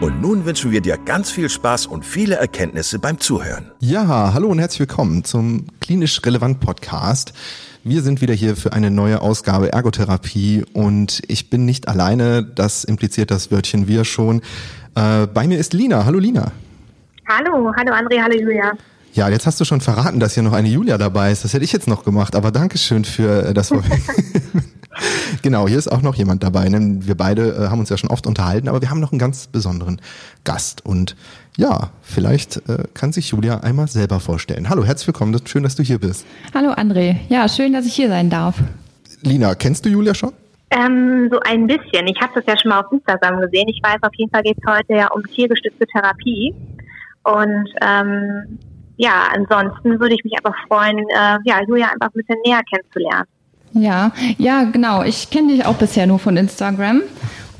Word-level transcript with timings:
und 0.00 0.22
nun 0.22 0.46
wünschen 0.46 0.70
wir 0.70 0.80
dir 0.80 0.96
ganz 0.96 1.30
viel 1.30 1.48
Spaß 1.50 1.86
und 1.86 2.04
viele 2.04 2.36
Erkenntnisse 2.36 2.98
beim 2.98 3.20
Zuhören. 3.20 3.70
Ja, 3.80 4.32
hallo 4.32 4.48
und 4.48 4.58
herzlich 4.58 4.80
willkommen 4.80 5.24
zum 5.24 5.66
Klinisch 5.80 6.22
Relevant 6.24 6.60
Podcast. 6.60 7.34
Wir 7.84 8.00
sind 8.02 8.22
wieder 8.22 8.32
hier 8.32 8.56
für 8.56 8.72
eine 8.72 8.90
neue 8.90 9.20
Ausgabe 9.20 9.72
Ergotherapie 9.72 10.64
und 10.72 11.20
ich 11.28 11.50
bin 11.50 11.66
nicht 11.66 11.88
alleine, 11.88 12.42
das 12.42 12.84
impliziert 12.84 13.30
das 13.30 13.50
Wörtchen 13.50 13.88
wir 13.88 14.04
schon. 14.04 14.40
Äh, 14.94 15.26
bei 15.26 15.46
mir 15.46 15.58
ist 15.58 15.74
Lina. 15.74 16.06
Hallo 16.06 16.18
Lina. 16.18 16.52
Hallo, 17.28 17.72
hallo 17.76 17.92
André, 17.92 18.22
hallo 18.22 18.38
Julia. 18.40 18.72
Ja, 19.12 19.28
jetzt 19.28 19.46
hast 19.46 19.60
du 19.60 19.64
schon 19.64 19.80
verraten, 19.80 20.18
dass 20.18 20.34
hier 20.34 20.42
noch 20.42 20.52
eine 20.52 20.68
Julia 20.68 20.96
dabei 20.96 21.30
ist. 21.30 21.44
Das 21.44 21.52
hätte 21.52 21.64
ich 21.64 21.72
jetzt 21.72 21.88
noch 21.88 22.04
gemacht, 22.04 22.34
aber 22.36 22.50
Dankeschön 22.50 23.04
für 23.04 23.48
äh, 23.48 23.54
das 23.54 23.68
Vorweg. 23.68 24.00
genau, 25.42 25.68
hier 25.68 25.78
ist 25.78 25.88
auch 25.88 26.02
noch 26.02 26.14
jemand 26.14 26.42
dabei. 26.42 26.68
Ne? 26.68 26.98
Wir 27.00 27.16
beide 27.16 27.48
äh, 27.48 27.68
haben 27.68 27.80
uns 27.80 27.88
ja 27.90 27.96
schon 27.96 28.10
oft 28.10 28.26
unterhalten, 28.26 28.68
aber 28.68 28.80
wir 28.80 28.90
haben 28.90 29.00
noch 29.00 29.12
einen 29.12 29.18
ganz 29.18 29.46
besonderen 29.46 30.00
Gast. 30.44 30.84
Und 30.84 31.16
ja, 31.56 31.90
vielleicht 32.02 32.56
äh, 32.68 32.84
kann 32.94 33.12
sich 33.12 33.30
Julia 33.30 33.60
einmal 33.60 33.88
selber 33.88 34.20
vorstellen. 34.20 34.68
Hallo, 34.68 34.84
herzlich 34.84 35.08
willkommen. 35.08 35.40
Schön, 35.46 35.62
dass 35.62 35.76
du 35.76 35.82
hier 35.82 35.98
bist. 35.98 36.26
Hallo 36.54 36.70
André. 36.70 37.16
Ja, 37.28 37.48
schön, 37.48 37.72
dass 37.72 37.86
ich 37.86 37.94
hier 37.94 38.08
sein 38.08 38.30
darf. 38.30 38.56
Lina, 39.22 39.54
kennst 39.54 39.84
du 39.84 39.90
Julia 39.90 40.14
schon? 40.14 40.32
Ähm, 40.70 41.28
so 41.30 41.40
ein 41.40 41.66
bisschen. 41.66 42.06
Ich 42.06 42.20
habe 42.20 42.32
das 42.34 42.44
ja 42.46 42.56
schon 42.58 42.70
mal 42.70 42.80
auf 42.80 42.92
Instagram 42.92 43.40
gesehen. 43.40 43.68
Ich 43.68 43.80
weiß, 43.82 43.98
auf 44.02 44.14
jeden 44.14 44.30
Fall 44.30 44.42
geht 44.42 44.56
es 44.58 44.72
heute 44.72 44.94
ja 44.94 45.08
um 45.08 45.22
tiergestützte 45.24 45.86
Therapie. 45.86 46.54
Und 47.24 47.68
ähm, 47.82 48.58
ja, 48.96 49.28
ansonsten 49.34 49.98
würde 49.98 50.14
ich 50.14 50.24
mich 50.24 50.34
einfach 50.34 50.54
freuen, 50.68 50.98
äh, 50.98 51.38
ja, 51.44 51.60
Julia 51.66 51.88
einfach 51.88 52.08
ein 52.08 52.12
bisschen 52.14 52.38
näher 52.46 52.60
kennenzulernen. 52.70 53.26
Ja, 53.72 54.12
ja, 54.38 54.64
genau. 54.64 55.02
Ich 55.02 55.30
kenne 55.30 55.52
dich 55.52 55.64
auch 55.64 55.76
bisher 55.76 56.06
nur 56.06 56.18
von 56.18 56.36
Instagram. 56.36 57.02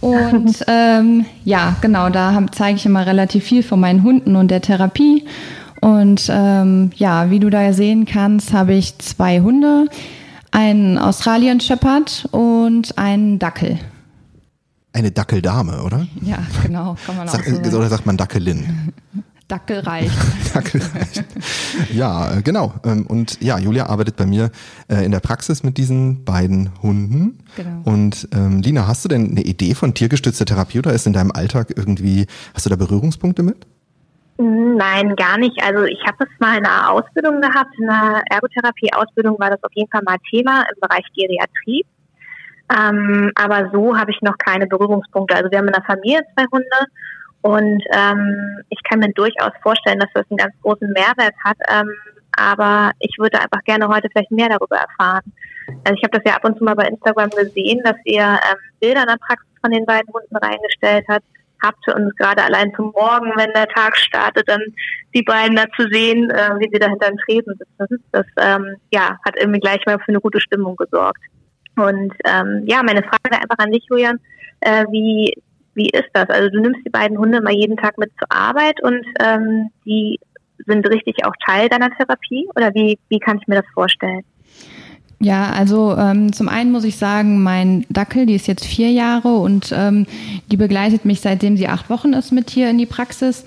Und 0.00 0.64
ähm, 0.66 1.26
ja, 1.44 1.76
genau, 1.80 2.08
da 2.10 2.44
zeige 2.52 2.76
ich 2.76 2.86
immer 2.86 3.06
relativ 3.06 3.44
viel 3.44 3.62
von 3.62 3.80
meinen 3.80 4.02
Hunden 4.02 4.36
und 4.36 4.50
der 4.50 4.62
Therapie. 4.62 5.24
Und 5.80 6.28
ähm, 6.30 6.90
ja, 6.96 7.30
wie 7.30 7.40
du 7.40 7.48
da 7.48 7.72
sehen 7.72 8.04
kannst, 8.04 8.52
habe 8.52 8.74
ich 8.74 8.98
zwei 8.98 9.40
Hunde, 9.40 9.86
einen 10.50 10.98
Australian 10.98 11.60
Shepherd 11.60 12.28
und 12.32 12.98
einen 12.98 13.38
Dackel. 13.38 13.78
Eine 14.92 15.12
Dackeldame, 15.12 15.82
oder? 15.82 16.06
Ja, 16.22 16.38
genau. 16.62 16.96
Kann 17.06 17.16
man 17.16 17.28
Sag, 17.28 17.40
auch 17.40 17.64
so 17.64 17.78
oder 17.78 17.88
sagt 17.88 18.06
man 18.06 18.16
Dackelin? 18.16 18.92
Dackel 19.50 19.80
reicht. 19.80 20.14
Dackel 20.54 20.80
reicht. 20.94 21.24
Ja, 21.92 22.38
äh, 22.38 22.42
genau. 22.42 22.74
Ähm, 22.84 23.06
und 23.06 23.40
ja, 23.40 23.58
Julia 23.58 23.86
arbeitet 23.86 24.16
bei 24.16 24.26
mir 24.26 24.50
äh, 24.88 25.04
in 25.04 25.10
der 25.10 25.20
Praxis 25.20 25.62
mit 25.62 25.76
diesen 25.76 26.24
beiden 26.24 26.70
Hunden. 26.82 27.38
Genau. 27.56 27.82
Und 27.84 28.28
ähm, 28.32 28.62
Lina, 28.62 28.86
hast 28.86 29.04
du 29.04 29.08
denn 29.08 29.30
eine 29.30 29.42
Idee 29.42 29.74
von 29.74 29.94
tiergestützter 29.94 30.44
Therapie 30.44 30.78
oder 30.78 30.92
ist 30.92 31.06
in 31.06 31.12
deinem 31.12 31.32
Alltag 31.32 31.72
irgendwie, 31.76 32.26
hast 32.54 32.66
du 32.66 32.70
da 32.70 32.76
Berührungspunkte 32.76 33.42
mit? 33.42 33.66
Nein, 34.38 35.16
gar 35.16 35.36
nicht. 35.36 35.62
Also 35.62 35.84
ich 35.84 36.00
habe 36.06 36.24
es 36.24 36.40
mal 36.40 36.56
in 36.56 36.64
einer 36.64 36.90
Ausbildung 36.92 37.40
gehabt, 37.40 37.76
in 37.78 37.90
einer 37.90 38.22
Ergotherapie-Ausbildung 38.30 39.38
war 39.38 39.50
das 39.50 39.62
auf 39.62 39.72
jeden 39.74 39.90
Fall 39.90 40.02
mal 40.06 40.16
Thema 40.30 40.64
im 40.72 40.80
Bereich 40.80 41.04
Geriatrie. 41.14 41.84
Ähm, 42.70 43.32
aber 43.34 43.70
so 43.72 43.98
habe 43.98 44.12
ich 44.12 44.22
noch 44.22 44.38
keine 44.38 44.66
Berührungspunkte. 44.66 45.34
Also 45.34 45.50
wir 45.50 45.58
haben 45.58 45.66
in 45.66 45.72
der 45.72 45.82
Familie 45.82 46.22
zwei 46.34 46.44
Hunde 46.52 46.86
und 47.42 47.82
ähm, 47.92 48.62
ich 48.68 48.82
kann 48.84 48.98
mir 48.98 49.12
durchaus 49.12 49.52
vorstellen, 49.62 49.98
dass 49.98 50.10
das 50.14 50.26
einen 50.30 50.38
ganz 50.38 50.54
großen 50.62 50.92
Mehrwert 50.92 51.34
hat. 51.44 51.56
Ähm, 51.70 51.90
aber 52.36 52.92
ich 53.00 53.16
würde 53.18 53.40
einfach 53.40 53.62
gerne 53.64 53.88
heute 53.88 54.08
vielleicht 54.10 54.30
mehr 54.30 54.48
darüber 54.48 54.76
erfahren. 54.76 55.32
Also 55.84 55.94
ich 55.94 56.04
habe 56.04 56.18
das 56.18 56.22
ja 56.24 56.36
ab 56.36 56.44
und 56.44 56.58
zu 56.58 56.64
mal 56.64 56.74
bei 56.74 56.86
Instagram 56.86 57.30
gesehen, 57.30 57.80
dass 57.84 57.96
ihr 58.04 58.22
ähm, 58.22 58.58
Bilder 58.80 59.02
in 59.02 59.08
der 59.08 59.18
Praxis 59.26 59.48
von 59.60 59.70
den 59.70 59.86
beiden 59.86 60.12
Hunden 60.12 60.36
reingestellt 60.36 61.04
habt. 61.08 61.24
Habt 61.62 61.84
für 61.84 61.94
uns 61.94 62.14
gerade 62.16 62.42
allein 62.42 62.72
zum 62.74 62.90
Morgen, 62.92 63.32
wenn 63.36 63.52
der 63.52 63.68
Tag 63.68 63.94
startet, 63.96 64.48
dann 64.48 64.62
die 65.14 65.22
beiden 65.22 65.56
da 65.56 65.64
zu 65.76 65.88
sehen, 65.90 66.30
äh, 66.30 66.58
wie 66.58 66.70
sie 66.72 66.78
da 66.78 66.88
hinter 66.88 67.08
dem 67.08 67.18
Tresen 67.18 67.54
sitzen. 67.58 68.02
Das 68.12 68.26
ähm, 68.38 68.76
ja, 68.90 69.18
hat 69.26 69.36
irgendwie 69.38 69.60
gleich 69.60 69.84
mal 69.84 69.98
für 69.98 70.08
eine 70.08 70.20
gute 70.20 70.40
Stimmung 70.40 70.76
gesorgt. 70.76 71.20
Und 71.76 72.14
ähm, 72.24 72.64
ja, 72.64 72.82
meine 72.82 73.02
Frage 73.02 73.34
einfach 73.36 73.58
an 73.58 73.72
dich, 73.72 73.84
Julian, 73.90 74.18
äh, 74.60 74.84
wie 74.90 75.34
wie 75.74 75.88
ist 75.90 76.08
das? 76.12 76.28
Also 76.28 76.50
du 76.50 76.60
nimmst 76.60 76.80
die 76.84 76.90
beiden 76.90 77.18
Hunde 77.18 77.40
mal 77.40 77.54
jeden 77.54 77.76
Tag 77.76 77.98
mit 77.98 78.10
zur 78.18 78.30
Arbeit 78.30 78.82
und 78.82 79.04
ähm, 79.20 79.70
die 79.84 80.18
sind 80.66 80.88
richtig 80.88 81.24
auch 81.24 81.34
Teil 81.46 81.68
deiner 81.68 81.90
Therapie 81.96 82.48
oder 82.54 82.74
wie, 82.74 82.98
wie 83.08 83.18
kann 83.18 83.38
ich 83.38 83.46
mir 83.46 83.56
das 83.56 83.70
vorstellen? 83.72 84.22
Ja, 85.22 85.50
also 85.50 85.94
ähm, 85.98 86.32
zum 86.32 86.48
einen 86.48 86.72
muss 86.72 86.84
ich 86.84 86.96
sagen, 86.96 87.42
mein 87.42 87.84
Dackel, 87.90 88.24
die 88.24 88.34
ist 88.34 88.46
jetzt 88.46 88.64
vier 88.64 88.90
Jahre 88.90 89.36
und 89.36 89.70
ähm, 89.76 90.06
die 90.50 90.56
begleitet 90.56 91.04
mich 91.04 91.20
seitdem 91.20 91.58
sie 91.58 91.68
acht 91.68 91.90
Wochen 91.90 92.14
ist 92.14 92.32
mit 92.32 92.48
hier 92.48 92.70
in 92.70 92.78
die 92.78 92.86
Praxis. 92.86 93.44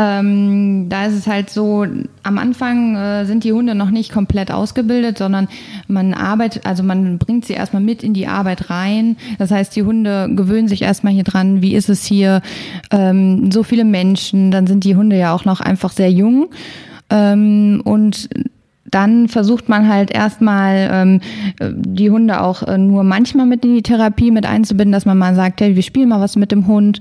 Ähm, 0.00 0.88
da 0.88 1.06
ist 1.06 1.14
es 1.14 1.26
halt 1.26 1.50
so, 1.50 1.84
am 2.22 2.38
Anfang 2.38 2.94
äh, 2.94 3.26
sind 3.26 3.42
die 3.42 3.52
Hunde 3.52 3.74
noch 3.74 3.90
nicht 3.90 4.12
komplett 4.12 4.52
ausgebildet, 4.52 5.18
sondern 5.18 5.48
man 5.88 6.14
arbeitet, 6.14 6.66
also 6.66 6.84
man 6.84 7.18
bringt 7.18 7.44
sie 7.44 7.54
erstmal 7.54 7.82
mit 7.82 8.04
in 8.04 8.14
die 8.14 8.28
Arbeit 8.28 8.70
rein. 8.70 9.16
Das 9.38 9.50
heißt, 9.50 9.74
die 9.74 9.82
Hunde 9.82 10.30
gewöhnen 10.32 10.68
sich 10.68 10.82
erstmal 10.82 11.12
hier 11.12 11.24
dran, 11.24 11.62
wie 11.62 11.74
ist 11.74 11.88
es 11.88 12.04
hier, 12.04 12.42
ähm, 12.92 13.50
so 13.50 13.64
viele 13.64 13.84
Menschen, 13.84 14.52
dann 14.52 14.68
sind 14.68 14.84
die 14.84 14.94
Hunde 14.94 15.18
ja 15.18 15.34
auch 15.34 15.44
noch 15.44 15.60
einfach 15.60 15.90
sehr 15.90 16.12
jung. 16.12 16.50
Ähm, 17.10 17.82
und 17.84 18.28
dann 18.90 19.28
versucht 19.28 19.68
man 19.68 19.88
halt 19.88 20.10
erstmal 20.10 20.88
ähm, 20.92 21.20
die 21.60 22.10
Hunde 22.10 22.40
auch 22.40 22.62
äh, 22.62 22.78
nur 22.78 23.04
manchmal 23.04 23.46
mit 23.46 23.64
in 23.64 23.74
die 23.74 23.82
Therapie 23.82 24.30
mit 24.30 24.46
einzubinden, 24.46 24.92
dass 24.92 25.06
man 25.06 25.18
mal 25.18 25.34
sagt, 25.34 25.60
hey, 25.60 25.76
wir 25.76 25.82
spielen 25.82 26.08
mal 26.08 26.20
was 26.20 26.36
mit 26.36 26.52
dem 26.52 26.66
Hund 26.66 27.00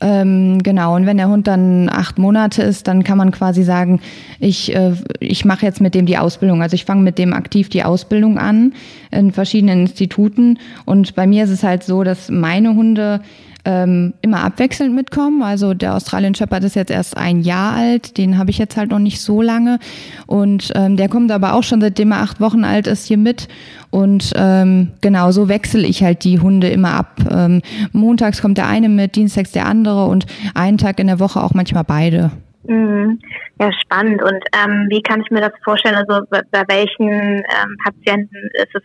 ähm, 0.00 0.62
genau, 0.62 0.96
und 0.96 1.06
wenn 1.06 1.16
der 1.16 1.28
Hund 1.28 1.46
dann 1.46 1.88
acht 1.88 2.18
Monate 2.18 2.62
ist, 2.62 2.88
dann 2.88 3.04
kann 3.04 3.16
man 3.16 3.30
quasi 3.30 3.62
sagen, 3.62 4.00
ich, 4.38 4.74
äh, 4.74 4.92
ich 5.20 5.44
mache 5.44 5.64
jetzt 5.64 5.80
mit 5.80 5.94
dem 5.94 6.06
die 6.06 6.18
Ausbildung. 6.18 6.62
Also 6.62 6.74
ich 6.74 6.84
fange 6.84 7.02
mit 7.02 7.18
dem 7.18 7.32
aktiv 7.32 7.68
die 7.68 7.84
Ausbildung 7.84 8.38
an 8.38 8.74
in 9.10 9.32
verschiedenen 9.32 9.82
Instituten. 9.82 10.58
Und 10.84 11.14
bei 11.14 11.26
mir 11.26 11.44
ist 11.44 11.50
es 11.50 11.62
halt 11.62 11.84
so, 11.84 12.04
dass 12.04 12.28
meine 12.28 12.74
Hunde 12.74 13.20
ähm, 13.64 14.14
immer 14.22 14.44
abwechselnd 14.44 14.94
mitkommen. 14.94 15.42
Also 15.42 15.74
der 15.74 15.94
Australian 15.94 16.34
Shepherd 16.34 16.64
ist 16.64 16.76
jetzt 16.76 16.90
erst 16.90 17.16
ein 17.16 17.40
Jahr 17.40 17.74
alt, 17.74 18.18
den 18.18 18.38
habe 18.38 18.50
ich 18.50 18.58
jetzt 18.58 18.76
halt 18.76 18.90
noch 18.90 18.98
nicht 18.98 19.20
so 19.20 19.42
lange. 19.42 19.78
Und 20.26 20.72
ähm, 20.74 20.96
der 20.96 21.08
kommt 21.08 21.30
aber 21.32 21.54
auch 21.54 21.62
schon 21.62 21.80
seitdem 21.80 22.12
er 22.12 22.22
acht 22.22 22.40
Wochen 22.40 22.64
alt 22.64 22.86
ist 22.86 23.06
hier 23.06 23.18
mit. 23.18 23.48
Und 23.90 24.32
ähm, 24.36 24.92
genau 25.00 25.30
so 25.30 25.48
wechsle 25.48 25.86
ich 25.86 26.02
halt 26.02 26.24
die 26.24 26.40
Hunde 26.40 26.68
immer 26.68 26.94
ab. 26.94 27.20
Ähm, 27.30 27.62
montags 27.92 28.42
kommt 28.42 28.58
der 28.58 28.68
eine 28.68 28.88
mit, 28.88 29.16
dienstags 29.16 29.52
der 29.52 29.66
andere 29.66 30.06
und 30.06 30.26
einen 30.54 30.78
Tag 30.78 30.98
in 30.98 31.06
der 31.06 31.20
Woche 31.20 31.42
auch 31.42 31.54
manchmal 31.54 31.84
beide. 31.84 32.30
Mhm. 32.66 33.20
Ja, 33.60 33.70
spannend. 33.72 34.22
Und 34.22 34.44
ähm, 34.52 34.86
wie 34.88 35.02
kann 35.02 35.20
ich 35.20 35.30
mir 35.30 35.40
das 35.40 35.52
vorstellen? 35.62 35.94
Also 35.94 36.26
bei 36.28 36.64
welchen 36.68 37.08
ähm, 37.08 37.76
Patienten 37.84 38.50
ist 38.54 38.74
es 38.74 38.82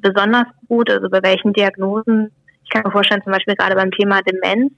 besonders 0.00 0.46
gut? 0.68 0.90
Also 0.90 1.08
bei 1.08 1.22
welchen 1.22 1.52
Diagnosen? 1.52 2.30
Ich 2.68 2.74
kann 2.74 2.82
mir 2.84 2.90
vorstellen, 2.90 3.22
zum 3.24 3.32
Beispiel 3.32 3.54
gerade 3.54 3.74
beim 3.74 3.90
Thema 3.90 4.20
Demenz. 4.22 4.72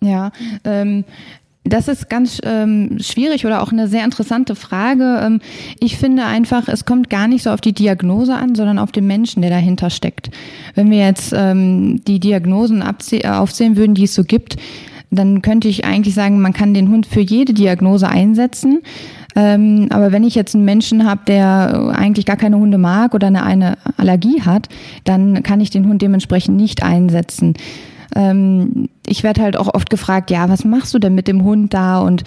Ja, 0.00 0.30
ähm, 0.64 1.04
das 1.64 1.86
ist 1.86 2.08
ganz 2.08 2.40
ähm, 2.44 2.98
schwierig 2.98 3.44
oder 3.44 3.62
auch 3.62 3.72
eine 3.72 3.88
sehr 3.88 4.04
interessante 4.04 4.54
Frage. 4.54 5.20
Ähm, 5.22 5.40
ich 5.80 5.98
finde 5.98 6.24
einfach, 6.24 6.66
es 6.68 6.86
kommt 6.86 7.10
gar 7.10 7.28
nicht 7.28 7.42
so 7.42 7.50
auf 7.50 7.60
die 7.60 7.74
Diagnose 7.74 8.34
an, 8.34 8.54
sondern 8.54 8.78
auf 8.78 8.90
den 8.90 9.06
Menschen, 9.06 9.42
der 9.42 9.50
dahinter 9.50 9.90
steckt. 9.90 10.30
Wenn 10.74 10.90
wir 10.90 11.04
jetzt 11.04 11.34
ähm, 11.36 12.02
die 12.06 12.20
Diagnosen 12.20 12.82
aufsehen 12.82 13.76
würden, 13.76 13.94
die 13.94 14.04
es 14.04 14.14
so 14.14 14.24
gibt, 14.24 14.56
dann 15.10 15.42
könnte 15.42 15.68
ich 15.68 15.84
eigentlich 15.84 16.14
sagen, 16.14 16.40
man 16.40 16.52
kann 16.52 16.74
den 16.74 16.88
Hund 16.88 17.06
für 17.06 17.20
jede 17.20 17.52
Diagnose 17.52 18.08
einsetzen. 18.08 18.82
Ähm, 19.38 19.86
aber 19.90 20.10
wenn 20.10 20.24
ich 20.24 20.34
jetzt 20.34 20.56
einen 20.56 20.64
Menschen 20.64 21.08
habe, 21.08 21.20
der 21.28 21.92
eigentlich 21.94 22.26
gar 22.26 22.36
keine 22.36 22.58
Hunde 22.58 22.76
mag 22.76 23.14
oder 23.14 23.28
eine, 23.28 23.44
eine 23.44 23.78
Allergie 23.96 24.42
hat, 24.42 24.68
dann 25.04 25.44
kann 25.44 25.60
ich 25.60 25.70
den 25.70 25.86
Hund 25.86 26.02
dementsprechend 26.02 26.56
nicht 26.56 26.82
einsetzen 26.82 27.54
ähm, 28.16 28.88
ich 29.06 29.22
werde 29.22 29.42
halt 29.42 29.56
auch 29.56 29.72
oft 29.74 29.90
gefragt, 29.90 30.30
ja, 30.30 30.48
was 30.48 30.64
machst 30.64 30.94
du 30.94 30.98
denn 30.98 31.14
mit 31.14 31.28
dem 31.28 31.44
Hund 31.44 31.74
da? 31.74 32.00
Und 32.00 32.24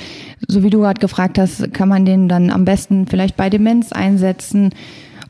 so 0.47 0.61
wie 0.61 0.69
du 0.69 0.79
gerade 0.79 0.99
gefragt 0.99 1.39
hast, 1.39 1.73
kann 1.73 1.89
man 1.89 2.05
den 2.05 2.29
dann 2.29 2.51
am 2.51 2.65
besten 2.65 3.07
vielleicht 3.07 3.35
bei 3.35 3.49
Demenz 3.49 3.91
einsetzen. 3.91 4.69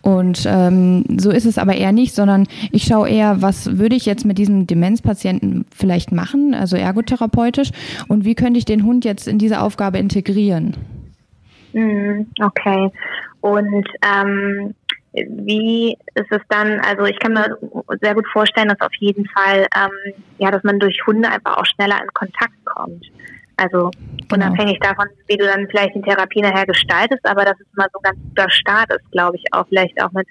Und 0.01 0.43
ähm, 0.45 1.05
so 1.17 1.31
ist 1.31 1.45
es 1.45 1.57
aber 1.57 1.75
eher 1.75 1.93
nicht, 1.93 2.13
sondern 2.13 2.47
ich 2.71 2.83
schaue 2.83 3.09
eher, 3.09 3.41
was 3.41 3.77
würde 3.77 3.95
ich 3.95 4.05
jetzt 4.05 4.25
mit 4.25 4.37
diesem 4.37 4.67
Demenzpatienten 4.67 5.65
vielleicht 5.73 6.11
machen, 6.11 6.53
also 6.53 6.75
ergotherapeutisch, 6.75 7.71
und 8.09 8.25
wie 8.25 8.35
könnte 8.35 8.57
ich 8.57 8.65
den 8.65 8.83
Hund 8.83 9.05
jetzt 9.05 9.27
in 9.27 9.37
diese 9.37 9.61
Aufgabe 9.61 9.99
integrieren? 9.99 10.75
Mhm, 11.73 12.27
okay. 12.41 12.91
Und 13.41 13.87
ähm, 14.03 14.75
wie 15.13 15.97
ist 16.15 16.31
es 16.31 16.41
dann, 16.49 16.79
also 16.81 17.05
ich 17.05 17.19
kann 17.19 17.33
mir 17.33 17.57
sehr 18.01 18.13
gut 18.13 18.27
vorstellen, 18.31 18.69
dass 18.69 18.79
auf 18.81 18.93
jeden 18.99 19.27
Fall, 19.29 19.67
ähm, 19.75 20.13
ja, 20.37 20.51
dass 20.51 20.63
man 20.63 20.79
durch 20.79 21.05
Hunde 21.05 21.29
einfach 21.29 21.57
auch 21.57 21.65
schneller 21.65 22.01
in 22.01 22.13
Kontakt 22.13 22.53
kommt. 22.65 23.05
Also 23.57 23.91
genau. 24.29 24.47
unabhängig 24.47 24.79
davon, 24.79 25.07
wie 25.27 25.37
du 25.37 25.45
dann 25.45 25.67
vielleicht 25.69 25.95
die 25.95 26.01
Therapie 26.01 26.41
nachher 26.41 26.65
gestaltest, 26.65 27.25
aber 27.25 27.45
dass 27.45 27.59
es 27.59 27.67
mal 27.75 27.87
so 27.93 27.99
ein 27.99 28.03
ganz 28.03 28.19
guter 28.29 28.49
Start 28.49 28.91
ist, 28.91 29.11
glaube 29.11 29.37
ich, 29.37 29.43
auch 29.51 29.67
vielleicht 29.67 30.01
auch 30.01 30.11
mit 30.11 30.27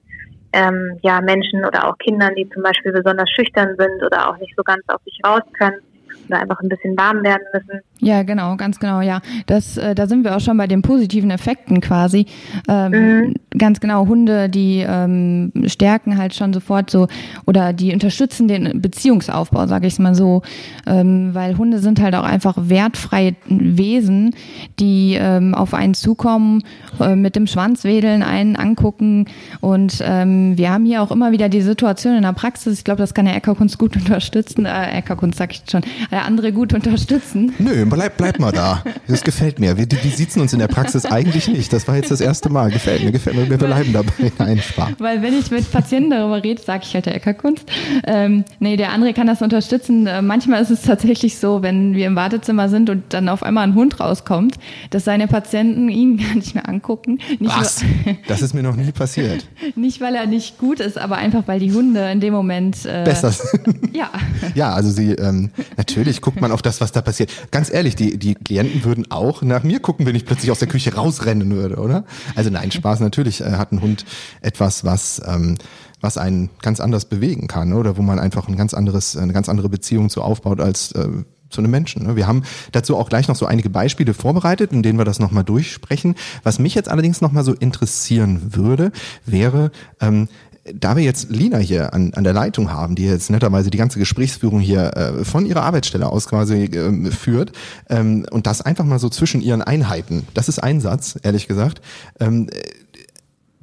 ähm, 0.52 0.98
ja, 1.02 1.20
Menschen 1.20 1.64
oder 1.64 1.88
auch 1.88 1.98
Kindern, 1.98 2.34
die 2.34 2.48
zum 2.50 2.62
Beispiel 2.62 2.92
besonders 2.92 3.30
schüchtern 3.30 3.76
sind 3.78 4.02
oder 4.02 4.28
auch 4.28 4.38
nicht 4.38 4.54
so 4.56 4.64
ganz 4.64 4.82
auf 4.88 5.00
sich 5.04 5.20
raus 5.24 5.42
können 5.58 5.80
oder 6.28 6.40
einfach 6.40 6.60
ein 6.60 6.68
bisschen 6.68 6.96
warm 6.96 7.22
werden 7.22 7.42
müssen. 7.52 7.80
Ja, 8.00 8.22
genau, 8.22 8.56
ganz 8.56 8.78
genau, 8.80 9.00
ja. 9.02 9.20
Das, 9.46 9.76
äh, 9.76 9.94
da 9.94 10.06
sind 10.06 10.24
wir 10.24 10.34
auch 10.34 10.40
schon 10.40 10.56
bei 10.56 10.66
den 10.66 10.80
positiven 10.82 11.30
Effekten 11.30 11.80
quasi. 11.80 12.26
Ähm, 12.68 12.92
mhm. 12.92 13.34
Ganz 13.58 13.80
genau, 13.80 14.06
Hunde, 14.06 14.48
die 14.48 14.84
ähm, 14.86 15.52
stärken 15.66 16.16
halt 16.16 16.34
schon 16.34 16.52
sofort 16.52 16.90
so 16.90 17.08
oder 17.46 17.72
die 17.72 17.92
unterstützen 17.92 18.48
den 18.48 18.80
Beziehungsaufbau, 18.80 19.66
sage 19.66 19.86
ich 19.86 19.94
es 19.94 19.98
mal 19.98 20.14
so, 20.14 20.42
ähm, 20.86 21.34
weil 21.34 21.58
Hunde 21.58 21.78
sind 21.78 22.00
halt 22.00 22.14
auch 22.14 22.24
einfach 22.24 22.54
wertfreie 22.56 23.34
Wesen, 23.46 24.34
die 24.78 25.16
ähm, 25.20 25.54
auf 25.54 25.74
einen 25.74 25.94
zukommen, 25.94 26.62
äh, 27.00 27.16
mit 27.16 27.36
dem 27.36 27.46
Schwanz 27.46 27.84
wedeln, 27.84 28.22
einen 28.22 28.56
angucken 28.56 29.26
und 29.60 30.02
ähm, 30.02 30.56
wir 30.56 30.70
haben 30.70 30.86
hier 30.86 31.02
auch 31.02 31.10
immer 31.10 31.32
wieder 31.32 31.48
die 31.48 31.60
Situation 31.60 32.14
in 32.14 32.22
der 32.22 32.32
Praxis, 32.32 32.78
ich 32.78 32.84
glaube, 32.84 33.00
das 33.00 33.12
kann 33.14 33.26
der 33.26 33.36
Eckerkunst 33.36 33.78
gut 33.78 33.96
unterstützen, 33.96 34.64
äh, 34.64 34.98
Eckerkunst 34.98 35.38
sag 35.38 35.52
ich 35.52 35.62
schon, 35.70 35.82
andere 36.10 36.52
gut 36.52 36.72
unterstützen. 36.72 37.54
Nö, 37.58 37.84
bleib, 37.86 38.16
bleib 38.16 38.38
mal 38.38 38.52
da. 38.52 38.82
Das 39.08 39.22
gefällt 39.22 39.58
mir. 39.58 39.76
Wir, 39.76 39.86
die 39.86 40.08
sitzen 40.08 40.40
uns 40.40 40.52
in 40.52 40.58
der 40.58 40.68
Praxis 40.68 41.06
eigentlich 41.06 41.48
nicht. 41.48 41.72
Das 41.72 41.86
war 41.88 41.96
jetzt 41.96 42.10
das 42.10 42.20
erste 42.20 42.50
Mal. 42.50 42.70
Gefällt 42.70 43.04
mir, 43.04 43.12
gefällt 43.12 43.36
mir. 43.36 43.48
Wir 43.48 43.58
bleiben 43.58 43.92
dabei. 43.92 44.32
Nein, 44.38 44.58
Spaß. 44.58 44.90
Weil 44.98 45.22
wenn 45.22 45.38
ich 45.38 45.50
mit 45.50 45.70
Patienten 45.70 46.10
darüber 46.10 46.42
rede, 46.42 46.60
sage 46.62 46.84
ich 46.84 46.94
halt 46.94 47.06
der 47.06 47.14
Eckerkunst. 47.14 47.64
Ähm, 48.06 48.44
nee, 48.58 48.76
der 48.76 48.92
andere 48.92 49.12
kann 49.12 49.26
das 49.26 49.42
unterstützen. 49.42 50.06
Äh, 50.06 50.22
manchmal 50.22 50.62
ist 50.62 50.70
es 50.70 50.82
tatsächlich 50.82 51.38
so, 51.38 51.62
wenn 51.62 51.94
wir 51.94 52.06
im 52.06 52.16
Wartezimmer 52.16 52.68
sind 52.68 52.90
und 52.90 53.02
dann 53.10 53.28
auf 53.28 53.42
einmal 53.42 53.64
ein 53.64 53.74
Hund 53.74 54.00
rauskommt, 54.00 54.56
dass 54.90 55.04
seine 55.04 55.26
Patienten 55.26 55.88
ihn 55.88 56.16
gar 56.24 56.34
nicht 56.34 56.54
mehr 56.54 56.68
angucken. 56.68 57.18
Nicht 57.38 57.56
Was? 57.56 57.84
das 58.28 58.42
ist 58.42 58.54
mir 58.54 58.62
noch 58.62 58.76
nie 58.76 58.92
passiert. 58.92 59.46
nicht, 59.76 60.00
weil 60.00 60.14
er 60.14 60.26
nicht 60.26 60.58
gut 60.58 60.80
ist, 60.80 60.98
aber 60.98 61.16
einfach, 61.16 61.42
weil 61.46 61.60
die 61.60 61.72
Hunde 61.72 62.10
in 62.10 62.20
dem 62.20 62.32
Moment... 62.32 62.84
Äh, 62.86 63.04
Besser 63.04 63.30
sind. 63.30 63.94
ja. 63.94 64.10
Ja, 64.54 64.72
also 64.72 64.90
sie, 64.90 65.12
ähm, 65.12 65.50
natürlich 65.90 66.20
guckt 66.20 66.40
man 66.40 66.52
auf 66.52 66.62
das, 66.62 66.80
was 66.80 66.92
da 66.92 67.02
passiert. 67.02 67.30
Ganz 67.50 67.72
ehrlich, 67.72 67.96
die, 67.96 68.18
die 68.18 68.34
Klienten 68.34 68.84
würden 68.84 69.10
auch 69.10 69.42
nach 69.42 69.62
mir 69.62 69.80
gucken, 69.80 70.06
wenn 70.06 70.14
ich 70.14 70.24
plötzlich 70.24 70.50
aus 70.50 70.58
der 70.58 70.68
Küche 70.68 70.94
rausrennen 70.94 71.50
würde, 71.50 71.76
oder? 71.76 72.04
Also 72.34 72.50
nein, 72.50 72.70
Spaß, 72.70 73.00
natürlich 73.00 73.40
äh, 73.40 73.52
hat 73.52 73.72
ein 73.72 73.82
Hund 73.82 74.04
etwas, 74.40 74.84
was, 74.84 75.20
ähm, 75.26 75.56
was 76.00 76.18
einen 76.18 76.50
ganz 76.62 76.80
anders 76.80 77.04
bewegen 77.04 77.46
kann, 77.46 77.72
oder 77.72 77.96
wo 77.96 78.02
man 78.02 78.18
einfach 78.18 78.48
ein 78.48 78.56
ganz 78.56 78.74
anderes, 78.74 79.16
eine 79.16 79.32
ganz 79.32 79.48
andere 79.48 79.68
Beziehung 79.68 80.10
zu 80.10 80.22
aufbaut 80.22 80.60
als 80.60 80.92
äh, 80.92 81.08
zu 81.50 81.60
einem 81.60 81.70
Menschen. 81.70 82.06
Ne? 82.06 82.16
Wir 82.16 82.26
haben 82.26 82.44
dazu 82.72 82.96
auch 82.96 83.08
gleich 83.08 83.28
noch 83.28 83.36
so 83.36 83.46
einige 83.46 83.70
Beispiele 83.70 84.14
vorbereitet, 84.14 84.72
in 84.72 84.82
denen 84.82 84.98
wir 84.98 85.04
das 85.04 85.18
nochmal 85.18 85.44
durchsprechen. 85.44 86.14
Was 86.42 86.58
mich 86.58 86.74
jetzt 86.74 86.88
allerdings 86.88 87.20
nochmal 87.20 87.44
so 87.44 87.52
interessieren 87.52 88.54
würde, 88.54 88.92
wäre, 89.26 89.72
ähm, 90.00 90.28
da 90.74 90.96
wir 90.96 91.04
jetzt 91.04 91.30
Lina 91.30 91.58
hier 91.58 91.94
an, 91.94 92.12
an 92.14 92.24
der 92.24 92.32
Leitung 92.32 92.72
haben, 92.72 92.94
die 92.94 93.04
jetzt 93.04 93.30
netterweise 93.30 93.70
die 93.70 93.78
ganze 93.78 93.98
Gesprächsführung 93.98 94.60
hier 94.60 94.96
äh, 94.96 95.24
von 95.24 95.46
ihrer 95.46 95.62
Arbeitsstelle 95.62 96.08
aus 96.08 96.28
quasi 96.28 96.64
äh, 96.64 97.10
führt 97.10 97.52
ähm, 97.88 98.26
und 98.30 98.46
das 98.46 98.62
einfach 98.62 98.84
mal 98.84 98.98
so 98.98 99.08
zwischen 99.08 99.40
ihren 99.40 99.62
Einheiten, 99.62 100.26
das 100.34 100.48
ist 100.48 100.58
ein 100.58 100.80
Satz, 100.80 101.18
ehrlich 101.22 101.48
gesagt. 101.48 101.80
Ähm, 102.18 102.48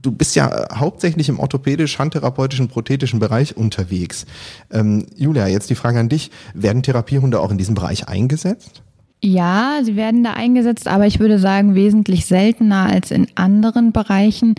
du 0.01 0.11
bist 0.11 0.35
ja 0.35 0.67
hauptsächlich 0.73 1.29
im 1.29 1.39
orthopädisch, 1.39 1.99
handtherapeutischen, 1.99 2.67
prothetischen 2.67 3.19
Bereich 3.19 3.57
unterwegs. 3.57 4.25
Ähm, 4.71 5.05
Julia, 5.15 5.47
jetzt 5.47 5.69
die 5.69 5.75
Frage 5.75 5.99
an 5.99 6.09
dich. 6.09 6.31
Werden 6.53 6.83
Therapiehunde 6.83 7.39
auch 7.39 7.51
in 7.51 7.57
diesem 7.57 7.75
Bereich 7.75 8.07
eingesetzt? 8.07 8.83
Ja, 9.21 9.79
sie 9.83 9.95
werden 9.95 10.23
da 10.23 10.33
eingesetzt, 10.33 10.87
aber 10.87 11.07
ich 11.07 11.19
würde 11.19 11.39
sagen 11.39 11.73
wesentlich 11.73 12.25
seltener 12.25 12.85
als 12.85 13.09
in 13.11 13.27
anderen 13.35 13.91
Bereichen. 13.91 14.55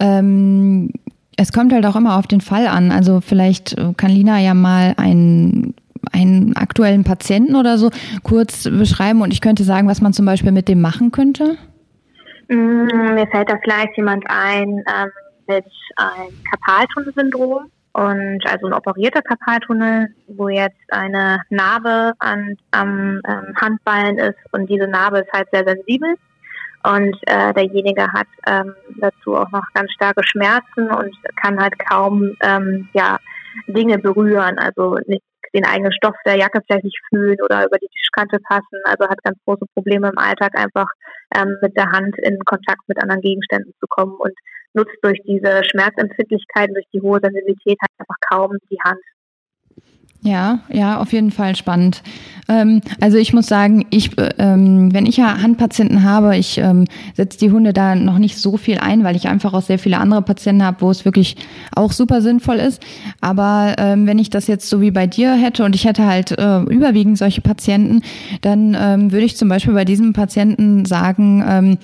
Ähm, 0.00 0.90
es 1.36 1.52
kommt 1.52 1.72
halt 1.72 1.86
auch 1.86 1.96
immer 1.96 2.18
auf 2.18 2.26
den 2.26 2.40
Fall 2.40 2.66
an. 2.66 2.90
Also 2.90 3.20
vielleicht 3.20 3.78
äh, 3.78 3.92
kann 3.96 4.10
Lina 4.10 4.38
ja 4.40 4.54
mal 4.54 4.94
einen 4.96 5.74
einen 6.10 6.56
aktuellen 6.56 7.04
Patienten 7.04 7.54
oder 7.54 7.78
so 7.78 7.90
kurz 8.24 8.64
beschreiben 8.64 9.22
und 9.22 9.32
ich 9.32 9.40
könnte 9.40 9.62
sagen, 9.62 9.86
was 9.86 10.00
man 10.00 10.12
zum 10.12 10.26
Beispiel 10.26 10.50
mit 10.50 10.68
dem 10.68 10.80
machen 10.80 11.12
könnte? 11.12 11.56
Mm, 12.48 13.14
mir 13.14 13.26
fällt 13.30 13.48
da 13.48 13.56
vielleicht 13.62 13.96
jemand 13.96 14.24
ein 14.28 14.82
ähm, 14.92 15.10
mit 15.46 15.64
einem 15.96 16.32
Karpaltunnelsyndrom 16.50 17.70
und 17.92 18.40
also 18.46 18.66
ein 18.66 18.72
operierter 18.72 19.22
Karpaltunnel, 19.22 20.08
wo 20.26 20.48
jetzt 20.48 20.80
eine 20.88 21.38
Narbe 21.50 22.14
an, 22.18 22.56
am 22.72 23.20
ähm, 23.28 23.54
Handballen 23.56 24.18
ist 24.18 24.38
und 24.50 24.68
diese 24.68 24.88
Narbe 24.88 25.20
ist 25.20 25.32
halt 25.32 25.48
sehr 25.52 25.64
sensibel 25.64 26.16
und 26.84 27.16
äh, 27.26 27.52
derjenige 27.54 28.12
hat 28.12 28.26
ähm, 28.46 28.74
dazu 28.96 29.36
auch 29.36 29.50
noch 29.50 29.64
ganz 29.74 29.90
starke 29.92 30.22
Schmerzen 30.24 30.90
und 30.90 31.14
kann 31.40 31.60
halt 31.60 31.78
kaum 31.78 32.36
ähm, 32.42 32.88
ja, 32.92 33.18
Dinge 33.66 33.98
berühren, 33.98 34.58
also 34.58 34.98
nicht 35.06 35.22
den 35.54 35.66
eigenen 35.66 35.92
Stoff 35.92 36.16
der 36.24 36.36
Jacke 36.36 36.60
vielleicht 36.66 36.84
nicht 36.84 37.00
fühlen 37.10 37.36
oder 37.44 37.66
über 37.66 37.78
die 37.78 37.88
Tischkante 37.88 38.38
passen. 38.48 38.80
Also 38.84 39.08
hat 39.08 39.22
ganz 39.22 39.38
große 39.44 39.66
Probleme 39.74 40.08
im 40.08 40.18
Alltag 40.18 40.58
einfach 40.58 40.86
ähm, 41.36 41.56
mit 41.60 41.76
der 41.76 41.90
Hand 41.92 42.16
in 42.18 42.38
Kontakt 42.44 42.80
mit 42.88 43.00
anderen 43.02 43.20
Gegenständen 43.20 43.72
zu 43.78 43.86
kommen 43.88 44.16
und 44.18 44.32
nutzt 44.74 44.96
durch 45.02 45.20
diese 45.26 45.62
Schmerzempfindlichkeit, 45.64 46.70
durch 46.74 46.86
die 46.92 47.02
hohe 47.02 47.20
Sensibilität 47.22 47.78
halt 47.80 47.90
einfach 47.98 48.16
kaum 48.30 48.56
die 48.70 48.78
Hand. 48.82 49.00
Ja, 50.24 50.60
ja, 50.72 51.00
auf 51.00 51.12
jeden 51.12 51.32
Fall 51.32 51.56
spannend. 51.56 52.00
Ähm, 52.48 52.80
also 53.00 53.18
ich 53.18 53.32
muss 53.32 53.46
sagen, 53.46 53.86
ich, 53.90 54.16
äh, 54.18 54.30
ähm, 54.38 54.94
wenn 54.94 55.04
ich 55.04 55.16
ja 55.16 55.42
Handpatienten 55.42 56.04
habe, 56.04 56.36
ich 56.36 56.58
ähm, 56.58 56.84
setze 57.14 57.38
die 57.40 57.50
Hunde 57.50 57.72
da 57.72 57.96
noch 57.96 58.18
nicht 58.18 58.38
so 58.38 58.56
viel 58.56 58.78
ein, 58.78 59.02
weil 59.02 59.16
ich 59.16 59.26
einfach 59.26 59.52
auch 59.52 59.62
sehr 59.62 59.80
viele 59.80 59.98
andere 59.98 60.22
Patienten 60.22 60.62
habe, 60.62 60.80
wo 60.80 60.90
es 60.90 61.04
wirklich 61.04 61.36
auch 61.74 61.90
super 61.90 62.22
sinnvoll 62.22 62.56
ist. 62.56 62.80
Aber 63.20 63.74
ähm, 63.78 64.06
wenn 64.06 64.20
ich 64.20 64.30
das 64.30 64.46
jetzt 64.46 64.68
so 64.68 64.80
wie 64.80 64.92
bei 64.92 65.08
dir 65.08 65.34
hätte 65.34 65.64
und 65.64 65.74
ich 65.74 65.86
hätte 65.86 66.06
halt 66.06 66.30
äh, 66.38 66.60
überwiegend 66.60 67.18
solche 67.18 67.40
Patienten, 67.40 68.02
dann 68.42 68.76
ähm, 68.80 69.10
würde 69.10 69.26
ich 69.26 69.36
zum 69.36 69.48
Beispiel 69.48 69.74
bei 69.74 69.84
diesem 69.84 70.12
Patienten 70.12 70.84
sagen, 70.84 71.44
ähm, 71.48 71.78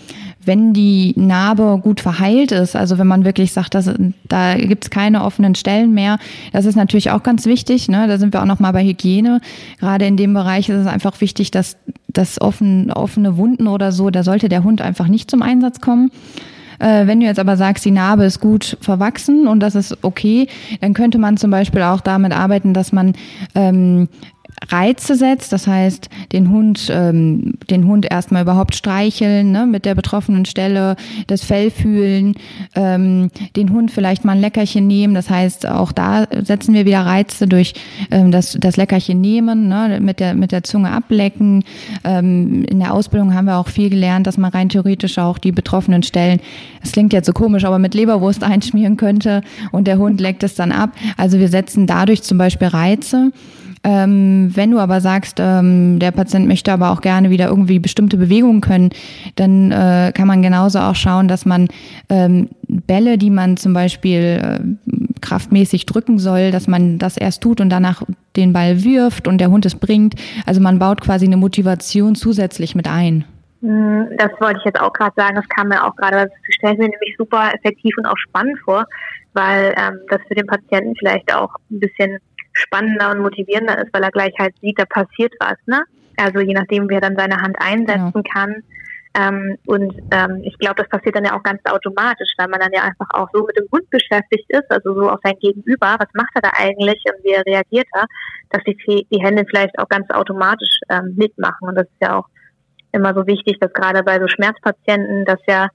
wenn 0.44 0.72
die 0.72 1.14
Narbe 1.16 1.80
gut 1.82 2.00
verheilt 2.00 2.52
ist, 2.52 2.76
also 2.76 2.98
wenn 2.98 3.06
man 3.06 3.24
wirklich 3.24 3.52
sagt, 3.52 3.74
dass, 3.74 3.90
da 4.28 4.54
gibt's 4.54 4.90
keine 4.90 5.24
offenen 5.24 5.54
Stellen 5.54 5.92
mehr, 5.92 6.18
das 6.52 6.64
ist 6.64 6.76
natürlich 6.76 7.10
auch 7.10 7.22
ganz 7.22 7.46
wichtig. 7.46 7.88
Ne? 7.88 8.06
Da 8.08 8.18
sind 8.18 8.32
wir 8.32 8.40
auch 8.40 8.46
noch 8.46 8.60
mal 8.60 8.72
bei 8.72 8.84
Hygiene. 8.84 9.40
Gerade 9.78 10.06
in 10.06 10.16
dem 10.16 10.34
Bereich 10.34 10.68
ist 10.68 10.76
es 10.78 10.86
einfach 10.86 11.20
wichtig, 11.20 11.50
dass 11.50 11.76
das 12.08 12.40
offen, 12.40 12.90
offene 12.92 13.36
Wunden 13.36 13.66
oder 13.66 13.92
so, 13.92 14.10
da 14.10 14.22
sollte 14.22 14.48
der 14.48 14.64
Hund 14.64 14.80
einfach 14.80 15.08
nicht 15.08 15.30
zum 15.30 15.42
Einsatz 15.42 15.80
kommen. 15.80 16.10
Äh, 16.78 17.06
wenn 17.06 17.20
du 17.20 17.26
jetzt 17.26 17.40
aber 17.40 17.56
sagst, 17.56 17.84
die 17.84 17.90
Narbe 17.90 18.24
ist 18.24 18.40
gut 18.40 18.76
verwachsen 18.80 19.48
und 19.48 19.60
das 19.60 19.74
ist 19.74 19.98
okay, 20.02 20.48
dann 20.80 20.94
könnte 20.94 21.18
man 21.18 21.36
zum 21.36 21.50
Beispiel 21.50 21.82
auch 21.82 22.00
damit 22.00 22.32
arbeiten, 22.32 22.72
dass 22.72 22.92
man 22.92 23.14
ähm, 23.54 24.08
Reize 24.68 25.14
setzt, 25.14 25.52
das 25.52 25.66
heißt, 25.66 26.08
den 26.32 26.50
Hund, 26.50 26.90
ähm, 26.92 27.54
den 27.70 27.86
Hund 27.86 28.06
erstmal 28.10 28.42
überhaupt 28.42 28.74
streicheln, 28.74 29.52
ne, 29.52 29.66
mit 29.66 29.84
der 29.84 29.94
betroffenen 29.94 30.44
Stelle, 30.44 30.96
das 31.26 31.44
Fell 31.44 31.70
fühlen, 31.70 32.34
ähm, 32.74 33.30
den 33.56 33.72
Hund 33.72 33.90
vielleicht 33.90 34.24
mal 34.24 34.32
ein 34.32 34.40
Leckerchen 34.40 34.86
nehmen, 34.86 35.14
das 35.14 35.30
heißt, 35.30 35.66
auch 35.66 35.92
da 35.92 36.26
setzen 36.42 36.74
wir 36.74 36.86
wieder 36.86 37.00
Reize 37.00 37.46
durch 37.46 37.74
ähm, 38.10 38.30
das, 38.30 38.56
das 38.60 38.76
Leckerchen 38.76 39.20
nehmen, 39.20 39.68
ne, 39.68 39.98
mit 40.00 40.20
der, 40.20 40.34
mit 40.34 40.52
der 40.52 40.64
Zunge 40.64 40.90
ablecken. 40.90 41.64
Ähm, 42.04 42.64
in 42.64 42.78
der 42.80 42.94
Ausbildung 42.94 43.34
haben 43.34 43.46
wir 43.46 43.58
auch 43.58 43.68
viel 43.68 43.90
gelernt, 43.90 44.26
dass 44.26 44.38
man 44.38 44.50
rein 44.50 44.68
theoretisch 44.68 45.18
auch 45.18 45.38
die 45.38 45.52
betroffenen 45.52 46.02
Stellen, 46.02 46.40
es 46.82 46.92
klingt 46.92 47.12
jetzt 47.12 47.26
so 47.26 47.32
komisch, 47.32 47.64
aber 47.64 47.78
mit 47.78 47.94
Leberwurst 47.94 48.42
einschmieren 48.48 48.96
könnte 48.96 49.42
und 49.72 49.86
der 49.86 49.98
Hund 49.98 50.20
leckt 50.20 50.42
es 50.42 50.54
dann 50.54 50.72
ab. 50.72 50.90
Also 51.16 51.38
wir 51.38 51.48
setzen 51.48 51.86
dadurch 51.86 52.22
zum 52.22 52.38
Beispiel 52.38 52.68
Reize. 52.68 53.32
Ähm, 53.90 54.54
wenn 54.54 54.70
du 54.70 54.80
aber 54.80 55.00
sagst, 55.00 55.38
ähm, 55.40 55.98
der 55.98 56.10
Patient 56.10 56.46
möchte 56.46 56.70
aber 56.72 56.90
auch 56.90 57.00
gerne 57.00 57.30
wieder 57.30 57.48
irgendwie 57.48 57.78
bestimmte 57.78 58.18
Bewegungen 58.18 58.60
können, 58.60 58.90
dann 59.36 59.72
äh, 59.72 60.12
kann 60.14 60.26
man 60.28 60.42
genauso 60.42 60.78
auch 60.80 60.94
schauen, 60.94 61.26
dass 61.26 61.46
man 61.46 61.68
ähm, 62.10 62.50
Bälle, 62.68 63.16
die 63.16 63.30
man 63.30 63.56
zum 63.56 63.72
Beispiel 63.72 64.42
äh, 64.42 64.58
kraftmäßig 65.22 65.86
drücken 65.86 66.18
soll, 66.18 66.50
dass 66.50 66.68
man 66.68 66.98
das 66.98 67.16
erst 67.16 67.42
tut 67.42 67.62
und 67.62 67.70
danach 67.70 68.02
den 68.36 68.52
Ball 68.52 68.84
wirft 68.84 69.26
und 69.26 69.40
der 69.40 69.50
Hund 69.50 69.64
es 69.64 69.74
bringt. 69.74 70.16
Also 70.44 70.60
man 70.60 70.78
baut 70.78 71.00
quasi 71.00 71.24
eine 71.24 71.38
Motivation 71.38 72.14
zusätzlich 72.14 72.74
mit 72.74 72.88
ein. 72.88 73.24
Hm, 73.62 74.08
das 74.18 74.32
wollte 74.38 74.58
ich 74.58 74.66
jetzt 74.66 74.82
auch 74.82 74.92
gerade 74.92 75.14
sagen. 75.16 75.36
Das 75.36 75.48
kam 75.48 75.68
mir 75.68 75.82
auch 75.82 75.96
gerade, 75.96 76.26
das 76.26 76.54
stellt 76.58 76.76
mir 76.76 76.90
nämlich 76.90 77.16
super 77.16 77.54
effektiv 77.54 77.96
und 77.96 78.04
auch 78.04 78.18
spannend 78.18 78.58
vor, 78.66 78.84
weil 79.32 79.74
ähm, 79.78 79.98
das 80.10 80.20
für 80.28 80.34
den 80.34 80.46
Patienten 80.46 80.94
vielleicht 80.98 81.34
auch 81.34 81.54
ein 81.70 81.80
bisschen 81.80 82.18
spannender 82.58 83.10
und 83.10 83.20
motivierender 83.20 83.78
ist, 83.78 83.92
weil 83.92 84.02
er 84.02 84.10
gleich 84.10 84.34
halt 84.38 84.54
sieht, 84.60 84.78
da 84.78 84.84
passiert 84.84 85.32
was, 85.40 85.56
ne? 85.66 85.82
Also 86.16 86.40
je 86.40 86.54
nachdem, 86.54 86.88
wie 86.88 86.94
er 86.94 87.00
dann 87.00 87.16
seine 87.16 87.36
Hand 87.36 87.56
einsetzen 87.60 88.12
genau. 88.12 88.30
kann. 88.32 88.62
Ähm, 89.14 89.56
und 89.66 89.94
ähm, 90.10 90.42
ich 90.44 90.56
glaube, 90.58 90.76
das 90.76 90.88
passiert 90.88 91.16
dann 91.16 91.24
ja 91.24 91.36
auch 91.36 91.42
ganz 91.42 91.60
automatisch, 91.64 92.32
weil 92.36 92.48
man 92.48 92.60
dann 92.60 92.72
ja 92.72 92.82
einfach 92.82 93.06
auch 93.10 93.28
so 93.32 93.44
mit 93.44 93.56
dem 93.56 93.66
Hund 93.72 93.88
beschäftigt 93.90 94.44
ist, 94.48 94.70
also 94.70 94.94
so 94.94 95.10
auf 95.10 95.20
sein 95.24 95.38
Gegenüber, 95.40 95.96
was 95.98 96.08
macht 96.14 96.30
er 96.34 96.42
da 96.42 96.50
eigentlich 96.54 97.02
und 97.06 97.24
wie 97.24 97.34
reagiert 97.34 97.86
er, 97.94 98.06
dass 98.50 98.62
die, 98.64 99.06
die 99.10 99.22
Hände 99.22 99.44
vielleicht 99.48 99.78
auch 99.78 99.88
ganz 99.88 100.10
automatisch 100.10 100.80
ähm, 100.90 101.14
mitmachen. 101.16 101.68
Und 101.68 101.76
das 101.76 101.86
ist 101.86 102.02
ja 102.02 102.18
auch 102.18 102.26
immer 102.92 103.14
so 103.14 103.26
wichtig, 103.26 103.58
dass 103.60 103.72
gerade 103.72 104.02
bei 104.02 104.20
so 104.20 104.28
Schmerzpatienten, 104.28 105.24
dass 105.24 105.40
ja 105.46 105.68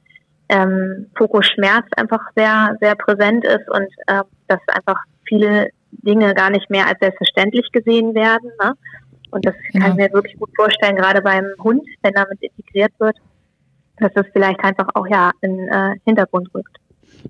ähm, 0.49 1.07
Fokus 1.17 1.47
Schmerz 1.47 1.85
einfach 1.95 2.21
sehr, 2.35 2.77
sehr 2.79 2.95
präsent 2.95 3.45
ist 3.45 3.67
und 3.69 3.87
äh, 4.07 4.23
dass 4.47 4.59
einfach 4.67 4.99
viele 5.27 5.69
Dinge 6.01 6.33
gar 6.33 6.49
nicht 6.49 6.69
mehr 6.69 6.87
als 6.87 6.99
selbstverständlich 6.99 7.71
gesehen 7.71 8.13
werden. 8.15 8.51
Ne? 8.61 8.73
Und 9.31 9.45
das 9.45 9.55
genau. 9.71 9.85
kann 9.85 9.91
ich 9.91 9.97
mir 9.97 10.13
wirklich 10.13 10.37
gut 10.37 10.49
vorstellen, 10.55 10.95
gerade 10.95 11.21
beim 11.21 11.45
Hund, 11.61 11.83
wenn 12.01 12.13
damit 12.13 12.41
integriert 12.41 12.91
wird, 12.99 13.17
dass 13.97 14.13
das 14.13 14.25
vielleicht 14.33 14.63
einfach 14.63 14.87
auch 14.93 15.07
ja 15.07 15.31
in 15.41 15.67
äh, 15.67 15.95
Hintergrund 16.05 16.53
rückt. 16.53 16.77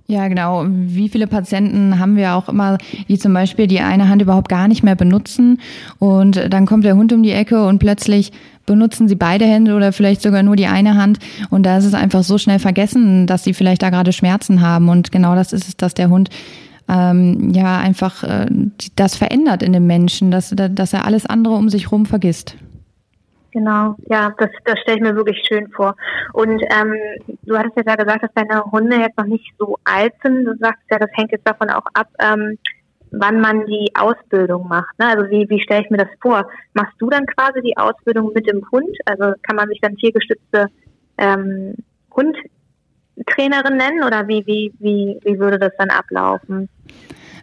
Ja, 0.07 0.27
genau. 0.27 0.65
Wie 0.67 1.07
viele 1.07 1.27
Patienten 1.27 1.99
haben 1.99 2.15
wir 2.15 2.35
auch 2.35 2.49
immer, 2.49 2.77
die 3.07 3.17
zum 3.17 3.33
Beispiel 3.33 3.67
die 3.67 3.79
eine 3.79 4.09
Hand 4.09 4.21
überhaupt 4.21 4.49
gar 4.49 4.67
nicht 4.67 4.83
mehr 4.83 4.95
benutzen 4.95 5.61
und 5.99 6.51
dann 6.51 6.65
kommt 6.65 6.83
der 6.83 6.95
Hund 6.95 7.13
um 7.13 7.23
die 7.23 7.31
Ecke 7.31 7.65
und 7.65 7.79
plötzlich 7.79 8.31
benutzen 8.65 9.07
sie 9.07 9.15
beide 9.15 9.45
Hände 9.45 9.75
oder 9.75 9.93
vielleicht 9.93 10.21
sogar 10.21 10.41
nur 10.41 10.55
die 10.55 10.67
eine 10.67 10.95
Hand 10.95 11.19
und 11.49 11.65
da 11.65 11.77
ist 11.77 11.85
es 11.85 11.93
einfach 11.93 12.23
so 12.23 12.37
schnell 12.37 12.59
vergessen, 12.59 13.27
dass 13.27 13.43
sie 13.43 13.53
vielleicht 13.53 13.81
da 13.81 13.89
gerade 13.89 14.13
Schmerzen 14.13 14.61
haben 14.61 14.89
und 14.89 15.11
genau 15.11 15.35
das 15.35 15.53
ist 15.53 15.67
es, 15.67 15.77
dass 15.77 15.93
der 15.93 16.09
Hund 16.09 16.29
ähm, 16.89 17.51
ja 17.53 17.77
einfach 17.77 18.23
äh, 18.23 18.47
das 18.95 19.15
verändert 19.15 19.63
in 19.63 19.73
dem 19.73 19.87
Menschen, 19.87 20.31
dass, 20.31 20.53
dass 20.55 20.93
er 20.93 21.05
alles 21.05 21.25
andere 21.25 21.53
um 21.55 21.69
sich 21.69 21.85
herum 21.85 22.05
vergisst. 22.05 22.57
Genau, 23.51 23.95
ja, 24.09 24.33
das, 24.39 24.49
das 24.65 24.79
stelle 24.79 24.97
ich 24.97 25.03
mir 25.03 25.15
wirklich 25.15 25.43
schön 25.47 25.69
vor. 25.69 25.95
Und 26.33 26.59
ähm, 26.59 26.95
du 27.43 27.55
hattest 27.55 27.77
ja 27.77 27.95
gesagt, 27.95 28.23
dass 28.23 28.33
deine 28.33 28.63
Hunde 28.71 28.97
jetzt 28.97 29.17
noch 29.17 29.27
nicht 29.27 29.53
so 29.59 29.77
alt 29.83 30.13
sind. 30.23 30.45
Du 30.45 30.57
sagst 30.57 30.81
ja, 30.89 30.97
das 30.97 31.11
hängt 31.13 31.31
jetzt 31.31 31.47
davon 31.47 31.69
auch 31.69 31.85
ab, 31.93 32.07
ähm, 32.19 32.57
wann 33.11 33.39
man 33.41 33.67
die 33.67 33.91
Ausbildung 33.93 34.67
macht. 34.67 34.97
Ne? 34.97 35.07
Also 35.07 35.29
wie, 35.29 35.47
wie 35.49 35.61
stelle 35.61 35.83
ich 35.83 35.91
mir 35.91 35.97
das 35.97 36.09
vor? 36.19 36.47
Machst 36.73 36.95
du 36.97 37.11
dann 37.11 37.27
quasi 37.27 37.61
die 37.61 37.77
Ausbildung 37.77 38.31
mit 38.33 38.49
dem 38.49 38.65
Hund? 38.71 38.89
Also 39.05 39.35
kann 39.43 39.55
man 39.55 39.69
sich 39.69 39.79
dann 39.81 39.97
tiergestützte 39.97 40.67
ähm, 41.19 41.75
Hund 42.15 42.35
Trainerin 43.27 43.77
nennen 43.77 44.03
oder 44.03 44.27
wie, 44.27 44.45
wie, 44.45 44.73
wie, 44.79 45.19
wie 45.23 45.39
würde 45.39 45.59
das 45.59 45.71
dann 45.77 45.89
ablaufen? 45.89 46.69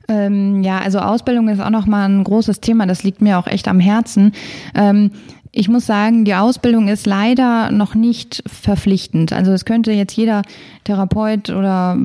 Ähm, 0.08 0.62
ja, 0.62 0.78
also 0.78 0.98
Ausbildung 0.98 1.48
ist 1.48 1.60
auch 1.60 1.70
nochmal 1.70 2.08
ein 2.08 2.24
großes 2.24 2.60
Thema, 2.60 2.86
das 2.86 3.04
liegt 3.04 3.22
mir 3.22 3.38
auch 3.38 3.46
echt 3.46 3.68
am 3.68 3.78
Herzen. 3.78 4.32
Ähm, 4.74 5.12
ich 5.52 5.68
muss 5.68 5.86
sagen, 5.86 6.24
die 6.24 6.34
Ausbildung 6.34 6.88
ist 6.88 7.06
leider 7.06 7.70
noch 7.70 7.94
nicht 7.94 8.42
verpflichtend. 8.46 9.32
Also 9.32 9.52
es 9.52 9.64
könnte 9.64 9.92
jetzt 9.92 10.16
jeder 10.16 10.42
Therapeut 10.84 11.50
oder 11.50 11.96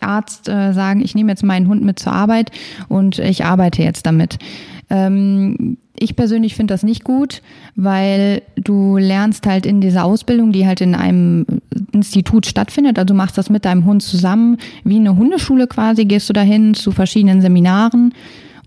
Arzt 0.00 0.48
äh, 0.48 0.72
sagen, 0.72 1.00
ich 1.00 1.14
nehme 1.14 1.30
jetzt 1.30 1.44
meinen 1.44 1.68
Hund 1.68 1.84
mit 1.84 1.98
zur 1.98 2.12
Arbeit 2.12 2.50
und 2.88 3.18
ich 3.18 3.44
arbeite 3.44 3.82
jetzt 3.82 4.06
damit. 4.06 4.38
Ähm, 4.90 5.78
ich 5.98 6.16
persönlich 6.16 6.54
finde 6.54 6.74
das 6.74 6.82
nicht 6.82 7.04
gut, 7.04 7.42
weil 7.76 8.42
du 8.56 8.96
lernst 8.96 9.46
halt 9.46 9.66
in 9.66 9.80
dieser 9.80 10.04
Ausbildung, 10.04 10.52
die 10.52 10.66
halt 10.66 10.80
in 10.80 10.94
einem 10.94 11.46
Institut 11.92 12.46
stattfindet, 12.46 12.98
also 12.98 13.14
machst 13.14 13.38
das 13.38 13.50
mit 13.50 13.64
deinem 13.64 13.84
Hund 13.84 14.02
zusammen, 14.02 14.56
wie 14.84 14.96
eine 14.96 15.16
Hundeschule 15.16 15.66
quasi, 15.66 16.04
gehst 16.04 16.28
du 16.28 16.32
dahin 16.32 16.74
zu 16.74 16.92
verschiedenen 16.92 17.42
Seminaren 17.42 18.14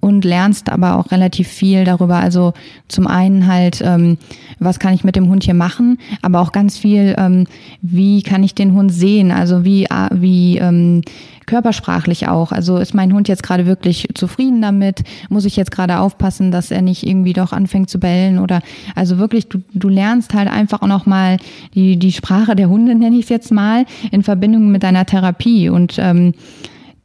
und 0.06 0.24
lernst 0.24 0.70
aber 0.70 0.98
auch 0.98 1.12
relativ 1.12 1.48
viel 1.48 1.84
darüber. 1.84 2.18
Also 2.18 2.54
zum 2.88 3.08
einen 3.08 3.48
halt, 3.48 3.82
ähm, 3.84 4.20
was 4.60 4.78
kann 4.78 4.94
ich 4.94 5.04
mit 5.04 5.16
dem 5.16 5.30
Hund 5.30 5.44
hier 5.44 5.56
machen, 5.56 5.98
aber 6.22 6.42
auch 6.42 6.52
ganz 6.52 6.78
viel, 6.78 7.16
ähm, 7.18 7.48
wie 7.82 8.22
kann 8.22 8.44
ich 8.44 8.54
den 8.54 8.74
Hund 8.74 8.94
sehen, 8.94 9.32
also 9.32 9.66
wie, 9.66 9.86
äh, 9.86 10.10
wie 10.12 10.60
ähm, 10.60 11.02
körpersprachlich 11.46 12.28
auch. 12.28 12.52
Also 12.52 12.78
ist 12.78 12.94
mein 12.94 13.14
Hund 13.14 13.28
jetzt 13.28 13.44
gerade 13.44 13.66
wirklich 13.66 14.08
zufrieden 14.14 14.62
damit? 14.62 15.04
Muss 15.30 15.46
ich 15.46 15.56
jetzt 15.56 15.72
gerade 15.72 16.00
aufpassen, 16.00 16.52
dass 16.52 16.72
er 16.72 16.82
nicht 16.82 17.06
irgendwie 17.06 17.34
doch 17.34 17.54
anfängt 17.54 17.90
zu 17.90 18.00
bellen 18.00 18.40
oder 18.40 18.62
also 18.96 19.18
wirklich, 19.18 19.48
du, 19.48 19.62
du 19.74 19.90
lernst 19.90 20.34
halt 20.34 20.50
einfach 20.50 20.82
auch 20.82 20.88
nochmal 20.88 21.38
die, 21.74 21.98
die 21.98 22.12
Sprache 22.12 22.56
der 22.56 22.70
Hunde, 22.70 22.96
nenne 22.96 23.18
ich 23.18 23.24
es 23.24 23.30
jetzt 23.30 23.52
mal, 23.52 23.86
in 24.12 24.24
Verbindung 24.24 24.72
mit 24.72 24.84
deiner 24.84 25.06
Therapie. 25.06 25.70
Und 25.70 25.98
ähm, 26.00 26.34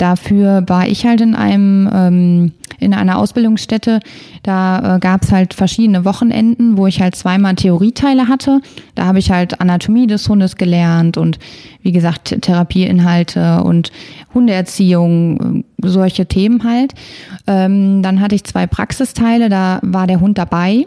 Dafür 0.00 0.64
war 0.66 0.88
ich 0.88 1.04
halt 1.04 1.20
in 1.20 1.34
einem 1.34 1.90
ähm, 1.92 2.52
in 2.78 2.94
einer 2.94 3.18
Ausbildungsstätte. 3.18 4.00
Da 4.42 4.96
äh, 4.96 4.98
gab 4.98 5.24
es 5.24 5.30
halt 5.30 5.52
verschiedene 5.52 6.06
Wochenenden, 6.06 6.78
wo 6.78 6.86
ich 6.86 7.02
halt 7.02 7.14
zweimal 7.16 7.54
Theorieteile 7.54 8.26
hatte. 8.26 8.62
Da 8.94 9.04
habe 9.04 9.18
ich 9.18 9.30
halt 9.30 9.60
Anatomie 9.60 10.06
des 10.06 10.26
Hundes 10.26 10.56
gelernt 10.56 11.18
und 11.18 11.38
wie 11.82 11.92
gesagt 11.92 12.40
Therapieinhalte 12.40 13.62
und 13.62 13.92
Hundeerziehung, 14.32 15.64
äh, 15.82 15.86
solche 15.86 16.24
Themen 16.24 16.64
halt. 16.64 16.94
Ähm, 17.46 18.02
dann 18.02 18.22
hatte 18.22 18.34
ich 18.34 18.44
zwei 18.44 18.66
Praxisteile, 18.66 19.50
da 19.50 19.80
war 19.82 20.06
der 20.06 20.20
Hund 20.20 20.38
dabei. 20.38 20.86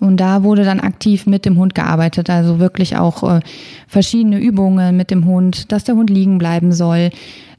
Und 0.00 0.18
da 0.18 0.42
wurde 0.42 0.64
dann 0.64 0.80
aktiv 0.80 1.26
mit 1.26 1.44
dem 1.44 1.56
Hund 1.56 1.74
gearbeitet, 1.74 2.30
also 2.30 2.58
wirklich 2.58 2.96
auch 2.96 3.22
äh, 3.22 3.40
verschiedene 3.86 4.38
Übungen 4.38 4.96
mit 4.96 5.10
dem 5.10 5.24
Hund, 5.24 5.72
dass 5.72 5.84
der 5.84 5.96
Hund 5.96 6.10
liegen 6.10 6.38
bleiben 6.38 6.72
soll, 6.72 7.10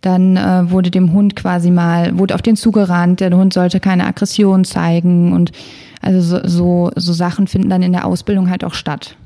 dann 0.02 0.38
äh, 0.38 0.72
wurde 0.72 0.92
dem 0.92 1.12
Hund 1.12 1.36
quasi 1.36 1.72
mal, 1.72 2.18
wurde 2.18 2.36
auf 2.36 2.42
den 2.42 2.56
zugerannt, 2.56 3.20
der 3.20 3.32
Hund 3.32 3.54
sollte 3.54 3.80
keine 3.80 4.06
Aggression 4.06 4.64
zeigen. 4.64 5.34
Und 5.34 5.52
also 6.02 6.22
so, 6.22 6.48
so, 6.48 6.92
so 6.96 7.14
Sachen 7.14 7.48
finden 7.48 7.70
dann 7.70 7.82
in 7.82 7.92
der 7.92 8.06
Ausbildung 8.06 8.50
halt 8.50 8.64
auch 8.64 8.74
statt. 8.74 9.18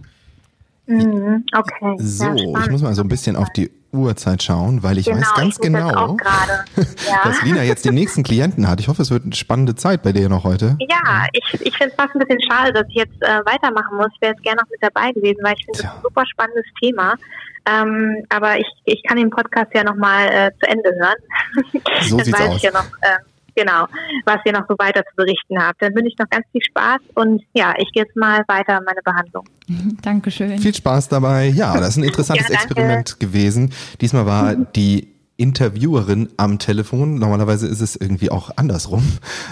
Mhm, 0.88 1.46
okay. 1.56 1.96
So, 1.98 2.34
ich 2.34 2.70
muss 2.72 2.82
mal 2.82 2.96
so 2.96 3.04
ein 3.04 3.08
bisschen 3.08 3.36
auf 3.36 3.50
die 3.52 3.70
Uhrzeit 3.94 4.44
schauen, 4.44 4.84
weil 4.84 4.98
ich 4.98 5.06
genau, 5.06 5.20
weiß 5.20 5.34
ganz 5.36 5.56
ich 5.56 5.62
genau, 5.62 6.18
ja. 6.76 6.86
dass 7.24 7.42
Lina 7.44 7.64
jetzt 7.64 7.86
den 7.86 7.94
nächsten 7.94 8.24
Klienten 8.24 8.68
hat. 8.68 8.80
Ich 8.80 8.88
hoffe, 8.88 9.02
es 9.02 9.12
wird 9.12 9.24
eine 9.24 9.36
spannende 9.36 9.76
Zeit 9.76 10.04
bei 10.04 10.12
dir 10.12 10.30
noch 10.30 10.44
heute. 10.44 10.78
Ja, 10.80 11.28
ich, 11.32 11.44
ich 11.62 11.78
finde 11.78 11.92
es 11.92 11.96
fast 11.96 12.16
ein 12.16 12.20
bisschen 12.20 12.42
schade, 12.50 12.74
dass 12.74 12.88
ich 12.90 12.96
jetzt 12.96 13.22
äh, 13.22 13.40
weitermachen 13.46 13.98
muss. 13.98 14.08
Ich 14.16 14.22
wäre 14.22 14.34
jetzt 14.34 14.44
gerne 14.44 14.62
noch 14.62 14.70
mit 14.70 14.82
dabei 14.82 15.12
gewesen, 15.12 15.40
weil 15.44 15.56
ich 15.58 15.66
finde 15.66 15.80
es 15.80 15.86
ein 15.86 16.02
super 16.02 16.26
spannendes 16.26 16.66
Thema. 16.82 17.16
Ähm, 17.66 18.26
aber 18.30 18.58
ich, 18.58 18.68
ich 18.86 19.02
kann 19.04 19.18
den 19.18 19.30
Podcast 19.30 19.72
ja 19.74 19.84
nochmal 19.84 20.28
äh, 20.28 20.52
zu 20.60 20.70
Ende 20.70 20.92
hören. 21.00 21.16
So 22.02 22.18
Dann 22.18 22.26
sieht's 22.26 22.40
weiß 22.40 22.50
aus. 22.50 22.58
Ich 22.58 22.64
ja 22.64 22.72
noch, 22.72 22.88
äh, 23.02 23.18
genau, 23.56 23.88
was 24.26 24.38
ihr 24.46 24.54
noch 24.54 24.66
so 24.68 24.76
weiter 24.78 25.04
zu 25.06 25.16
berichten 25.16 25.60
habt. 25.60 25.82
Dann 25.82 25.94
wünsche 25.96 26.10
ich 26.10 26.18
noch 26.18 26.30
ganz 26.30 26.46
viel 26.52 26.62
Spaß 26.64 27.00
und 27.16 27.44
ja, 27.54 27.74
ich 27.78 27.92
gehe 27.92 28.04
jetzt 28.04 28.16
mal 28.16 28.44
weiter 28.48 28.78
an 28.78 28.84
meine 28.86 29.02
Behandlung. 29.04 29.46
Dankeschön. 30.02 30.58
Viel 30.60 30.76
Spaß 30.76 31.10
dabei. 31.10 31.48
Ja, 31.48 31.78
das 31.78 31.90
ist 31.90 31.98
ein 31.98 32.04
interessantes 32.04 32.48
ja, 32.50 32.56
Experiment 32.56 33.20
gewesen. 33.20 33.74
Diesmal 34.02 34.26
war 34.26 34.56
die 34.56 35.14
Interviewerin 35.36 36.30
am 36.38 36.60
Telefon. 36.60 37.16
Normalerweise 37.16 37.68
ist 37.68 37.82
es 37.82 37.96
irgendwie 37.96 38.30
auch 38.30 38.52
andersrum. 38.56 39.04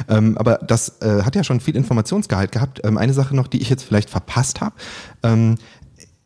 Ähm, 0.07 0.37
aber 0.37 0.59
das 0.59 1.01
äh, 1.01 1.23
hat 1.23 1.35
ja 1.35 1.43
schon 1.43 1.59
viel 1.59 1.75
Informationsgehalt 1.75 2.51
gehabt. 2.51 2.81
Ähm, 2.83 2.97
eine 2.97 3.13
Sache 3.13 3.35
noch, 3.35 3.47
die 3.47 3.61
ich 3.61 3.69
jetzt 3.69 3.83
vielleicht 3.83 4.09
verpasst 4.09 4.61
habe. 4.61 4.75
Ähm, 5.23 5.55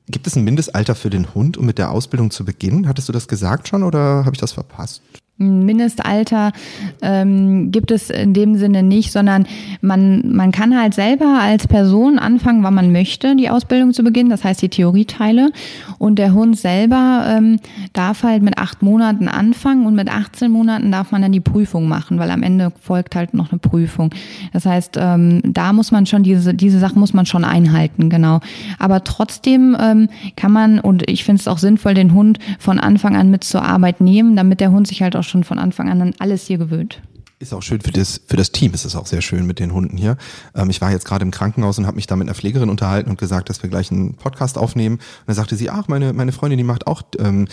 Gibt 0.08 0.28
es 0.28 0.36
ein 0.36 0.44
Mindestalter 0.44 0.94
für 0.94 1.10
den 1.10 1.34
Hund, 1.34 1.58
um 1.58 1.66
mit 1.66 1.80
der 1.80 1.90
Ausbildung 1.90 2.30
zu 2.30 2.46
beginnen? 2.46 2.88
Hattest 2.88 3.10
du 3.10 3.14
das 3.14 3.28
gesagt 3.28 3.68
schon 3.68 3.82
oder 3.82 4.26
habe 4.26 4.36
ich 4.36 4.40
das 4.40 4.52
verpasst? 4.52 5.02
Mindestalter 5.38 6.54
ähm, 7.02 7.70
gibt 7.72 7.92
es 7.92 8.10
in 8.10 8.34
dem 8.34 8.56
Sinne 8.56 8.84
nicht, 8.84 9.12
sondern 9.12 9.46
man, 9.82 10.34
man 10.34 10.54
kann 10.54 10.80
halt 10.80 10.94
selber 10.94 11.40
als 11.42 11.68
Person 11.68 12.20
anfangen, 12.20 12.64
wann 12.64 12.74
man 12.74 12.94
möchte, 12.94 13.36
die 13.36 13.50
Ausbildung 13.50 13.92
zu 13.92 14.04
beginnen, 14.04 14.30
das 14.30 14.46
heißt 14.46 14.62
die 14.62 14.70
Theorieteile. 14.70 15.50
Und 15.98 16.20
der 16.20 16.34
Hund 16.34 16.58
selber 16.58 17.26
ähm, 17.28 17.60
darf 17.92 18.24
halt 18.24 18.44
mit 18.44 18.58
acht 18.58 18.82
Monaten 18.82 19.28
anfangen 19.28 19.86
und 19.86 19.96
mit 19.96 20.10
18 20.10 20.50
Monaten 20.50 20.90
darf 20.90 21.12
man 21.12 21.22
dann 21.22 21.34
die 21.34 21.42
Prüfung 21.42 21.90
machen, 21.90 22.18
weil 22.18 22.32
am 22.32 22.42
Ende 22.42 22.72
folgt 22.82 23.16
halt 23.16 23.34
noch 23.34 23.52
eine 23.52 23.60
Prüfung. 23.60 24.12
Das 24.54 24.66
heißt, 24.66 24.98
ähm, 24.98 25.42
da 25.44 25.74
muss 25.74 25.92
man 25.92 26.06
schon 26.06 26.24
diese, 26.24 26.54
diese 26.54 26.80
Sachen 26.80 27.02
muss 27.02 27.14
man 27.14 27.26
schon 27.26 27.44
einhalten, 27.44 28.10
genau. 28.10 28.40
Aber 28.80 29.04
trotzdem 29.04 29.76
ähm, 29.82 30.08
kann 30.38 30.54
man, 30.54 30.80
und 30.80 31.10
ich 31.10 31.26
finde 31.26 31.42
es 31.42 31.48
auch 31.50 31.58
sinnvoll, 31.58 31.94
den 31.94 32.14
Hund 32.14 32.40
von 32.58 32.80
Anfang 32.80 33.18
an 33.18 33.30
mit 33.32 33.44
zur 33.44 33.64
Arbeit 33.64 34.00
nehmen, 34.00 34.38
damit 34.38 34.62
der 34.62 34.72
Hund 34.72 34.88
sich 34.88 35.02
halt 35.02 35.16
auch 35.18 35.25
schon 35.26 35.44
von 35.44 35.60
Anfang 35.60 35.90
an 35.90 36.02
an 36.02 36.14
alles 36.20 36.48
hier 36.48 36.58
gewöhnt. 36.58 37.02
Ist 37.46 37.54
auch 37.54 37.62
schön 37.62 37.80
für 37.80 37.92
das, 37.92 38.22
für 38.26 38.38
das 38.38 38.52
Team 38.52 38.74
ist 38.74 38.86
es 38.86 38.96
auch 38.96 39.06
sehr 39.06 39.22
schön 39.22 39.46
mit 39.46 39.60
den 39.60 39.72
Hunden 39.72 39.98
hier. 39.98 40.18
Ähm, 40.56 40.72
ich 40.72 40.82
war 40.82 40.90
jetzt 40.90 41.06
gerade 41.06 41.24
im 41.24 41.30
Krankenhaus 41.30 41.78
und 41.78 41.86
habe 41.86 41.96
mich 41.96 42.08
da 42.08 42.16
mit 42.16 42.28
einer 42.28 42.34
Pflegerin 42.34 42.72
unterhalten 42.72 43.08
und 43.08 43.20
gesagt, 43.20 43.52
dass 43.52 43.62
wir 43.62 43.70
gleich 43.70 43.92
einen 43.92 44.16
Podcast 44.16 44.58
aufnehmen. 44.58 44.96
Und 44.96 45.28
dann 45.28 45.36
sagte 45.36 45.56
sie, 45.56 45.70
ach, 45.70 45.88
meine, 45.88 46.12
meine 46.14 46.32
Freundin, 46.32 46.58
die 46.58 46.64
macht 46.64 46.88
auch 46.88 47.04
ähm, 47.20 47.48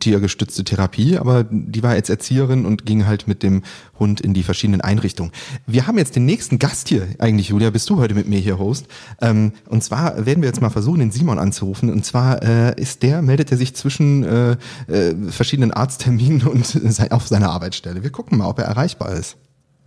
tiergestützte 0.00 0.64
Therapie, 0.64 1.18
aber 1.18 1.44
die 1.48 1.84
war 1.84 1.94
jetzt 1.94 2.10
Erzieherin 2.10 2.66
und 2.66 2.84
ging 2.84 3.06
halt 3.06 3.28
mit 3.28 3.44
dem 3.44 3.62
Hund 4.00 4.20
in 4.20 4.34
die 4.34 4.42
verschiedenen 4.42 4.80
Einrichtungen. 4.80 5.30
Wir 5.68 5.86
haben 5.86 5.98
jetzt 5.98 6.16
den 6.16 6.24
nächsten 6.24 6.58
Gast 6.58 6.88
hier, 6.88 7.06
eigentlich, 7.20 7.50
Julia, 7.50 7.70
bist 7.70 7.88
du 7.90 7.96
heute 7.98 8.14
mit 8.14 8.26
mir 8.26 8.40
hier 8.40 8.58
Host. 8.58 8.86
Ähm, 9.20 9.52
und 9.68 9.84
zwar 9.84 10.26
werden 10.26 10.42
wir 10.42 10.48
jetzt 10.48 10.60
mal 10.60 10.70
versuchen, 10.70 10.98
den 10.98 11.12
Simon 11.12 11.38
anzurufen. 11.38 11.90
Und 11.90 12.04
zwar 12.04 12.42
äh, 12.42 12.74
ist 12.80 13.04
der, 13.04 13.22
meldet 13.22 13.52
er 13.52 13.56
sich 13.56 13.76
zwischen 13.76 14.24
äh, 14.24 14.56
äh, 14.88 15.14
verschiedenen 15.30 15.70
Arztterminen 15.70 16.42
und 16.42 16.80
auf 17.10 17.28
seiner 17.28 17.50
Arbeitsstelle. 17.50 18.02
Wir 18.02 18.10
gucken 18.10 18.38
mal, 18.38 18.48
ob 18.48 18.58
er 18.58 18.64
erreichbar 18.64 19.12
ist. 19.12 19.27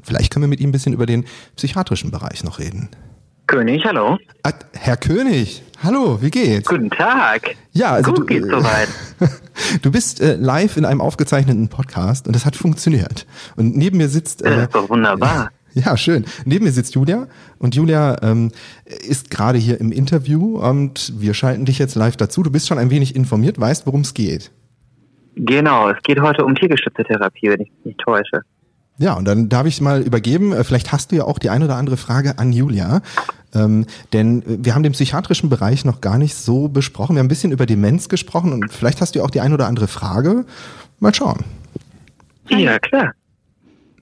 Vielleicht 0.03 0.31
können 0.33 0.43
wir 0.43 0.47
mit 0.49 0.59
ihm 0.59 0.69
ein 0.69 0.71
bisschen 0.71 0.93
über 0.93 1.05
den 1.05 1.25
psychiatrischen 1.55 2.11
Bereich 2.11 2.43
noch 2.43 2.59
reden. 2.59 2.89
König, 3.47 3.83
hallo. 3.85 4.17
Ah, 4.43 4.53
Herr 4.73 4.95
König, 4.97 5.61
hallo, 5.83 6.21
wie 6.21 6.31
geht's? 6.31 6.69
Guten 6.69 6.89
Tag. 6.89 7.55
Ja, 7.73 7.91
also 7.93 8.11
Gut 8.11 8.19
du, 8.21 8.25
geht's 8.25 8.47
soweit. 8.47 8.87
Du 9.81 9.91
bist 9.91 10.21
äh, 10.21 10.35
live 10.35 10.77
in 10.77 10.85
einem 10.85 11.01
aufgezeichneten 11.01 11.67
Podcast 11.67 12.25
und 12.27 12.35
das 12.35 12.45
hat 12.45 12.55
funktioniert. 12.55 13.25
Und 13.57 13.75
neben 13.77 13.97
mir 13.97 14.07
sitzt. 14.09 14.43
Das 14.43 14.51
Äh, 14.51 14.63
ist 14.63 14.75
doch 14.75 14.89
wunderbar. 14.89 15.51
ja, 15.73 15.95
schön. 15.97 16.25
Neben 16.45 16.65
mir 16.65 16.71
sitzt 16.71 16.95
Julia 16.95 17.27
und 17.59 17.75
Julia 17.75 18.17
ähm, 18.23 18.51
ist 18.85 19.29
gerade 19.29 19.57
hier 19.59 19.79
im 19.79 19.91
Interview 19.91 20.57
und 20.57 21.13
wir 21.19 21.33
schalten 21.33 21.65
dich 21.65 21.77
jetzt 21.77 21.95
live 21.95 22.15
dazu. 22.17 22.41
Du 22.43 22.51
bist 22.51 22.67
schon 22.67 22.77
ein 22.79 22.89
wenig 22.89 23.15
informiert, 23.15 23.59
weißt, 23.59 23.85
worum 23.85 24.01
es 24.01 24.13
geht. 24.13 24.51
Genau, 25.35 25.89
es 25.89 26.01
geht 26.03 26.19
heute 26.21 26.43
um 26.45 26.55
tiergestützte 26.55 27.03
Therapie, 27.03 27.49
wenn 27.49 27.61
ich 27.61 27.71
mich 27.71 27.85
nicht 27.85 27.99
täusche. 27.99 28.41
Ja, 28.97 29.13
und 29.13 29.25
dann 29.25 29.49
darf 29.49 29.65
ich 29.65 29.81
mal 29.81 30.01
übergeben. 30.01 30.53
Äh, 30.53 30.63
Vielleicht 30.63 30.91
hast 30.91 31.11
du 31.11 31.15
ja 31.15 31.23
auch 31.23 31.39
die 31.39 31.49
ein 31.49 31.63
oder 31.63 31.75
andere 31.75 31.97
Frage 31.97 32.37
an 32.37 32.53
Julia. 32.53 33.01
Ähm, 33.53 33.85
denn 34.13 34.41
äh, 34.43 34.57
wir 34.63 34.75
haben 34.75 34.83
den 34.83 34.93
psychiatrischen 34.93 35.49
Bereich 35.49 35.85
noch 35.85 36.01
gar 36.01 36.17
nicht 36.17 36.35
so 36.35 36.67
besprochen. 36.67 37.15
Wir 37.15 37.19
haben 37.19 37.25
ein 37.25 37.29
bisschen 37.29 37.51
über 37.51 37.65
Demenz 37.65 38.09
gesprochen 38.09 38.53
und 38.53 38.71
vielleicht 38.71 39.01
hast 39.01 39.15
du 39.15 39.19
ja 39.19 39.25
auch 39.25 39.31
die 39.31 39.41
ein 39.41 39.53
oder 39.53 39.67
andere 39.67 39.87
Frage. 39.87 40.45
Mal 40.99 41.13
schauen. 41.13 41.43
Ja, 42.49 42.77
klar. 42.79 43.11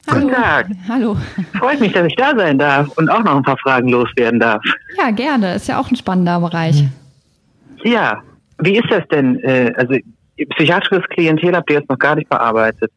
Hallo. 0.10 0.22
Guten 0.22 0.34
Tag. 0.34 0.68
Hallo. 0.88 1.18
Freut 1.58 1.80
mich, 1.80 1.94
dass 1.94 2.08
ich 2.08 2.16
da 2.16 2.36
sein 2.36 2.58
darf 2.58 2.88
und 2.98 3.10
auch 3.10 3.24
noch 3.24 3.36
ein 3.36 3.44
paar 3.44 3.58
Fragen 3.58 3.90
loswerden 3.90 4.40
darf. 4.40 4.62
Ja, 4.98 5.12
gerne. 5.12 5.56
Ist 5.56 5.68
ja 5.68 5.80
auch 5.80 5.90
ein 5.90 5.96
spannender 5.96 6.40
Bereich. 6.40 6.84
Ja, 7.84 8.22
wie 8.58 8.78
ist 8.78 8.90
das 8.90 9.04
denn? 9.12 9.40
Äh, 9.44 9.72
also 9.78 9.96
psychiatrisches 10.52 11.08
Klientel 11.10 11.56
habt 11.56 11.70
ihr 11.70 11.78
jetzt 11.78 11.90
noch 11.90 12.00
gar 12.00 12.16
nicht 12.16 12.30
bearbeitet. 12.30 12.92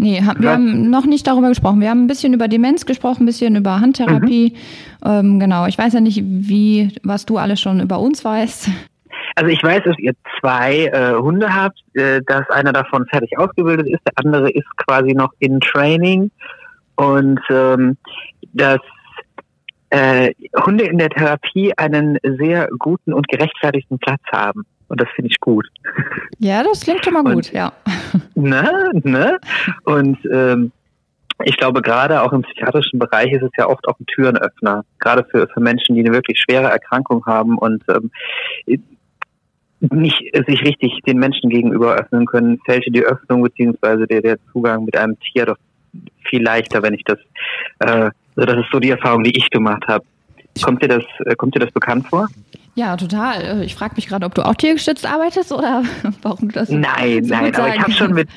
Nee, 0.00 0.20
ha- 0.22 0.34
wir 0.38 0.50
haben 0.50 0.90
noch 0.90 1.06
nicht 1.06 1.26
darüber 1.26 1.48
gesprochen. 1.48 1.80
Wir 1.80 1.90
haben 1.90 2.04
ein 2.04 2.08
bisschen 2.08 2.34
über 2.34 2.48
Demenz 2.48 2.84
gesprochen, 2.84 3.22
ein 3.22 3.26
bisschen 3.26 3.54
über 3.56 3.80
Handtherapie. 3.80 4.54
Ähm, 5.04 5.38
genau. 5.38 5.66
Ich 5.66 5.78
weiß 5.78 5.92
ja 5.92 6.00
nicht, 6.00 6.20
wie, 6.24 6.90
was 7.04 7.26
du 7.26 7.38
alles 7.38 7.60
schon 7.60 7.80
über 7.80 8.00
uns 8.00 8.24
weißt. 8.24 8.68
Also 9.36 9.50
ich 9.50 9.62
weiß, 9.62 9.82
dass 9.84 9.98
ihr 9.98 10.12
zwei 10.40 10.86
äh, 10.86 11.14
Hunde 11.14 11.54
habt, 11.54 11.78
äh, 11.94 12.20
dass 12.26 12.48
einer 12.50 12.72
davon 12.72 13.06
fertig 13.06 13.38
ausgebildet 13.38 13.88
ist, 13.88 14.00
der 14.06 14.12
andere 14.16 14.50
ist 14.50 14.66
quasi 14.86 15.12
noch 15.14 15.32
in 15.38 15.60
Training 15.60 16.30
und 16.96 17.40
ähm, 17.50 17.96
dass 18.52 18.78
äh, 19.90 20.32
Hunde 20.64 20.84
in 20.84 20.98
der 20.98 21.10
Therapie 21.10 21.72
einen 21.76 22.18
sehr 22.38 22.68
guten 22.78 23.12
und 23.12 23.28
gerechtfertigten 23.28 23.98
Platz 23.98 24.22
haben. 24.32 24.64
Und 24.94 25.00
das 25.00 25.08
finde 25.16 25.32
ich 25.32 25.40
gut. 25.40 25.66
Ja, 26.38 26.62
das 26.62 26.82
klingt 26.82 27.04
schon 27.04 27.14
mal 27.14 27.26
Und- 27.26 27.32
gut, 27.34 27.52
ja. 27.52 27.72
Ne? 28.36 28.92
Ne? 29.02 29.40
Und 29.82 30.18
ähm, 30.30 30.70
ich 31.44 31.56
glaube, 31.56 31.82
gerade 31.82 32.22
auch 32.22 32.32
im 32.32 32.42
psychiatrischen 32.42 33.00
Bereich 33.00 33.32
ist 33.32 33.42
es 33.42 33.50
ja 33.58 33.68
oft 33.68 33.88
auch 33.88 33.98
ein 33.98 34.06
Türenöffner, 34.06 34.84
gerade 35.00 35.24
für, 35.24 35.48
für 35.48 35.58
Menschen, 35.58 35.96
die 35.96 36.02
eine 36.02 36.12
wirklich 36.12 36.40
schwere 36.40 36.68
Erkrankung 36.68 37.26
haben 37.26 37.58
und 37.58 37.82
ähm, 37.88 38.12
nicht 39.80 40.22
sich 40.46 40.62
richtig 40.62 41.00
den 41.08 41.18
Menschen 41.18 41.50
gegenüber 41.50 41.96
öffnen 41.96 42.24
können, 42.26 42.60
fällt 42.64 42.84
die 42.86 43.04
Öffnung 43.04 43.42
beziehungsweise 43.42 44.06
der, 44.06 44.22
der 44.22 44.36
Zugang 44.52 44.84
mit 44.84 44.96
einem 44.96 45.18
Tier 45.18 45.46
doch 45.46 45.58
viel 46.22 46.42
leichter, 46.44 46.84
wenn 46.84 46.94
ich 46.94 47.02
das, 47.02 47.18
äh, 47.80 48.10
also 48.36 48.46
das 48.46 48.58
ist 48.58 48.70
so 48.72 48.78
die 48.78 48.90
Erfahrung, 48.90 49.24
die 49.24 49.36
ich 49.36 49.50
gemacht 49.50 49.88
habe. 49.88 50.04
Kommt 50.62 50.84
dir 50.84 50.88
das, 50.88 51.04
äh, 51.26 51.34
kommt 51.34 51.56
dir 51.56 51.60
das 51.60 51.72
bekannt 51.72 52.06
vor? 52.06 52.28
Ja, 52.74 52.96
total. 52.96 53.60
Äh, 53.60 53.64
Ich 53.64 53.74
frage 53.74 53.94
mich 53.96 54.06
gerade, 54.08 54.26
ob 54.26 54.34
du 54.34 54.42
auch 54.42 54.54
tiergestützt 54.54 55.06
arbeitest 55.06 55.52
oder 55.52 55.82
warum 56.22 56.48
du 56.48 56.54
das 56.54 56.68
so 56.68 56.76
Nein, 56.76 57.24
so 57.24 57.34
nein, 57.34 57.54
aber 57.54 57.74
ich 57.74 57.80
habe 57.80 57.92
schon 57.92 58.12
mit 58.14 58.28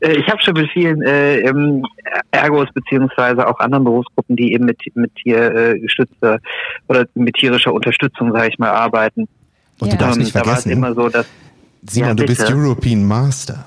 äh, 0.00 0.12
ich 0.18 0.26
habe 0.28 0.42
schon 0.42 0.54
mit 0.54 0.70
vielen 0.72 1.02
äh, 1.02 1.40
ähm, 1.40 1.84
Ergos 2.30 2.68
beziehungsweise 2.72 3.46
auch 3.46 3.58
anderen 3.60 3.84
Berufsgruppen, 3.84 4.34
die 4.36 4.52
eben 4.54 4.64
mit 4.64 4.78
mit 4.94 5.14
tiergestützter 5.16 6.38
oder 6.88 7.06
mit 7.14 7.34
tierischer 7.36 7.72
Unterstützung, 7.72 8.32
sage 8.32 8.48
ich 8.48 8.58
mal, 8.58 8.70
arbeiten. 8.70 9.28
Und 9.78 9.88
Ja. 9.88 9.92
du 9.92 9.98
darfst 9.98 10.16
Ähm, 10.18 10.24
nicht 10.24 10.34
da 10.34 10.40
war 10.46 10.54
es 10.54 10.62
vergessen, 10.64 10.70
immer 10.72 10.94
so, 10.94 11.08
dass 11.08 11.26
Simon, 11.86 12.08
Ja, 12.08 12.14
du 12.14 12.24
bist. 12.26 12.50
European 12.50 13.04
Master. 13.04 13.66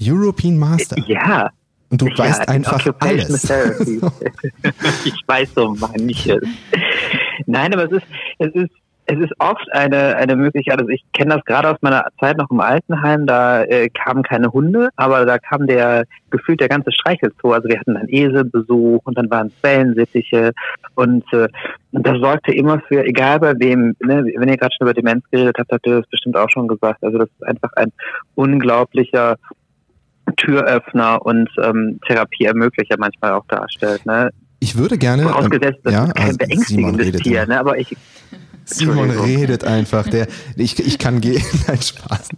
European 0.00 0.58
Master. 0.58 0.96
ja, 1.06 1.50
Und 1.90 2.02
du 2.02 2.08
ja, 2.08 2.18
weißt 2.18 2.42
in 2.42 2.48
einfach 2.48 2.86
alles. 2.98 3.50
Ich 5.04 5.14
weiß 5.26 5.48
so 5.54 5.74
manches. 5.76 6.42
Nein, 7.46 7.72
aber 7.72 7.84
es 7.84 7.92
ist, 7.92 8.06
es 8.38 8.54
ist, 8.54 8.70
es 9.06 9.18
ist 9.18 9.32
oft 9.38 9.66
eine, 9.72 10.16
eine 10.16 10.36
Möglichkeit, 10.36 10.78
also 10.78 10.88
ich 10.90 11.04
kenne 11.12 11.34
das 11.34 11.44
gerade 11.44 11.70
aus 11.70 11.78
meiner 11.80 12.04
Zeit 12.18 12.36
noch 12.38 12.50
im 12.50 12.60
Altenheim, 12.60 13.26
da 13.26 13.62
äh, 13.62 13.88
kamen 13.88 14.22
keine 14.22 14.52
Hunde, 14.52 14.90
aber 14.96 15.24
da 15.24 15.38
kam 15.38 15.66
der, 15.66 16.04
gefühlt 16.30 16.60
der 16.60 16.68
ganze 16.68 16.90
Streichelzoo, 16.92 17.52
also 17.52 17.68
wir 17.68 17.78
hatten 17.78 17.94
dann 17.94 18.08
Eselbesuch 18.08 19.00
und 19.04 19.16
dann 19.16 19.30
waren 19.30 19.48
es 19.48 19.62
Wellensittiche 19.62 20.52
und, 20.94 21.24
äh, 21.32 21.48
und 21.92 22.06
das 22.06 22.18
sorgte 22.18 22.52
immer 22.52 22.80
für, 22.88 23.04
egal 23.04 23.38
bei 23.38 23.54
wem, 23.58 23.94
ne, 24.00 24.24
wenn 24.36 24.48
ihr 24.48 24.56
gerade 24.56 24.74
schon 24.76 24.86
über 24.86 24.94
Demenz 24.94 25.24
geredet 25.30 25.56
habt, 25.58 25.70
habt 25.70 25.86
ihr 25.86 26.00
das 26.00 26.08
bestimmt 26.08 26.36
auch 26.36 26.50
schon 26.50 26.66
gesagt, 26.66 27.02
also 27.02 27.18
das 27.18 27.28
ist 27.28 27.46
einfach 27.46 27.70
ein 27.76 27.92
unglaublicher 28.34 29.36
Türöffner 30.36 31.24
und 31.24 31.48
ähm, 31.62 32.00
Therapieermöglicher 32.06 32.96
manchmal 32.98 33.32
auch 33.32 33.46
darstellt. 33.46 34.04
Ne? 34.04 34.30
Ich 34.58 34.76
würde 34.76 34.98
gerne. 34.98 35.22
ähm, 35.22 35.28
Vorausgesetzt, 35.28 35.80
das 35.84 35.92
ja, 35.92 36.04
ist 36.06 36.14
kein 36.14 36.26
also 36.26 36.38
beängstigendes 36.38 37.12
Tier, 37.22 37.46
ne? 37.46 37.60
aber 37.60 37.78
ich, 37.78 37.96
Simon 38.66 39.10
redet 39.10 39.64
einfach. 39.64 40.08
Der, 40.08 40.26
ich, 40.56 40.78
ich 40.84 40.98
kann 40.98 41.20
gehen. 41.20 41.42
Nein, 41.68 41.80
Spaß. 41.80 42.28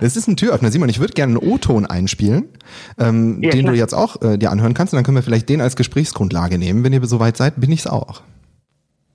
Es 0.00 0.16
ist 0.16 0.26
ein 0.28 0.36
Türöffner. 0.36 0.70
Simon, 0.70 0.88
ich 0.88 0.98
würde 0.98 1.12
gerne 1.12 1.38
einen 1.38 1.50
O-Ton 1.52 1.86
einspielen, 1.86 2.48
ähm, 2.98 3.42
Ja, 3.42 3.50
den 3.50 3.60
klar. 3.60 3.72
du 3.72 3.78
jetzt 3.78 3.94
auch 3.94 4.20
äh, 4.22 4.36
dir 4.38 4.50
anhören 4.50 4.74
kannst. 4.74 4.92
Und 4.92 4.98
dann 4.98 5.04
können 5.04 5.16
wir 5.16 5.22
vielleicht 5.22 5.48
den 5.48 5.60
als 5.60 5.76
Gesprächsgrundlage 5.76 6.58
nehmen. 6.58 6.82
Wenn 6.84 6.92
ihr 6.92 7.04
soweit 7.06 7.36
seid, 7.36 7.54
bin 7.60 7.70
ich's 7.72 7.86
auch. 7.86 8.22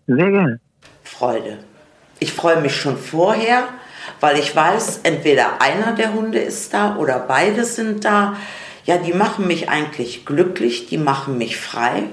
sehr 0.08 0.32
gerne. 0.32 0.60
Freude. 1.04 1.60
Ich 2.20 2.34
freue 2.34 2.62
mich 2.62 2.76
schon 2.76 2.98
vorher, 2.98 3.64
weil 4.22 4.40
ich 4.40 4.56
weiß, 4.56 5.02
entweder 5.04 5.62
einer 5.62 5.94
der 5.96 6.14
Hunde 6.14 6.40
ist 6.40 6.74
da 6.74 6.96
oder 6.98 7.20
beide 7.20 7.64
sind 7.66 8.06
da. 8.06 8.36
Ja, 8.86 8.98
die 8.98 9.14
machen 9.14 9.48
mich 9.48 9.70
eigentlich 9.70 10.26
glücklich, 10.26 10.88
die 10.88 10.98
machen 10.98 11.38
mich 11.38 11.58
frei. 11.58 12.04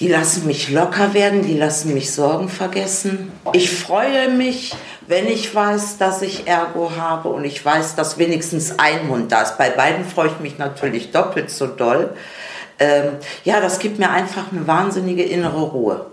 Die 0.00 0.08
lassen 0.08 0.46
mich 0.46 0.70
locker 0.70 1.12
werden, 1.12 1.42
die 1.42 1.58
lassen 1.58 1.92
mich 1.92 2.10
Sorgen 2.12 2.48
vergessen. 2.48 3.30
Ich 3.52 3.70
freue 3.70 4.30
mich, 4.30 4.74
wenn 5.06 5.28
ich 5.28 5.54
weiß, 5.54 5.98
dass 5.98 6.22
ich 6.22 6.46
Ergo 6.46 6.92
habe 6.96 7.28
und 7.28 7.44
ich 7.44 7.62
weiß, 7.62 7.96
dass 7.96 8.16
wenigstens 8.16 8.78
ein 8.78 9.08
Hund 9.08 9.30
da 9.30 9.42
ist. 9.42 9.58
Bei 9.58 9.68
beiden 9.68 10.06
freue 10.06 10.28
ich 10.28 10.40
mich 10.40 10.56
natürlich 10.56 11.10
doppelt 11.10 11.50
so 11.50 11.66
doll. 11.66 12.14
Ähm, 12.78 13.18
ja, 13.44 13.60
das 13.60 13.78
gibt 13.78 13.98
mir 13.98 14.08
einfach 14.08 14.50
eine 14.50 14.66
wahnsinnige 14.66 15.22
innere 15.22 15.60
Ruhe. 15.60 16.06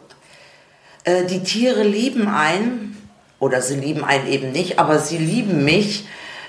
Äh, 1.05 1.23
die 1.23 1.41
Tiere 1.43 1.83
lieben 1.83 2.27
einen, 2.27 2.97
oder 3.39 3.61
sie 3.61 3.75
lieben 3.75 4.03
einen 4.03 4.27
eben 4.27 4.51
nicht, 4.51 4.79
aber 4.79 4.99
sie 4.99 5.17
lieben 5.17 5.63
mich 5.63 6.05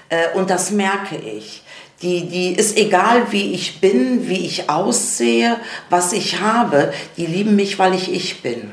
äh, 0.08 0.36
und 0.36 0.50
das 0.50 0.72
merke 0.72 1.14
ich. 1.14 1.62
Die, 2.02 2.28
die 2.28 2.52
ist 2.52 2.76
egal, 2.76 3.32
wie 3.32 3.54
ich 3.54 3.80
bin, 3.80 4.28
wie 4.28 4.46
ich 4.46 4.70
aussehe, 4.70 5.56
was 5.90 6.12
ich 6.12 6.40
habe, 6.40 6.92
die 7.16 7.26
lieben 7.26 7.56
mich, 7.56 7.78
weil 7.78 7.94
ich 7.94 8.12
ich 8.12 8.40
bin. 8.40 8.70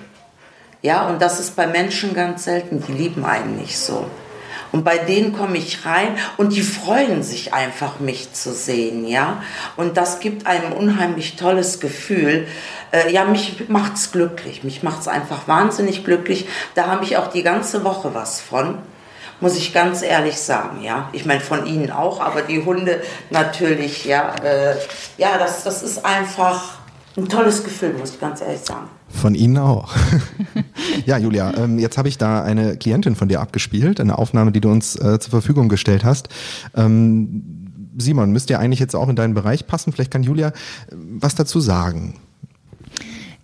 Ja, 0.83 1.07
und 1.07 1.19
das 1.19 1.39
ist 1.39 1.55
bei 1.55 1.65
Menschen 1.65 2.13
ganz 2.13 2.43
selten, 2.43 2.83
die 2.87 2.91
lieben 2.91 3.25
einen 3.25 3.57
nicht 3.57 3.79
so. 3.79 4.05
Und 4.71 4.83
bei 4.83 4.97
denen 4.97 5.33
komme 5.33 5.57
ich 5.57 5.85
rein 5.85 6.17
und 6.37 6.53
die 6.53 6.61
freuen 6.61 7.23
sich 7.23 7.53
einfach, 7.53 7.99
mich 7.99 8.33
zu 8.33 8.53
sehen, 8.53 9.07
ja. 9.07 9.41
Und 9.77 9.97
das 9.97 10.19
gibt 10.19 10.45
einem 10.45 10.73
unheimlich 10.73 11.37
tolles 11.37 11.79
Gefühl. 11.79 12.45
Äh, 12.91 13.11
ja, 13.11 13.25
mich 13.25 13.69
macht's 13.69 14.11
glücklich. 14.11 14.63
Mich 14.63 14.83
macht's 14.83 15.07
einfach 15.07 15.47
wahnsinnig 15.47 16.03
glücklich. 16.03 16.45
Da 16.75 16.87
habe 16.87 17.05
ich 17.05 17.17
auch 17.17 17.27
die 17.27 17.41
ganze 17.41 17.83
Woche 17.83 18.13
was 18.13 18.41
von 18.41 18.77
muss 19.41 19.57
ich 19.57 19.73
ganz 19.73 20.01
ehrlich 20.01 20.37
sagen, 20.37 20.81
ja. 20.83 21.09
Ich 21.11 21.25
meine, 21.25 21.41
von 21.41 21.65
Ihnen 21.65 21.91
auch, 21.91 22.21
aber 22.21 22.41
die 22.41 22.63
Hunde 22.63 23.01
natürlich, 23.29 24.05
ja. 24.05 24.35
Äh, 24.43 24.75
ja, 25.17 25.37
das, 25.37 25.63
das 25.63 25.83
ist 25.83 26.05
einfach 26.05 26.79
ein 27.17 27.29
tolles 27.29 27.63
Gefühl, 27.63 27.93
muss 27.93 28.11
ich 28.11 28.19
ganz 28.19 28.41
ehrlich 28.41 28.61
sagen. 28.61 28.87
Von 29.07 29.35
Ihnen 29.35 29.57
auch. 29.57 29.93
ja, 31.05 31.17
Julia, 31.17 31.53
ähm, 31.57 31.79
jetzt 31.79 31.97
habe 31.97 32.09
ich 32.09 32.17
da 32.17 32.43
eine 32.43 32.77
Klientin 32.77 33.15
von 33.15 33.29
dir 33.29 33.39
abgespielt, 33.39 33.99
eine 34.01 34.17
Aufnahme, 34.17 34.51
die 34.51 34.61
du 34.61 34.69
uns 34.69 34.95
äh, 34.95 35.19
zur 35.19 35.31
Verfügung 35.31 35.69
gestellt 35.69 36.03
hast. 36.03 36.29
Ähm, 36.75 37.65
Simon, 37.97 38.31
müsste 38.31 38.53
ja 38.53 38.59
eigentlich 38.59 38.79
jetzt 38.79 38.95
auch 38.95 39.07
in 39.07 39.15
deinen 39.15 39.33
Bereich 39.33 39.67
passen. 39.67 39.93
Vielleicht 39.93 40.11
kann 40.11 40.23
Julia 40.23 40.49
äh, 40.49 40.51
was 40.91 41.35
dazu 41.35 41.59
sagen. 41.59 42.15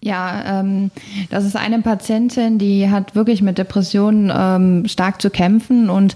Ja, 0.03 0.61
ähm, 0.61 0.89
das 1.29 1.45
ist 1.45 1.55
eine 1.55 1.79
Patientin, 1.79 2.57
die 2.57 2.89
hat 2.89 3.13
wirklich 3.13 3.43
mit 3.43 3.59
Depressionen 3.59 4.33
ähm, 4.35 4.87
stark 4.87 5.21
zu 5.21 5.29
kämpfen 5.29 5.91
und 5.91 6.15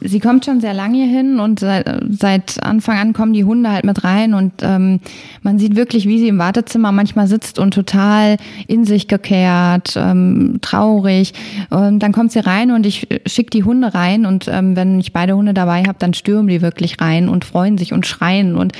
sie 0.00 0.20
kommt 0.20 0.44
schon 0.44 0.60
sehr 0.60 0.72
lange 0.72 1.04
hin 1.04 1.40
und 1.40 1.58
seit, 1.58 1.90
seit 2.10 2.62
Anfang 2.62 2.98
an 2.98 3.12
kommen 3.12 3.32
die 3.32 3.44
Hunde 3.44 3.72
halt 3.72 3.84
mit 3.84 4.04
rein 4.04 4.34
und 4.34 4.52
ähm, 4.62 5.00
man 5.42 5.58
sieht 5.58 5.74
wirklich, 5.74 6.06
wie 6.06 6.20
sie 6.20 6.28
im 6.28 6.38
Wartezimmer 6.38 6.92
manchmal 6.92 7.26
sitzt 7.26 7.58
und 7.58 7.74
total 7.74 8.36
in 8.68 8.84
sich 8.84 9.08
gekehrt, 9.08 9.94
ähm, 9.96 10.58
traurig. 10.62 11.32
Und 11.70 11.98
dann 11.98 12.12
kommt 12.12 12.30
sie 12.30 12.38
rein 12.38 12.70
und 12.70 12.86
ich 12.86 13.08
schicke 13.26 13.50
die 13.50 13.64
Hunde 13.64 13.94
rein 13.94 14.26
und 14.26 14.46
ähm, 14.46 14.76
wenn 14.76 15.00
ich 15.00 15.12
beide 15.12 15.34
Hunde 15.34 15.54
dabei 15.54 15.82
habe, 15.82 15.96
dann 15.98 16.14
stürmen 16.14 16.46
die 16.46 16.62
wirklich 16.62 17.00
rein 17.00 17.28
und 17.28 17.44
freuen 17.44 17.78
sich 17.78 17.92
und 17.92 18.06
schreien 18.06 18.54
und 18.54 18.74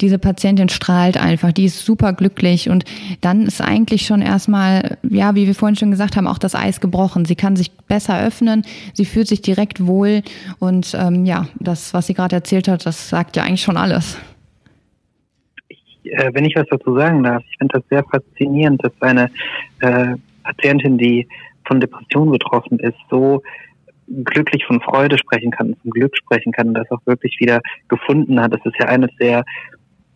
diese 0.00 0.18
Patientin 0.18 0.70
strahlt 0.70 1.18
einfach, 1.18 1.52
die 1.52 1.66
ist 1.66 1.84
super 1.84 2.14
glücklich 2.14 2.70
und 2.70 2.86
dann 3.20 3.42
ist 3.42 3.65
eigentlich 3.66 4.06
schon 4.06 4.22
erstmal, 4.22 4.98
ja, 5.02 5.34
wie 5.34 5.46
wir 5.46 5.54
vorhin 5.54 5.76
schon 5.76 5.90
gesagt 5.90 6.16
haben, 6.16 6.26
auch 6.26 6.38
das 6.38 6.54
Eis 6.54 6.80
gebrochen. 6.80 7.24
Sie 7.24 7.36
kann 7.36 7.56
sich 7.56 7.70
besser 7.72 8.20
öffnen, 8.20 8.62
sie 8.94 9.04
fühlt 9.04 9.28
sich 9.28 9.42
direkt 9.42 9.86
wohl 9.86 10.22
und 10.58 10.96
ähm, 10.98 11.24
ja, 11.24 11.48
das, 11.58 11.92
was 11.94 12.06
sie 12.06 12.14
gerade 12.14 12.36
erzählt 12.36 12.68
hat, 12.68 12.86
das 12.86 13.08
sagt 13.08 13.36
ja 13.36 13.42
eigentlich 13.42 13.62
schon 13.62 13.76
alles. 13.76 14.18
Ich, 15.68 16.12
äh, 16.12 16.30
wenn 16.32 16.44
ich 16.44 16.56
was 16.56 16.66
dazu 16.70 16.94
sagen 16.96 17.22
darf, 17.22 17.42
ich 17.50 17.58
finde 17.58 17.80
das 17.80 17.88
sehr 17.90 18.04
faszinierend, 18.04 18.82
dass 18.84 18.92
eine 19.00 19.30
äh, 19.80 20.16
Patientin, 20.44 20.98
die 20.98 21.26
von 21.66 21.80
Depressionen 21.80 22.30
betroffen 22.30 22.78
ist, 22.78 22.96
so 23.10 23.42
glücklich 24.24 24.64
von 24.64 24.80
Freude 24.80 25.18
sprechen 25.18 25.50
kann, 25.50 25.74
von 25.82 25.90
Glück 25.90 26.16
sprechen 26.16 26.52
kann 26.52 26.68
und 26.68 26.74
das 26.74 26.90
auch 26.90 27.04
wirklich 27.06 27.36
wieder 27.40 27.60
gefunden 27.88 28.40
hat. 28.40 28.52
Das 28.52 28.64
ist 28.64 28.76
ja 28.78 28.86
eines 28.86 29.10
der, 29.18 29.44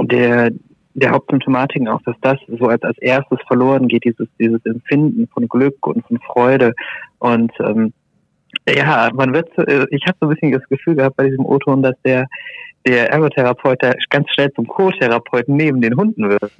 der 0.00 0.52
der 0.94 1.12
Hauptsymptomatiken 1.12 1.88
auch, 1.88 2.02
dass 2.02 2.16
das 2.20 2.38
so 2.48 2.66
als, 2.66 2.82
als 2.82 2.98
erstes 2.98 3.38
verloren 3.46 3.88
geht, 3.88 4.04
dieses, 4.04 4.28
dieses 4.38 4.64
Empfinden 4.64 5.28
von 5.28 5.48
Glück 5.48 5.86
und 5.86 6.06
von 6.06 6.18
Freude. 6.20 6.74
Und 7.18 7.52
ähm, 7.60 7.92
ja, 8.68 9.10
man 9.14 9.32
wird, 9.32 9.56
äh, 9.58 9.86
ich 9.90 10.04
habe 10.06 10.16
so 10.20 10.26
ein 10.26 10.34
bisschen 10.34 10.52
das 10.52 10.68
Gefühl 10.68 10.96
gehabt 10.96 11.16
bei 11.16 11.28
diesem 11.28 11.46
O-Ton, 11.46 11.82
dass 11.82 11.94
der 12.04 12.26
der 12.86 13.10
Ergotherapeut 13.10 13.82
der 13.82 13.94
ganz 14.08 14.28
schnell 14.30 14.50
zum 14.54 14.66
Co-Therapeuten 14.66 15.54
neben 15.54 15.82
den 15.82 15.96
Hunden 15.96 16.28
wird. 16.28 16.50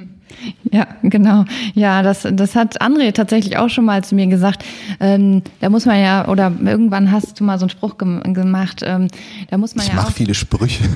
Ja, 0.71 0.87
genau. 1.03 1.45
Ja, 1.75 2.03
das, 2.03 2.29
das 2.31 2.55
hat 2.55 2.81
André 2.83 3.13
tatsächlich 3.13 3.57
auch 3.57 3.71
schon 3.71 3.87
mal 3.87 4.05
zu 4.05 4.15
mir 4.15 4.27
gesagt. 4.27 4.65
Ähm, 5.01 5.43
da 5.61 5.71
muss 5.71 5.87
man 5.87 5.99
ja, 6.01 6.29
oder 6.29 6.53
irgendwann 6.63 7.11
hast 7.11 7.41
du 7.41 7.45
mal 7.45 7.59
so 7.59 7.65
einen 7.65 7.71
Spruch 7.71 7.97
gem 7.97 8.23
gemacht, 8.35 8.83
ähm, 8.85 9.09
da 9.51 9.57
muss 9.57 9.75
man 9.75 9.87
ich 9.87 9.93
ja 9.93 9.97
mach 9.97 10.13
viele 10.13 10.35
Sprüche. 10.35 10.85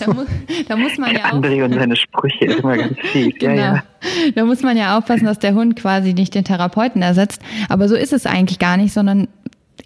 Da, 0.00 0.12
mu 0.12 0.24
da 0.68 0.76
muss 0.76 0.98
man 0.98 1.14
ja 1.14 1.26
auch... 1.26 1.34
André 1.34 1.64
und 1.64 1.74
seine 1.74 1.94
Sprüche 1.94 2.46
ist 2.46 2.58
immer 2.60 2.76
ganz 2.76 2.98
viel. 3.12 3.32
genau. 3.32 3.54
Ja, 3.54 3.74
ja. 3.74 3.82
Da 4.34 4.44
muss 4.44 4.62
man 4.62 4.76
ja 4.76 4.98
aufpassen, 4.98 5.24
dass 5.24 5.38
der 5.38 5.54
Hund 5.54 5.76
quasi 5.76 6.14
nicht 6.14 6.34
den 6.34 6.44
Therapeuten 6.44 7.00
ersetzt. 7.00 7.40
Aber 7.68 7.88
so 7.88 7.94
ist 7.94 8.12
es 8.12 8.26
eigentlich 8.26 8.58
gar 8.58 8.76
nicht, 8.76 8.92
sondern 8.92 9.28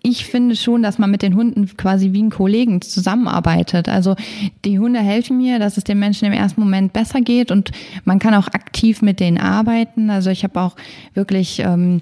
ich 0.03 0.27
finde 0.27 0.57
schon, 0.57 0.83
dass 0.83 0.99
man 0.99 1.11
mit 1.11 1.23
den 1.23 1.35
Hunden 1.35 1.67
quasi 1.77 2.13
wie 2.13 2.23
ein 2.23 2.31
Kollegen 2.31 2.81
zusammenarbeitet. 2.81 3.89
Also 3.89 4.17
die 4.65 4.79
Hunde 4.79 5.01
helfen 5.01 5.39
mir, 5.39 5.59
dass 5.59 5.77
es 5.77 5.85
den 5.85 5.99
Menschen 5.99 6.27
im 6.27 6.33
ersten 6.33 6.61
Moment 6.61 6.93
besser 6.93 7.21
geht 7.21 7.51
und 7.51 7.71
man 8.05 8.19
kann 8.19 8.35
auch 8.35 8.49
aktiv 8.49 9.03
mit 9.03 9.21
denen 9.21 9.39
arbeiten. 9.39 10.11
Also 10.11 10.31
ich 10.31 10.45
habe 10.45 10.61
auch 10.61 10.77
wirklich 11.15 11.61
ähm, 11.61 12.01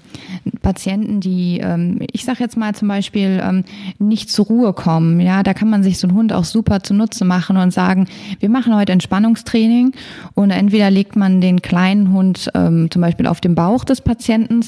Patienten, 0.61 1.19
die, 1.19 1.59
ähm, 1.61 1.99
ich 2.11 2.25
sage 2.25 2.39
jetzt 2.39 2.57
mal 2.57 2.75
zum 2.75 2.87
Beispiel, 2.87 3.41
ähm, 3.43 3.63
nicht 3.99 4.29
zur 4.29 4.45
Ruhe 4.45 4.73
kommen. 4.73 5.19
Ja, 5.19 5.43
da 5.43 5.53
kann 5.53 5.69
man 5.69 5.83
sich 5.83 5.97
so 5.97 6.07
einen 6.07 6.17
Hund 6.17 6.33
auch 6.33 6.45
super 6.45 6.81
zunutze 6.81 7.25
machen 7.25 7.57
und 7.57 7.71
sagen, 7.71 8.07
wir 8.39 8.49
machen 8.49 8.75
heute 8.75 8.91
Entspannungstraining 8.91 9.93
und 10.33 10.51
entweder 10.51 10.91
legt 10.91 11.15
man 11.15 11.41
den 11.41 11.61
kleinen 11.61 12.13
Hund 12.13 12.49
ähm, 12.53 12.89
zum 12.91 13.01
Beispiel 13.01 13.27
auf 13.27 13.41
den 13.41 13.55
Bauch 13.55 13.83
des 13.83 14.01
Patienten 14.01 14.61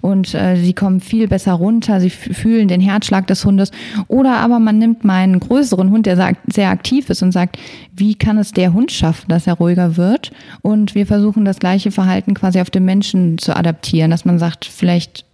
und 0.00 0.34
äh, 0.34 0.56
sie 0.56 0.72
kommen 0.72 1.00
viel 1.00 1.28
besser 1.28 1.52
runter, 1.54 2.00
sie 2.00 2.10
fühlen 2.10 2.68
den 2.68 2.73
Herzschlag 2.80 3.26
des 3.26 3.44
Hundes. 3.44 3.70
Oder 4.08 4.36
aber 4.36 4.58
man 4.58 4.78
nimmt 4.78 5.04
meinen 5.04 5.40
größeren 5.40 5.90
Hund, 5.90 6.06
der 6.06 6.34
sehr 6.46 6.70
aktiv 6.70 7.10
ist 7.10 7.22
und 7.22 7.32
sagt, 7.32 7.58
wie 7.94 8.14
kann 8.14 8.38
es 8.38 8.52
der 8.52 8.72
Hund 8.72 8.92
schaffen, 8.92 9.28
dass 9.28 9.46
er 9.46 9.54
ruhiger 9.54 9.96
wird? 9.96 10.32
Und 10.62 10.94
wir 10.94 11.06
versuchen 11.06 11.44
das 11.44 11.58
gleiche 11.58 11.90
Verhalten 11.90 12.34
quasi 12.34 12.60
auf 12.60 12.70
den 12.70 12.84
Menschen 12.84 13.38
zu 13.38 13.56
adaptieren, 13.56 14.10
dass 14.10 14.24
man 14.24 14.38
sagt, 14.38 14.64
vielleicht 14.64 15.24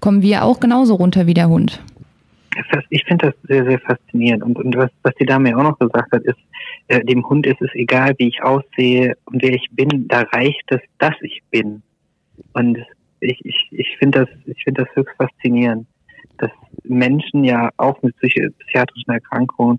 kommen 0.00 0.22
wir 0.22 0.44
auch 0.44 0.60
genauso 0.60 0.94
runter 0.94 1.26
wie 1.26 1.34
der 1.34 1.48
Hund. 1.48 1.80
Ich 2.88 3.04
finde 3.04 3.26
das 3.26 3.34
sehr, 3.48 3.64
sehr 3.64 3.78
faszinierend. 3.80 4.42
Und, 4.42 4.56
und 4.56 4.76
was, 4.76 4.90
was 5.02 5.14
die 5.20 5.26
Dame 5.26 5.56
auch 5.56 5.62
noch 5.62 5.78
gesagt 5.78 6.10
hat, 6.12 6.22
ist, 6.22 6.38
äh, 6.88 7.04
dem 7.04 7.26
Hund 7.28 7.46
ist 7.46 7.60
es 7.60 7.70
egal, 7.74 8.14
wie 8.18 8.28
ich 8.28 8.42
aussehe 8.42 9.16
und 9.26 9.42
wer 9.42 9.52
ich 9.52 9.66
bin, 9.72 10.08
da 10.08 10.20
reicht 10.20 10.64
es, 10.68 10.80
dass 10.98 11.14
ich 11.20 11.42
bin. 11.50 11.82
Und 12.52 12.78
ich, 13.20 13.44
ich, 13.44 13.68
ich 13.72 13.96
finde 13.98 14.20
das, 14.20 14.28
ich 14.46 14.62
finde 14.64 14.84
das 14.84 14.96
höchst 14.96 15.14
faszinierend 15.16 15.86
dass 16.38 16.50
Menschen 16.84 17.44
ja 17.44 17.70
auch 17.76 18.00
mit 18.02 18.16
psychiatrischen 18.16 19.12
Erkrankungen 19.12 19.78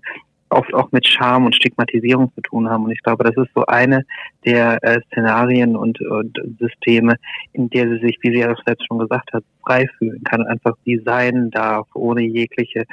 oft 0.50 0.72
auch 0.74 0.90
mit 0.92 1.06
Scham 1.06 1.46
und 1.46 1.54
Stigmatisierung 1.54 2.32
zu 2.34 2.40
tun 2.40 2.68
haben. 2.68 2.84
Und 2.84 2.92
ich 2.92 3.02
glaube, 3.02 3.24
das 3.24 3.36
ist 3.36 3.52
so 3.54 3.66
eine 3.66 4.04
der 4.44 4.82
äh, 4.82 5.00
Szenarien 5.06 5.76
und, 5.76 6.00
und, 6.00 6.38
Systeme, 6.58 7.16
in 7.52 7.68
der 7.70 7.88
sie 7.88 8.00
sich, 8.00 8.18
wie 8.22 8.32
sie 8.32 8.40
ja 8.40 8.54
selbst 8.64 8.86
schon 8.86 8.98
gesagt 8.98 9.32
hat, 9.32 9.44
frei 9.64 9.86
fühlen 9.98 10.22
kann, 10.24 10.42
einfach 10.46 10.74
die 10.86 11.00
sein 11.04 11.50
darf, 11.50 11.86
ohne 11.94 12.22
jegliche 12.22 12.84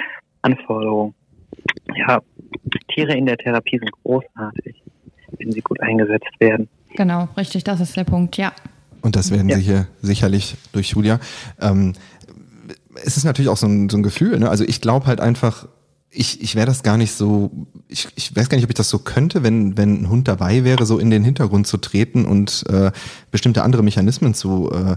Anforderung. 0.42 1.14
Ja, 1.96 2.20
Tiere 2.94 3.16
in 3.16 3.26
der 3.26 3.38
Therapie 3.38 3.80
sind 3.80 3.92
großartig, 4.04 4.82
wenn 5.38 5.52
sie 5.52 5.62
gut 5.62 5.80
eingesetzt 5.82 6.32
werden. 6.40 6.68
Genau, 6.96 7.28
richtig, 7.38 7.64
das 7.64 7.80
ist 7.80 7.96
der 7.96 8.04
Punkt, 8.04 8.38
ja. 8.38 8.54
Und 9.02 9.16
das 9.16 9.32
werden 9.32 9.50
ja. 9.50 9.58
Sie 9.58 9.62
hier 9.62 9.88
sicherlich 10.02 10.56
durch 10.72 10.90
Julia. 10.90 11.20
Ähm, 11.62 11.94
es 13.04 13.18
ist 13.18 13.24
natürlich 13.24 13.50
auch 13.50 13.58
so 13.58 13.68
ein, 13.68 13.90
so 13.90 13.98
ein 13.98 14.04
Gefühl. 14.04 14.40
Ne? 14.40 14.50
Also 14.50 14.64
ich 14.64 14.82
glaube 14.82 15.06
halt 15.08 15.20
einfach, 15.20 15.68
ich, 16.10 16.42
ich 16.42 16.56
wäre 16.56 16.66
das 16.66 16.84
gar 16.84 16.98
nicht 16.98 17.14
so, 17.14 17.52
ich, 17.88 18.08
ich 18.16 18.36
weiß 18.36 18.50
gar 18.50 18.56
nicht, 18.56 18.64
ob 18.64 18.70
ich 18.70 18.76
das 18.76 18.90
so 18.90 19.00
könnte, 19.00 19.44
wenn, 19.44 19.78
wenn 19.78 20.02
ein 20.02 20.10
Hund 20.10 20.28
dabei 20.28 20.64
wäre, 20.64 20.86
so 20.86 20.98
in 20.98 21.10
den 21.10 21.24
Hintergrund 21.24 21.68
zu 21.68 21.78
treten 21.78 22.26
und 22.26 22.64
äh, 22.70 22.92
bestimmte 23.36 23.64
andere 23.64 23.84
Mechanismen 23.84 24.34
zu, 24.34 24.72
äh, 24.72 24.96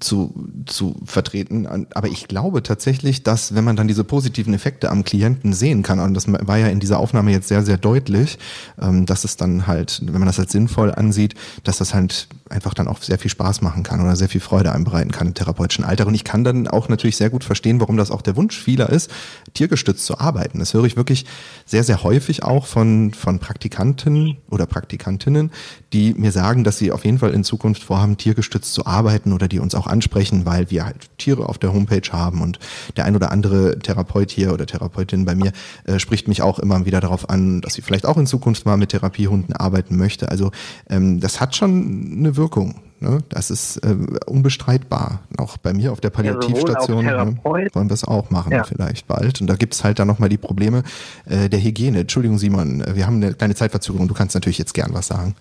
zu, 0.00 0.32
zu 0.64 0.96
vertreten. 1.04 1.66
Aber 1.92 2.08
ich 2.08 2.26
glaube 2.26 2.62
tatsächlich, 2.62 3.22
dass 3.22 3.54
wenn 3.54 3.64
man 3.64 3.76
dann 3.76 3.86
diese 3.86 4.02
positiven 4.02 4.54
Effekte 4.54 4.90
am 4.90 5.04
Klienten 5.04 5.52
sehen 5.52 5.82
kann, 5.82 6.00
und 6.00 6.14
das 6.14 6.26
war 6.26 6.56
ja 6.56 6.68
in 6.68 6.80
dieser 6.80 6.98
Aufnahme 6.98 7.32
jetzt 7.32 7.48
sehr, 7.48 7.62
sehr 7.62 7.76
deutlich, 7.76 8.38
ähm, 8.80 9.04
dass 9.04 9.24
es 9.24 9.36
dann 9.36 9.66
halt, 9.66 10.00
wenn 10.06 10.14
man 10.14 10.24
das 10.24 10.40
als 10.40 10.52
sinnvoll 10.52 10.90
ansieht, 10.90 11.34
dass 11.64 11.76
das 11.76 11.92
halt 11.92 12.28
einfach 12.48 12.72
dann 12.72 12.88
auch 12.88 13.02
sehr 13.02 13.18
viel 13.18 13.30
Spaß 13.30 13.60
machen 13.60 13.82
kann 13.82 14.00
oder 14.00 14.16
sehr 14.16 14.30
viel 14.30 14.40
Freude 14.40 14.72
einbereiten 14.72 15.12
kann 15.12 15.26
im 15.26 15.34
therapeutischen 15.34 15.84
Alter. 15.84 16.06
Und 16.06 16.14
ich 16.14 16.24
kann 16.24 16.44
dann 16.44 16.68
auch 16.68 16.88
natürlich 16.88 17.18
sehr 17.18 17.28
gut 17.28 17.44
verstehen, 17.44 17.78
warum 17.78 17.98
das 17.98 18.10
auch 18.10 18.22
der 18.22 18.36
Wunsch 18.36 18.58
vieler 18.58 18.88
ist, 18.88 19.10
tiergestützt 19.52 20.06
zu 20.06 20.18
arbeiten. 20.18 20.60
Das 20.60 20.72
höre 20.72 20.84
ich 20.84 20.96
wirklich 20.96 21.26
sehr, 21.66 21.84
sehr 21.84 22.02
häufig 22.04 22.42
auch 22.42 22.64
von, 22.64 23.12
von 23.12 23.38
Praktikanten 23.38 24.38
oder 24.48 24.64
Praktikantinnen, 24.64 25.50
die 25.92 26.14
mir 26.14 26.32
sagen, 26.32 26.64
dass 26.64 26.78
sie 26.78 26.90
auf 26.90 27.04
jeden 27.04 27.18
Fall 27.18 27.32
in 27.32 27.44
Zukunft 27.44 27.65
vorhaben, 27.74 28.16
tiergestützt 28.16 28.72
zu 28.72 28.86
arbeiten 28.86 29.32
oder 29.32 29.48
die 29.48 29.58
uns 29.58 29.74
auch 29.74 29.86
ansprechen, 29.86 30.46
weil 30.46 30.70
wir 30.70 30.84
halt 30.84 31.08
Tiere 31.18 31.48
auf 31.48 31.58
der 31.58 31.72
Homepage 31.72 32.12
haben 32.12 32.42
und 32.42 32.58
der 32.96 33.04
ein 33.04 33.16
oder 33.16 33.32
andere 33.32 33.78
Therapeut 33.78 34.30
hier 34.30 34.52
oder 34.52 34.66
Therapeutin 34.66 35.24
bei 35.24 35.34
mir 35.34 35.52
äh, 35.84 35.98
spricht 35.98 36.28
mich 36.28 36.42
auch 36.42 36.58
immer 36.58 36.84
wieder 36.86 37.00
darauf 37.00 37.28
an, 37.30 37.60
dass 37.60 37.74
sie 37.74 37.82
vielleicht 37.82 38.06
auch 38.06 38.16
in 38.16 38.26
Zukunft 38.26 38.66
mal 38.66 38.76
mit 38.76 38.90
Therapiehunden 38.90 39.54
arbeiten 39.54 39.96
möchte. 39.96 40.30
Also 40.30 40.50
ähm, 40.88 41.20
das 41.20 41.40
hat 41.40 41.56
schon 41.56 42.16
eine 42.18 42.36
Wirkung. 42.36 42.76
Ne? 43.00 43.18
Das 43.28 43.50
ist 43.50 43.76
äh, 43.78 43.94
unbestreitbar. 44.26 45.20
Auch 45.36 45.58
bei 45.58 45.74
mir 45.74 45.92
auf 45.92 46.00
der 46.00 46.10
Palliativstation 46.10 47.04
ne, 47.04 47.36
wollen 47.42 47.70
wir 47.72 47.90
es 47.90 48.04
auch 48.04 48.30
machen, 48.30 48.52
ja. 48.52 48.64
vielleicht 48.64 49.06
bald. 49.06 49.40
Und 49.40 49.48
da 49.48 49.56
gibt 49.56 49.74
es 49.74 49.84
halt 49.84 49.98
dann 49.98 50.08
nochmal 50.08 50.28
die 50.28 50.38
Probleme 50.38 50.82
äh, 51.26 51.48
der 51.48 51.62
Hygiene. 51.62 52.00
Entschuldigung, 52.00 52.38
Simon, 52.38 52.80
äh, 52.80 52.96
wir 52.96 53.06
haben 53.06 53.16
eine 53.16 53.34
kleine 53.34 53.54
Zeitverzögerung. 53.54 54.08
Du 54.08 54.14
kannst 54.14 54.34
natürlich 54.34 54.58
jetzt 54.58 54.72
gern 54.72 54.94
was 54.94 55.08
sagen. 55.08 55.34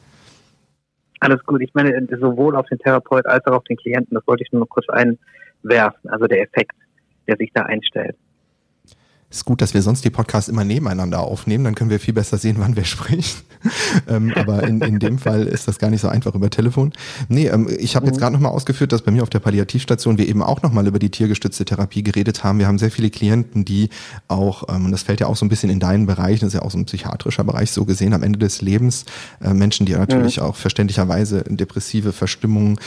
Alles 1.26 1.44
gut. 1.44 1.60
Ich 1.64 1.74
meine, 1.74 2.08
sowohl 2.22 2.56
auf 2.56 2.68
den 2.68 2.78
Therapeut 2.78 3.26
als 3.26 3.44
auch 3.48 3.54
auf 3.54 3.64
den 3.64 3.78
Klienten, 3.78 4.14
das 4.14 4.28
wollte 4.28 4.44
ich 4.44 4.52
nur 4.52 4.60
noch 4.60 4.70
kurz 4.70 4.86
einwerfen. 4.90 6.08
Also 6.08 6.28
der 6.28 6.44
Effekt, 6.44 6.76
der 7.28 7.36
sich 7.38 7.50
da 7.52 7.64
einstellt. 7.64 8.16
Ist 9.32 9.44
gut, 9.44 9.62
dass 9.62 9.74
wir 9.74 9.82
sonst 9.82 10.06
die 10.06 10.12
Podcasts 10.12 10.50
immer 10.50 10.64
nebeneinander 10.64 11.20
aufnehmen, 11.20 11.64
dann 11.64 11.76
können 11.76 11.90
wir 11.90 12.00
viel 12.00 12.14
besser 12.14 12.38
sehen, 12.38 12.58
wann 12.60 12.76
wir 12.76 12.86
sprechen. 12.86 13.42
ähm, 14.08 14.32
aber 14.36 14.64
in, 14.64 14.80
in 14.82 15.00
dem 15.00 15.18
Fall 15.18 15.48
ist 15.48 15.68
das 15.68 15.80
gar 15.80 15.90
nicht 15.90 16.02
so 16.02 16.08
einfach 16.08 16.36
über 16.36 16.50
Telefon. 16.50 16.94
Nee, 17.28 17.48
ähm, 17.48 17.68
ich 17.80 17.96
habe 17.96 18.06
mhm. 18.06 18.12
jetzt 18.12 18.20
gerade 18.20 18.34
nochmal 18.34 18.52
ausgeführt, 18.52 18.92
dass 18.92 19.02
bei 19.02 19.12
mir 19.12 19.24
auf 19.24 19.30
der 19.30 19.40
Palliativstation 19.40 20.18
wir 20.18 20.28
eben 20.28 20.44
auch 20.44 20.62
nochmal 20.62 20.86
über 20.88 21.00
die 21.00 21.10
tiergestützte 21.10 21.66
Therapie 21.66 22.04
geredet 22.04 22.44
haben. 22.44 22.60
Wir 22.60 22.68
haben 22.68 22.78
sehr 22.78 22.92
viele 22.92 23.10
Klienten, 23.10 23.66
die 23.66 23.90
auch, 24.28 24.70
ähm, 24.70 24.86
und 24.86 24.92
das 24.92 25.04
fällt 25.04 25.20
ja 25.20 25.28
auch 25.28 25.36
so 25.36 25.46
ein 25.46 25.50
bisschen 25.50 25.70
in 25.70 25.80
deinen 25.80 26.06
Bereich, 26.06 26.40
das 26.40 26.48
ist 26.48 26.54
ja 26.54 26.62
auch 26.62 26.72
so 26.72 26.78
ein 26.78 26.86
psychiatrischer 26.86 27.44
Bereich 27.44 27.72
so 27.72 27.86
gesehen, 27.86 28.14
am 28.14 28.24
Ende 28.24 28.40
des 28.40 28.62
Lebens 28.62 29.06
äh, 29.42 29.54
Menschen, 29.54 29.86
die 29.86 29.94
natürlich 29.94 30.38
mhm. 30.38 30.44
auch 30.44 30.56
verständlicherweise 30.56 31.44
depressive 31.48 32.14
Verstimmung, 32.14 32.80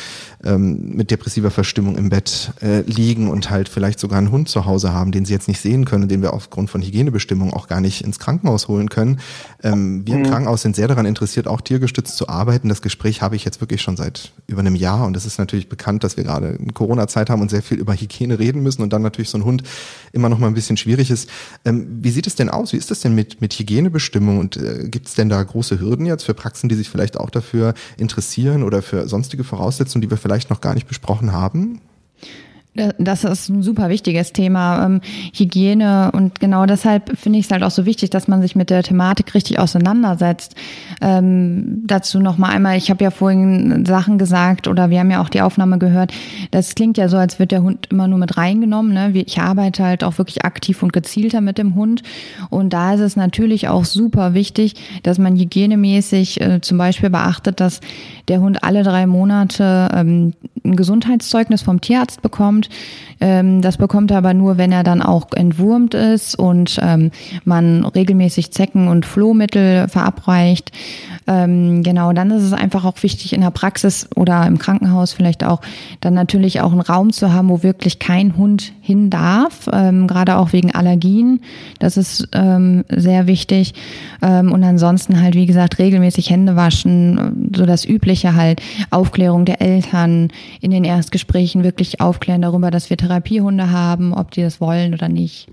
ähm, 0.44 0.92
mit 0.94 1.10
depressiver 1.10 1.50
Verstimmung 1.50 1.96
im 1.96 2.08
Bett 2.10 2.52
äh, 2.62 2.82
liegen 2.82 3.28
und 3.28 3.50
halt 3.50 3.68
vielleicht 3.68 3.98
sogar 3.98 4.18
einen 4.18 4.30
Hund 4.30 4.48
zu 4.48 4.64
Hause 4.64 4.92
haben, 4.92 5.12
den 5.12 5.24
sie 5.24 5.32
jetzt 5.32 5.48
nicht 5.48 5.60
sehen 5.60 5.84
können, 5.84 6.08
den 6.08 6.22
wir 6.22 6.32
aufgrund 6.38 6.70
von 6.70 6.82
Hygienebestimmungen 6.82 7.52
auch 7.52 7.66
gar 7.66 7.80
nicht 7.80 8.02
ins 8.02 8.20
Krankenhaus 8.20 8.68
holen 8.68 8.88
können. 8.88 9.18
Ähm, 9.62 10.06
wir 10.06 10.14
mhm. 10.14 10.24
im 10.24 10.30
Krankenhaus 10.30 10.62
sind 10.62 10.76
sehr 10.76 10.86
daran 10.86 11.04
interessiert, 11.04 11.48
auch 11.48 11.60
tiergestützt 11.60 12.16
zu 12.16 12.28
arbeiten. 12.28 12.68
Das 12.68 12.80
Gespräch 12.80 13.22
habe 13.22 13.34
ich 13.34 13.44
jetzt 13.44 13.60
wirklich 13.60 13.82
schon 13.82 13.96
seit 13.96 14.32
über 14.46 14.60
einem 14.60 14.76
Jahr 14.76 15.04
und 15.04 15.16
es 15.16 15.26
ist 15.26 15.38
natürlich 15.38 15.68
bekannt, 15.68 16.04
dass 16.04 16.16
wir 16.16 16.24
gerade 16.24 16.50
in 16.50 16.72
Corona-Zeit 16.72 17.28
haben 17.28 17.42
und 17.42 17.50
sehr 17.50 17.62
viel 17.62 17.78
über 17.78 17.94
Hygiene 17.94 18.38
reden 18.38 18.62
müssen 18.62 18.82
und 18.82 18.92
dann 18.92 19.02
natürlich 19.02 19.30
so 19.30 19.38
ein 19.38 19.44
Hund 19.44 19.64
immer 20.12 20.28
noch 20.28 20.38
mal 20.38 20.46
ein 20.46 20.54
bisschen 20.54 20.76
schwierig 20.76 21.10
ist. 21.10 21.28
Ähm, 21.64 21.98
wie 22.00 22.10
sieht 22.10 22.28
es 22.28 22.36
denn 22.36 22.48
aus? 22.48 22.72
Wie 22.72 22.76
ist 22.76 22.90
das 22.90 23.00
denn 23.00 23.14
mit, 23.14 23.40
mit 23.40 23.52
Hygienebestimmungen 23.52 24.40
und 24.40 24.56
äh, 24.56 24.88
gibt 24.88 25.08
es 25.08 25.14
denn 25.14 25.28
da 25.28 25.42
große 25.42 25.80
Hürden 25.80 26.06
jetzt 26.06 26.24
für 26.24 26.34
Praxen, 26.34 26.68
die 26.68 26.76
sich 26.76 26.88
vielleicht 26.88 27.18
auch 27.18 27.30
dafür 27.30 27.74
interessieren 27.96 28.62
oder 28.62 28.80
für 28.82 29.08
sonstige 29.08 29.42
Voraussetzungen, 29.42 30.02
die 30.02 30.10
wir 30.10 30.16
vielleicht 30.16 30.50
noch 30.50 30.60
gar 30.60 30.74
nicht 30.74 30.86
besprochen 30.86 31.32
haben? 31.32 31.80
Das 32.98 33.24
ist 33.24 33.48
ein 33.48 33.62
super 33.62 33.88
wichtiges 33.88 34.32
Thema, 34.32 34.84
ähm, 34.84 35.00
Hygiene. 35.34 36.10
Und 36.12 36.38
genau 36.38 36.64
deshalb 36.66 37.18
finde 37.18 37.40
ich 37.40 37.46
es 37.46 37.50
halt 37.50 37.64
auch 37.64 37.70
so 37.70 37.86
wichtig, 37.86 38.10
dass 38.10 38.28
man 38.28 38.40
sich 38.40 38.54
mit 38.54 38.70
der 38.70 38.82
Thematik 38.82 39.34
richtig 39.34 39.58
auseinandersetzt. 39.58 40.54
Ähm, 41.00 41.82
dazu 41.86 42.20
nochmal 42.20 42.50
einmal, 42.50 42.76
ich 42.76 42.90
habe 42.90 43.02
ja 43.02 43.10
vorhin 43.10 43.84
Sachen 43.84 44.18
gesagt 44.18 44.68
oder 44.68 44.90
wir 44.90 45.00
haben 45.00 45.10
ja 45.10 45.20
auch 45.20 45.28
die 45.28 45.40
Aufnahme 45.40 45.78
gehört. 45.78 46.12
Das 46.52 46.74
klingt 46.74 46.98
ja 46.98 47.08
so, 47.08 47.16
als 47.16 47.38
wird 47.38 47.50
der 47.50 47.62
Hund 47.62 47.88
immer 47.90 48.06
nur 48.06 48.18
mit 48.18 48.36
reingenommen. 48.36 48.92
Ne? 48.92 49.10
Ich 49.14 49.40
arbeite 49.40 49.84
halt 49.84 50.04
auch 50.04 50.18
wirklich 50.18 50.44
aktiv 50.44 50.82
und 50.82 50.92
gezielter 50.92 51.40
mit 51.40 51.58
dem 51.58 51.74
Hund. 51.74 52.02
Und 52.50 52.72
da 52.72 52.94
ist 52.94 53.00
es 53.00 53.16
natürlich 53.16 53.68
auch 53.68 53.84
super 53.84 54.34
wichtig, 54.34 54.74
dass 55.02 55.18
man 55.18 55.36
hygienemäßig 55.36 56.40
äh, 56.40 56.60
zum 56.60 56.78
Beispiel 56.78 57.10
beachtet, 57.10 57.60
dass 57.60 57.80
der 58.28 58.40
Hund 58.40 58.62
alle 58.64 58.82
drei 58.82 59.06
Monate 59.06 59.88
ähm, 59.94 60.34
ein 60.64 60.76
Gesundheitszeugnis 60.76 61.62
vom 61.62 61.80
Tierarzt 61.80 62.22
bekommt. 62.22 62.68
Ähm, 63.20 63.62
das 63.62 63.76
bekommt 63.76 64.10
er 64.10 64.18
aber 64.18 64.34
nur, 64.34 64.58
wenn 64.58 64.72
er 64.72 64.84
dann 64.84 65.02
auch 65.02 65.32
entwurmt 65.34 65.94
ist 65.94 66.38
und 66.38 66.78
ähm, 66.82 67.10
man 67.44 67.84
regelmäßig 67.84 68.52
Zecken- 68.52 68.88
und 68.88 69.06
Flohmittel 69.06 69.88
verabreicht. 69.88 70.72
Ähm, 71.26 71.82
genau, 71.82 72.12
dann 72.12 72.30
ist 72.30 72.42
es 72.42 72.52
einfach 72.52 72.84
auch 72.84 73.02
wichtig 73.02 73.32
in 73.32 73.40
der 73.40 73.50
Praxis 73.50 74.08
oder 74.14 74.46
im 74.46 74.58
Krankenhaus 74.58 75.12
vielleicht 75.12 75.44
auch 75.44 75.60
dann 76.00 76.14
natürlich 76.14 76.60
auch 76.60 76.72
einen 76.72 76.80
Raum 76.80 77.12
zu 77.12 77.32
haben, 77.32 77.48
wo 77.48 77.62
wirklich 77.62 77.98
kein 77.98 78.36
Hund 78.36 78.72
hin 78.80 79.10
darf, 79.10 79.68
ähm, 79.72 80.06
gerade 80.06 80.36
auch 80.36 80.52
wegen 80.52 80.74
Allergien. 80.74 81.40
Das 81.78 81.96
ist 81.96 82.28
ähm, 82.32 82.84
sehr 82.88 83.26
wichtig. 83.26 83.74
Ähm, 84.22 84.52
und 84.52 84.64
ansonsten 84.64 85.20
halt, 85.20 85.34
wie 85.34 85.46
gesagt, 85.46 85.78
regelmäßig 85.78 86.30
Hände 86.30 86.56
waschen, 86.56 87.50
so 87.54 87.66
das 87.66 87.84
Übliche 87.84 88.17
halt, 88.24 88.62
Aufklärung 88.90 89.44
der 89.44 89.60
Eltern, 89.60 90.32
in 90.60 90.70
den 90.70 90.84
Erstgesprächen 90.84 91.64
wirklich 91.64 92.00
aufklären 92.00 92.42
darüber, 92.42 92.70
dass 92.70 92.90
wir 92.90 92.96
Therapiehunde 92.96 93.70
haben, 93.70 94.12
ob 94.12 94.30
die 94.30 94.42
das 94.42 94.60
wollen 94.60 94.94
oder 94.94 95.08
nicht. 95.08 95.48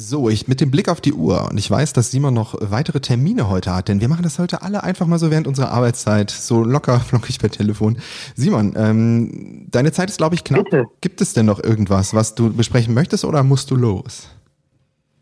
So, 0.00 0.28
ich 0.28 0.46
mit 0.46 0.60
dem 0.60 0.70
Blick 0.70 0.88
auf 0.88 1.00
die 1.00 1.12
Uhr 1.12 1.48
und 1.50 1.58
ich 1.58 1.68
weiß, 1.68 1.92
dass 1.92 2.12
Simon 2.12 2.32
noch 2.32 2.54
weitere 2.60 3.00
Termine 3.00 3.50
heute 3.50 3.74
hat, 3.74 3.88
denn 3.88 4.00
wir 4.00 4.08
machen 4.08 4.22
das 4.22 4.38
heute 4.38 4.62
alle 4.62 4.84
einfach 4.84 5.08
mal 5.08 5.18
so 5.18 5.32
während 5.32 5.48
unserer 5.48 5.72
Arbeitszeit, 5.72 6.30
so 6.30 6.62
locker 6.62 7.00
flockig 7.06 7.40
per 7.40 7.50
Telefon. 7.50 7.98
Simon, 8.36 8.74
ähm, 8.76 9.66
deine 9.72 9.90
Zeit 9.90 10.08
ist, 10.08 10.18
glaube 10.18 10.36
ich, 10.36 10.44
knapp. 10.44 10.64
Bitte. 10.66 10.84
Gibt 11.00 11.20
es 11.20 11.32
denn 11.34 11.46
noch 11.46 11.62
irgendwas, 11.62 12.14
was 12.14 12.36
du 12.36 12.52
besprechen 12.52 12.94
möchtest 12.94 13.24
oder 13.24 13.42
musst 13.42 13.72
du 13.72 13.74
los? 13.74 14.30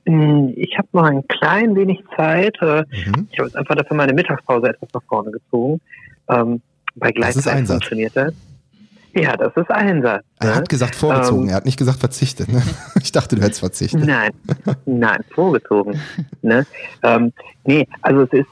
Hm, 0.06 0.52
ich 0.56 0.76
habe 0.76 0.88
noch 0.92 1.04
ein 1.04 1.26
klein 1.26 1.74
wenig 1.74 2.04
Zeit. 2.14 2.56
Äh, 2.60 2.82
mhm. 2.82 3.28
Ich 3.32 3.38
habe 3.38 3.48
jetzt 3.48 3.56
einfach 3.56 3.76
dafür 3.76 3.96
meine 3.96 4.12
Mittagspause 4.12 4.68
etwas 4.68 4.90
nach 4.92 5.02
vorne 5.08 5.30
gezogen. 5.30 5.80
Ähm, 6.28 6.60
bei 6.94 7.12
Gleitzeit 7.12 7.66
funktioniert 7.66 8.16
das. 8.16 8.34
Ja, 9.14 9.34
das 9.36 9.56
ist 9.56 9.70
Einsatz. 9.70 10.24
Er 10.40 10.48
ne? 10.48 10.54
hat 10.56 10.68
gesagt 10.68 10.94
vorgezogen, 10.94 11.44
ähm, 11.44 11.48
er 11.48 11.56
hat 11.56 11.64
nicht 11.64 11.78
gesagt 11.78 12.00
verzichtet. 12.00 12.48
Ne? 12.52 12.62
Ich 13.02 13.12
dachte, 13.12 13.36
du 13.36 13.42
hättest 13.42 13.60
verzichtet. 13.60 14.04
Nein, 14.04 14.32
nein, 14.84 15.20
vorgezogen. 15.34 15.98
ne? 16.42 16.66
Ähm, 17.02 17.32
nee, 17.64 17.86
also 18.02 18.22
es 18.22 18.32
ist, 18.32 18.48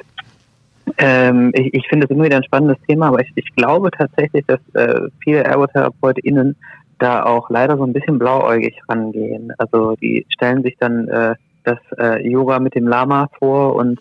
ähm, 0.99 1.51
ich, 1.55 1.75
ich 1.75 1.89
finde 1.89 2.07
es 2.07 2.11
immer 2.11 2.25
wieder 2.25 2.37
ein 2.37 2.45
spannendes 2.45 2.79
Thema, 2.87 3.09
aber 3.09 3.21
ich, 3.21 3.31
ich 3.35 3.55
glaube 3.57 3.91
tatsächlich, 3.91 4.45
dass 4.47 4.61
äh, 4.75 5.09
viele 5.23 5.45
ErgotherapeutInnen 5.45 6.57
da 6.99 7.25
auch 7.25 7.51
leider 7.51 7.77
so 7.77 7.85
ein 7.85 7.93
bisschen 7.93 8.19
blauäugig 8.19 8.81
rangehen. 8.89 9.53
Also 9.59 9.97
die 9.97 10.25
stellen 10.31 10.63
sich 10.63 10.77
dann 10.79 11.09
äh, 11.09 11.35
das 11.65 11.79
äh, 11.99 12.27
Yoga 12.27 12.59
mit 12.59 12.75
dem 12.75 12.89
Lama 12.89 13.29
vor 13.39 13.75
und 13.75 14.01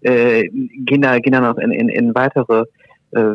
äh, 0.00 0.48
gehen 0.48 1.02
da 1.02 1.18
gehen 1.18 1.32
dann 1.32 1.44
auch 1.44 1.58
in, 1.58 1.70
in, 1.70 1.88
in 1.88 2.14
weitere 2.14 2.64
äh, 3.12 3.34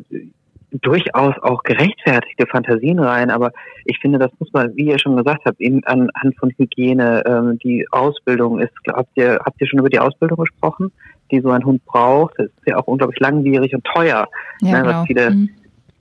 durchaus 0.81 1.35
auch 1.41 1.63
gerechtfertigte 1.63 2.47
Fantasien 2.47 2.99
rein, 2.99 3.29
aber 3.29 3.51
ich 3.85 3.99
finde, 3.99 4.19
das 4.19 4.31
muss 4.39 4.51
man, 4.51 4.75
wie 4.75 4.87
ihr 4.87 4.99
schon 4.99 5.15
gesagt 5.15 5.43
habt, 5.45 5.59
eben 5.61 5.83
anhand 5.85 6.37
von 6.37 6.51
Hygiene, 6.57 7.23
ähm, 7.25 7.59
die 7.59 7.87
Ausbildung 7.91 8.59
ist, 8.59 8.73
habt 8.87 9.09
ihr, 9.15 9.39
habt 9.45 9.61
ihr 9.61 9.67
schon 9.67 9.79
über 9.79 9.89
die 9.89 9.99
Ausbildung 9.99 10.37
gesprochen, 10.37 10.91
die 11.31 11.39
so 11.39 11.49
ein 11.51 11.65
Hund 11.65 11.85
braucht? 11.85 12.37
Das 12.37 12.47
ist 12.47 12.67
ja 12.67 12.77
auch 12.77 12.87
unglaublich 12.87 13.19
langwierig 13.19 13.73
und 13.73 13.83
teuer, 13.85 14.27
ja, 14.61 14.71
ne, 14.71 14.81
genau. 14.81 14.99
was 14.99 15.07
viele, 15.07 15.31
mhm. 15.31 15.49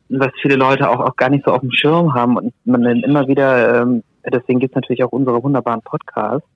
was 0.09 0.33
viele 0.41 0.57
Leute 0.57 0.89
auch, 0.89 1.01
auch 1.01 1.17
gar 1.17 1.31
nicht 1.31 1.45
so 1.45 1.53
auf 1.53 1.61
dem 1.61 1.73
Schirm 1.73 2.15
haben 2.15 2.37
und 2.37 2.55
man 2.65 2.85
immer 2.85 3.29
wieder, 3.29 3.83
ähm, 3.83 4.03
deswegen 4.27 4.61
gibt 4.61 4.73
es 4.73 4.77
natürlich 4.77 5.05
auch 5.05 5.13
unsere 5.13 5.43
wunderbaren 5.43 5.83
Podcasts, 5.83 6.49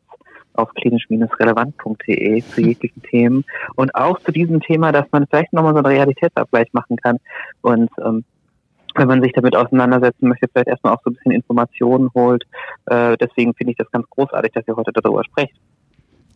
auf 0.58 0.74
klinisch-relevant.de 0.74 2.42
zu 2.42 2.60
jeglichen 2.60 3.02
Themen 3.02 3.44
und 3.76 3.94
auch 3.94 4.18
zu 4.20 4.32
diesem 4.32 4.60
Thema, 4.60 4.92
dass 4.92 5.06
man 5.12 5.26
vielleicht 5.26 5.52
nochmal 5.52 5.72
so 5.72 5.78
einen 5.78 5.86
Realitätsabgleich 5.86 6.72
machen 6.72 6.96
kann 6.96 7.18
und 7.62 7.90
ähm, 8.04 8.24
wenn 8.94 9.06
man 9.06 9.22
sich 9.22 9.32
damit 9.32 9.54
auseinandersetzen 9.54 10.28
möchte, 10.28 10.48
vielleicht 10.48 10.68
erstmal 10.68 10.94
auch 10.94 11.02
so 11.04 11.10
ein 11.10 11.14
bisschen 11.14 11.30
Informationen 11.30 12.10
holt. 12.14 12.44
Äh, 12.86 13.16
deswegen 13.18 13.54
finde 13.54 13.72
ich 13.72 13.76
das 13.76 13.88
ganz 13.92 14.08
großartig, 14.10 14.52
dass 14.52 14.66
ihr 14.66 14.74
heute 14.74 14.90
darüber 14.92 15.22
sprecht. 15.22 15.54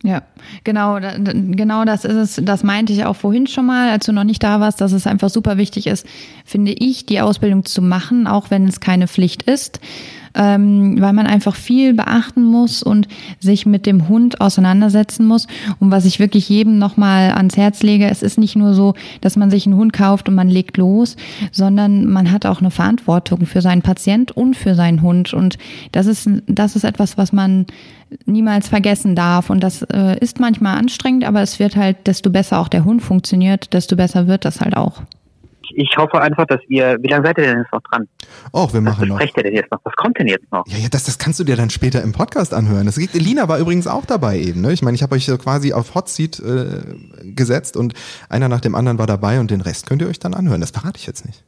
Ja, 0.04 0.22
genau, 0.64 0.98
genau 0.98 1.84
das 1.84 2.04
ist 2.04 2.38
es. 2.38 2.44
Das 2.44 2.64
meinte 2.64 2.92
ich 2.92 3.04
auch 3.04 3.14
vorhin 3.14 3.46
schon 3.46 3.66
mal, 3.66 3.90
als 3.90 4.06
du 4.06 4.12
noch 4.12 4.24
nicht 4.24 4.42
da 4.42 4.60
warst, 4.60 4.80
dass 4.80 4.92
es 4.92 5.06
einfach 5.06 5.30
super 5.30 5.58
wichtig 5.58 5.86
ist, 5.86 6.06
finde 6.44 6.72
ich, 6.72 7.06
die 7.06 7.20
Ausbildung 7.20 7.64
zu 7.64 7.82
machen, 7.82 8.26
auch 8.26 8.50
wenn 8.50 8.66
es 8.66 8.80
keine 8.80 9.06
Pflicht 9.06 9.44
ist 9.44 9.80
ähm, 10.34 11.00
weil 11.00 11.12
man 11.12 11.26
einfach 11.26 11.54
viel 11.54 11.94
beachten 11.94 12.44
muss 12.44 12.82
und 12.82 13.08
sich 13.40 13.66
mit 13.66 13.86
dem 13.86 14.08
Hund 14.08 14.40
auseinandersetzen 14.40 15.26
muss. 15.26 15.46
Und 15.80 15.90
was 15.90 16.04
ich 16.04 16.18
wirklich 16.18 16.48
jedem 16.48 16.78
nochmal 16.78 17.32
ans 17.32 17.56
Herz 17.56 17.82
lege, 17.82 18.08
es 18.08 18.22
ist 18.22 18.38
nicht 18.38 18.56
nur 18.56 18.74
so, 18.74 18.94
dass 19.20 19.36
man 19.36 19.50
sich 19.50 19.66
einen 19.66 19.76
Hund 19.76 19.92
kauft 19.92 20.28
und 20.28 20.34
man 20.34 20.48
legt 20.48 20.76
los, 20.76 21.16
sondern 21.50 22.06
man 22.06 22.30
hat 22.30 22.46
auch 22.46 22.60
eine 22.60 22.70
Verantwortung 22.70 23.46
für 23.46 23.60
seinen 23.60 23.82
Patient 23.82 24.32
und 24.32 24.56
für 24.56 24.74
seinen 24.74 25.02
Hund. 25.02 25.32
Und 25.34 25.58
das 25.92 26.06
ist, 26.06 26.28
das 26.46 26.76
ist 26.76 26.84
etwas, 26.84 27.18
was 27.18 27.32
man 27.32 27.66
niemals 28.26 28.68
vergessen 28.68 29.14
darf. 29.14 29.50
Und 29.50 29.62
das 29.62 29.82
äh, 29.82 30.18
ist 30.18 30.40
manchmal 30.40 30.78
anstrengend, 30.78 31.24
aber 31.24 31.42
es 31.42 31.58
wird 31.58 31.76
halt, 31.76 32.06
desto 32.06 32.30
besser 32.30 32.58
auch 32.58 32.68
der 32.68 32.84
Hund 32.84 33.02
funktioniert, 33.02 33.72
desto 33.72 33.96
besser 33.96 34.26
wird 34.26 34.44
das 34.44 34.60
halt 34.60 34.76
auch 34.76 35.02
ich 35.76 35.96
hoffe 35.96 36.20
einfach, 36.20 36.46
dass 36.46 36.60
ihr, 36.68 36.98
wie 37.00 37.08
lange 37.08 37.26
seid 37.26 37.38
ihr 37.38 37.44
denn 37.44 37.58
jetzt 37.58 37.72
noch 37.72 37.82
dran? 37.82 38.08
Oh, 38.52 38.68
wir 38.72 38.80
machen 38.80 39.08
noch. 39.08 39.20
Was 39.20 39.30
ihr 39.36 39.42
denn 39.42 39.54
jetzt 39.54 39.70
noch? 39.70 39.80
Was 39.84 39.94
kommt 39.96 40.18
denn 40.18 40.26
jetzt 40.26 40.50
noch? 40.52 40.66
Ja, 40.66 40.78
ja, 40.78 40.88
das, 40.88 41.04
das 41.04 41.18
kannst 41.18 41.40
du 41.40 41.44
dir 41.44 41.56
dann 41.56 41.70
später 41.70 42.02
im 42.02 42.12
Podcast 42.12 42.54
anhören. 42.54 42.86
Das, 42.86 42.96
Lina 42.96 43.48
war 43.48 43.58
übrigens 43.58 43.86
auch 43.86 44.04
dabei 44.04 44.38
eben. 44.38 44.60
Ne? 44.60 44.72
Ich 44.72 44.82
meine, 44.82 44.94
ich 44.94 45.02
habe 45.02 45.14
euch 45.14 45.26
so 45.26 45.36
quasi 45.38 45.72
auf 45.72 45.94
Hot 45.94 46.08
Seat 46.08 46.40
äh, 46.40 46.82
gesetzt 47.22 47.76
und 47.76 47.94
einer 48.28 48.48
nach 48.48 48.60
dem 48.60 48.74
anderen 48.74 48.98
war 48.98 49.06
dabei 49.06 49.40
und 49.40 49.50
den 49.50 49.60
Rest 49.60 49.86
könnt 49.86 50.02
ihr 50.02 50.08
euch 50.08 50.18
dann 50.18 50.34
anhören. 50.34 50.60
Das 50.60 50.70
verrate 50.70 50.98
ich 50.98 51.06
jetzt 51.06 51.24
nicht. 51.26 51.44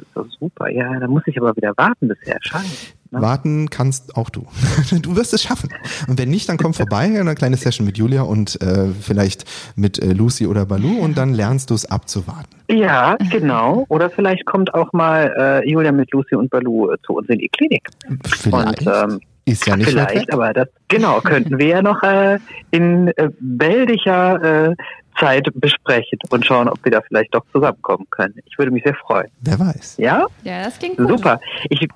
Das 0.00 0.08
ist 0.08 0.16
doch 0.16 0.38
super. 0.38 0.70
Ja, 0.70 0.98
da 0.98 1.06
muss 1.06 1.22
ich 1.26 1.38
aber 1.40 1.54
wieder 1.56 1.72
warten, 1.76 2.08
bis 2.08 2.18
er 2.24 2.36
erscheint. 2.36 2.94
Ne? 3.10 3.20
Warten 3.20 3.70
kannst 3.70 4.16
auch 4.16 4.30
du. 4.30 4.46
Du 5.02 5.16
wirst 5.16 5.34
es 5.34 5.42
schaffen. 5.42 5.70
Und 6.08 6.18
wenn 6.18 6.30
nicht, 6.30 6.48
dann 6.48 6.56
komm 6.56 6.74
vorbei, 6.74 7.02
eine 7.18 7.34
kleine 7.34 7.56
Session 7.56 7.86
mit 7.86 7.98
Julia 7.98 8.22
und 8.22 8.60
äh, 8.62 8.88
vielleicht 8.88 9.44
mit 9.76 10.02
äh, 10.02 10.12
Lucy 10.12 10.46
oder 10.46 10.66
Balu 10.66 10.98
und 10.98 11.18
dann 11.18 11.34
lernst 11.34 11.70
du 11.70 11.74
es 11.74 11.86
abzuwarten. 11.86 12.56
Ja, 12.68 13.16
genau. 13.30 13.84
Oder 13.88 14.10
vielleicht 14.10 14.46
kommt 14.46 14.74
auch 14.74 14.92
mal 14.92 15.34
äh, 15.36 15.68
Julia 15.70 15.92
mit 15.92 16.12
Lucy 16.12 16.34
und 16.34 16.50
Balu 16.50 16.90
äh, 16.90 16.96
zu 17.04 17.14
uns 17.14 17.28
in 17.28 17.38
die 17.38 17.48
Klinik. 17.48 17.88
Vielleicht. 18.24 18.86
Und, 18.86 19.12
ähm, 19.12 19.20
ist 19.46 19.66
ja 19.66 19.76
nicht 19.76 19.90
Vielleicht, 19.90 20.32
aber 20.32 20.52
das 20.52 20.68
genau 20.88 21.20
könnten 21.20 21.58
wir 21.58 21.66
ja 21.66 21.82
noch 21.82 22.02
äh, 22.02 22.38
in 22.70 23.08
äh, 23.08 23.30
bäldiger 23.40 24.70
äh, 24.70 24.76
Zeit 25.20 25.46
besprechen 25.54 26.18
und 26.30 26.46
schauen, 26.46 26.68
ob 26.68 26.82
wir 26.84 26.92
da 26.92 27.00
vielleicht 27.06 27.34
doch 27.34 27.44
zusammenkommen 27.52 28.06
können. 28.10 28.34
Ich 28.46 28.58
würde 28.58 28.70
mich 28.72 28.82
sehr 28.84 28.94
freuen. 28.94 29.28
Wer 29.40 29.58
weiß. 29.58 29.96
Ja? 29.98 30.26
Ja, 30.42 30.64
das 30.64 30.78
klingt 30.78 30.96
gut. 30.96 31.08
Super. 31.08 31.40
Ich 31.68 31.86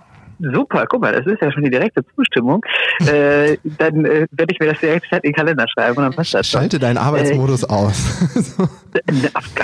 Super, 0.40 0.84
guck 0.86 1.00
mal, 1.00 1.12
das 1.12 1.26
ist 1.26 1.40
ja 1.40 1.50
schon 1.52 1.62
die 1.62 1.70
direkte 1.70 2.04
Zustimmung. 2.14 2.60
äh, 3.06 3.56
dann 3.78 4.04
äh, 4.04 4.26
werde 4.32 4.52
ich 4.52 4.58
mir 4.58 4.72
das 4.72 4.80
direkt 4.80 5.06
in 5.12 5.20
den 5.20 5.32
Kalender 5.32 5.64
schreiben 5.68 5.96
und 5.96 6.02
dann 6.04 6.12
passt 6.12 6.34
das. 6.34 6.48
Schalte 6.48 6.78
deinen 6.78 6.98
Arbeitsmodus 6.98 7.62
äh, 7.62 7.66
aus. 7.68 8.28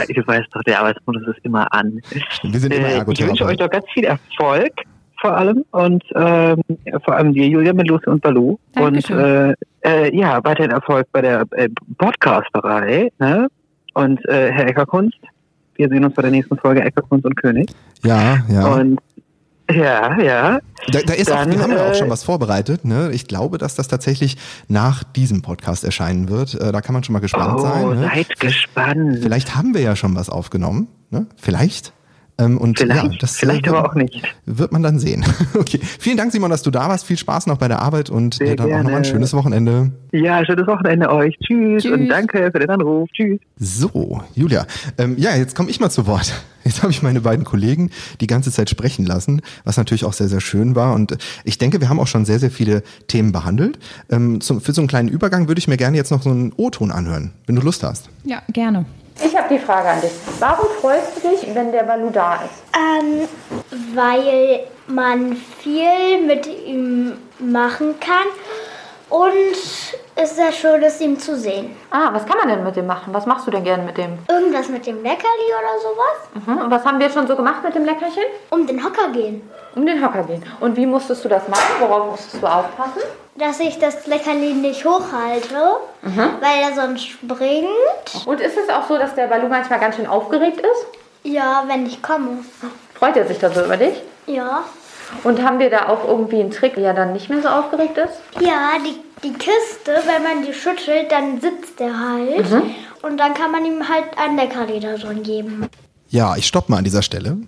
ich 0.08 0.26
weiß 0.26 0.44
doch, 0.52 0.62
der 0.62 0.80
Arbeitsmodus 0.80 1.26
ist 1.28 1.44
immer 1.44 1.72
an. 1.72 2.00
Wir 2.42 2.60
sind 2.60 2.72
immer 2.72 2.88
äh, 2.88 3.04
Ich 3.08 3.26
wünsche 3.26 3.44
euch 3.44 3.56
doch 3.56 3.70
ganz 3.70 3.84
viel 3.92 4.04
Erfolg 4.04 4.72
vor 5.20 5.36
allem 5.36 5.64
und 5.70 6.02
ähm, 6.14 6.62
vor 7.04 7.14
allem 7.14 7.32
dir, 7.32 7.46
Julia, 7.46 7.72
mit 7.72 7.88
Lucy 7.88 8.08
und 8.08 8.22
Balu. 8.22 8.58
Und 8.76 9.10
äh, 9.10 9.54
äh, 9.84 10.16
ja, 10.16 10.42
weiterhin 10.44 10.70
Erfolg 10.70 11.06
bei 11.12 11.22
der 11.22 11.46
äh, 11.52 11.68
Podcasterei. 11.98 13.10
Ne? 13.18 13.48
Und 13.94 14.24
äh, 14.28 14.50
Herr 14.50 14.68
Eckerkunst, 14.68 15.18
wir 15.74 15.88
sehen 15.88 16.04
uns 16.04 16.14
bei 16.14 16.22
der 16.22 16.30
nächsten 16.30 16.56
Folge 16.56 16.82
Eckerkunst 16.82 17.24
und 17.24 17.36
König. 17.36 17.70
Ja, 18.02 18.38
ja. 18.48 18.66
Und 18.74 18.98
ja, 19.70 20.20
ja. 20.20 20.60
Da, 20.88 21.00
da 21.06 21.12
ist 21.12 21.30
Dann, 21.30 21.48
auch, 21.48 21.54
wir 21.54 21.62
haben 21.62 21.72
ja 21.72 21.90
auch 21.90 21.94
schon 21.94 22.08
äh, 22.08 22.10
was 22.10 22.24
vorbereitet. 22.24 22.84
Ne? 22.84 23.10
Ich 23.12 23.26
glaube, 23.28 23.58
dass 23.58 23.74
das 23.74 23.88
tatsächlich 23.88 24.36
nach 24.68 25.04
diesem 25.04 25.42
Podcast 25.42 25.84
erscheinen 25.84 26.28
wird. 26.28 26.54
Äh, 26.54 26.72
da 26.72 26.80
kann 26.80 26.92
man 26.92 27.04
schon 27.04 27.12
mal 27.12 27.20
gespannt 27.20 27.54
oh, 27.56 27.58
sein. 27.58 28.00
Ne? 28.00 28.10
Seid 28.12 28.40
gespannt. 28.40 29.18
Vielleicht 29.22 29.54
haben 29.54 29.74
wir 29.74 29.80
ja 29.80 29.94
schon 29.96 30.16
was 30.16 30.28
aufgenommen. 30.28 30.88
Ne? 31.10 31.26
Vielleicht. 31.36 31.92
Ähm, 32.40 32.58
und 32.58 32.78
vielleicht, 32.78 33.04
ja, 33.04 33.18
das 33.20 33.36
vielleicht 33.36 33.66
wird, 33.66 33.76
aber 33.76 33.88
auch 33.88 33.94
nicht. 33.94 34.22
Wird 34.46 34.72
man 34.72 34.82
dann 34.82 34.98
sehen. 34.98 35.24
okay. 35.54 35.78
Vielen 35.82 36.16
Dank, 36.16 36.32
Simon, 36.32 36.50
dass 36.50 36.62
du 36.62 36.70
da 36.70 36.88
warst. 36.88 37.04
Viel 37.04 37.18
Spaß 37.18 37.46
noch 37.46 37.58
bei 37.58 37.68
der 37.68 37.80
Arbeit 37.82 38.08
und 38.08 38.34
Sehr 38.34 38.56
dann 38.56 38.68
gerne. 38.68 38.84
auch 38.84 38.90
noch 38.90 38.96
ein 38.96 39.04
schönes 39.04 39.34
Wochenende. 39.34 39.92
Ja, 40.12 40.44
schönes 40.44 40.66
Wochenende 40.66 41.10
euch. 41.10 41.36
Tschüss, 41.38 41.82
Tschüss. 41.82 41.92
und 41.92 42.08
danke 42.08 42.50
für 42.50 42.58
den 42.58 42.70
Anruf. 42.70 43.08
Tschüss. 43.12 43.38
So, 43.58 44.22
Julia. 44.34 44.66
Ähm, 44.96 45.16
ja, 45.18 45.36
jetzt 45.36 45.54
komme 45.54 45.70
ich 45.70 45.80
mal 45.80 45.90
zu 45.90 46.06
Wort. 46.06 46.32
Jetzt 46.62 46.82
habe 46.82 46.92
ich 46.92 47.02
meine 47.02 47.22
beiden 47.22 47.46
Kollegen 47.46 47.90
die 48.20 48.26
ganze 48.26 48.52
Zeit 48.52 48.68
sprechen 48.68 49.06
lassen, 49.06 49.40
was 49.64 49.78
natürlich 49.78 50.04
auch 50.04 50.12
sehr, 50.12 50.28
sehr 50.28 50.42
schön 50.42 50.76
war. 50.76 50.94
Und 50.94 51.16
ich 51.42 51.56
denke, 51.56 51.80
wir 51.80 51.88
haben 51.88 51.98
auch 51.98 52.06
schon 52.06 52.26
sehr, 52.26 52.38
sehr 52.38 52.50
viele 52.50 52.82
Themen 53.06 53.32
behandelt. 53.32 53.78
Ähm, 54.10 54.42
zum, 54.42 54.60
für 54.60 54.74
so 54.74 54.82
einen 54.82 54.88
kleinen 54.88 55.08
Übergang 55.08 55.48
würde 55.48 55.58
ich 55.58 55.68
mir 55.68 55.78
gerne 55.78 55.96
jetzt 55.96 56.10
noch 56.10 56.20
so 56.20 56.28
einen 56.28 56.52
O-Ton 56.54 56.90
anhören, 56.90 57.32
wenn 57.46 57.56
du 57.56 57.62
Lust 57.62 57.82
hast. 57.82 58.10
Ja, 58.24 58.42
gerne. 58.52 58.84
Ich 59.22 59.36
habe 59.36 59.48
die 59.54 59.58
Frage 59.58 59.88
an 59.88 60.00
dich. 60.00 60.12
Warum 60.38 60.66
freust 60.80 61.16
du 61.16 61.28
dich, 61.28 61.54
wenn 61.54 61.72
der 61.72 61.82
Balu 61.82 62.10
da 62.10 62.36
ist? 62.36 62.62
Ähm, 62.74 63.28
weil 63.94 64.60
man 64.86 65.36
viel 65.36 66.22
mit 66.26 66.46
ihm 66.46 67.18
machen 67.38 68.00
kann 68.00 68.26
und 69.10 69.56
es 70.22 70.36
sehr 70.36 70.52
schön 70.52 70.82
ist, 70.82 71.00
ihm 71.00 71.18
zu 71.18 71.36
sehen. 71.36 71.76
Ah, 71.90 72.10
was 72.12 72.26
kann 72.26 72.38
man 72.38 72.48
denn 72.48 72.62
mit 72.62 72.76
dem 72.76 72.86
machen? 72.86 73.12
Was 73.12 73.26
machst 73.26 73.46
du 73.46 73.50
denn 73.50 73.64
gerne 73.64 73.82
mit 73.82 73.96
dem? 73.96 74.18
Irgendwas 74.28 74.68
mit 74.68 74.86
dem 74.86 75.02
Leckerli 75.02 75.48
oder 75.58 75.80
sowas. 75.80 76.46
Mhm. 76.46 76.64
Und 76.64 76.70
was 76.70 76.84
haben 76.84 76.98
wir 76.98 77.10
schon 77.10 77.26
so 77.26 77.36
gemacht 77.36 77.62
mit 77.62 77.74
dem 77.74 77.84
Leckerchen? 77.84 78.22
Um 78.50 78.66
den 78.66 78.84
Hocker 78.84 79.08
gehen. 79.08 79.48
Um 79.74 79.86
den 79.86 80.04
Hocker 80.04 80.24
gehen. 80.24 80.44
Und 80.60 80.76
wie 80.76 80.86
musstest 80.86 81.24
du 81.24 81.28
das 81.28 81.48
machen? 81.48 81.74
Worauf 81.80 82.10
musstest 82.10 82.42
du 82.42 82.46
aufpassen? 82.46 83.02
Dass 83.36 83.60
ich 83.60 83.78
das 83.78 84.06
Leckerli 84.06 84.52
nicht 84.54 84.84
hochhalte, 84.84 85.76
mhm. 86.02 86.30
weil 86.40 86.60
er 86.62 86.74
sonst 86.74 87.06
springt. 87.06 87.68
Und 88.26 88.40
ist 88.40 88.58
es 88.58 88.68
auch 88.68 88.86
so, 88.86 88.98
dass 88.98 89.14
der 89.14 89.28
Balu 89.28 89.48
manchmal 89.48 89.80
ganz 89.80 89.96
schön 89.96 90.06
aufgeregt 90.06 90.60
ist? 90.60 90.86
Ja, 91.22 91.64
wenn 91.66 91.86
ich 91.86 92.02
komme. 92.02 92.44
Freut 92.94 93.16
er 93.16 93.26
sich 93.26 93.38
da 93.38 93.50
so 93.50 93.64
über 93.64 93.76
dich? 93.76 94.02
Ja. 94.26 94.64
Und 95.24 95.42
haben 95.42 95.58
wir 95.58 95.70
da 95.70 95.88
auch 95.88 96.06
irgendwie 96.06 96.40
einen 96.40 96.50
Trick, 96.50 96.76
wie 96.76 96.82
er 96.82 96.94
dann 96.94 97.12
nicht 97.12 97.28
mehr 97.28 97.42
so 97.42 97.48
aufgeregt 97.48 97.98
ist? 97.98 98.42
Ja, 98.44 98.72
die, 98.84 99.28
die 99.28 99.32
Kiste, 99.32 99.92
wenn 100.06 100.22
man 100.22 100.46
die 100.46 100.54
schüttelt, 100.54 101.10
dann 101.10 101.40
sitzt 101.40 101.80
er 101.80 101.98
halt. 101.98 102.50
Mhm. 102.50 102.74
Und 103.02 103.18
dann 103.18 103.34
kann 103.34 103.50
man 103.50 103.64
ihm 103.64 103.88
halt 103.88 104.06
ein 104.16 104.36
Leckerli 104.36 104.80
da 104.80 104.96
drin 104.96 105.22
geben. 105.22 105.66
Ja, 106.08 106.36
ich 106.36 106.46
stopp 106.46 106.68
mal 106.68 106.78
an 106.78 106.84
dieser 106.84 107.02
Stelle. 107.02 107.38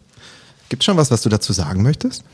Gibt 0.69 0.83
es 0.83 0.85
schon 0.87 0.97
was, 0.97 1.11
was 1.11 1.23
du 1.23 1.29
dazu 1.29 1.53
sagen 1.53 1.83
möchtest? 1.83 2.25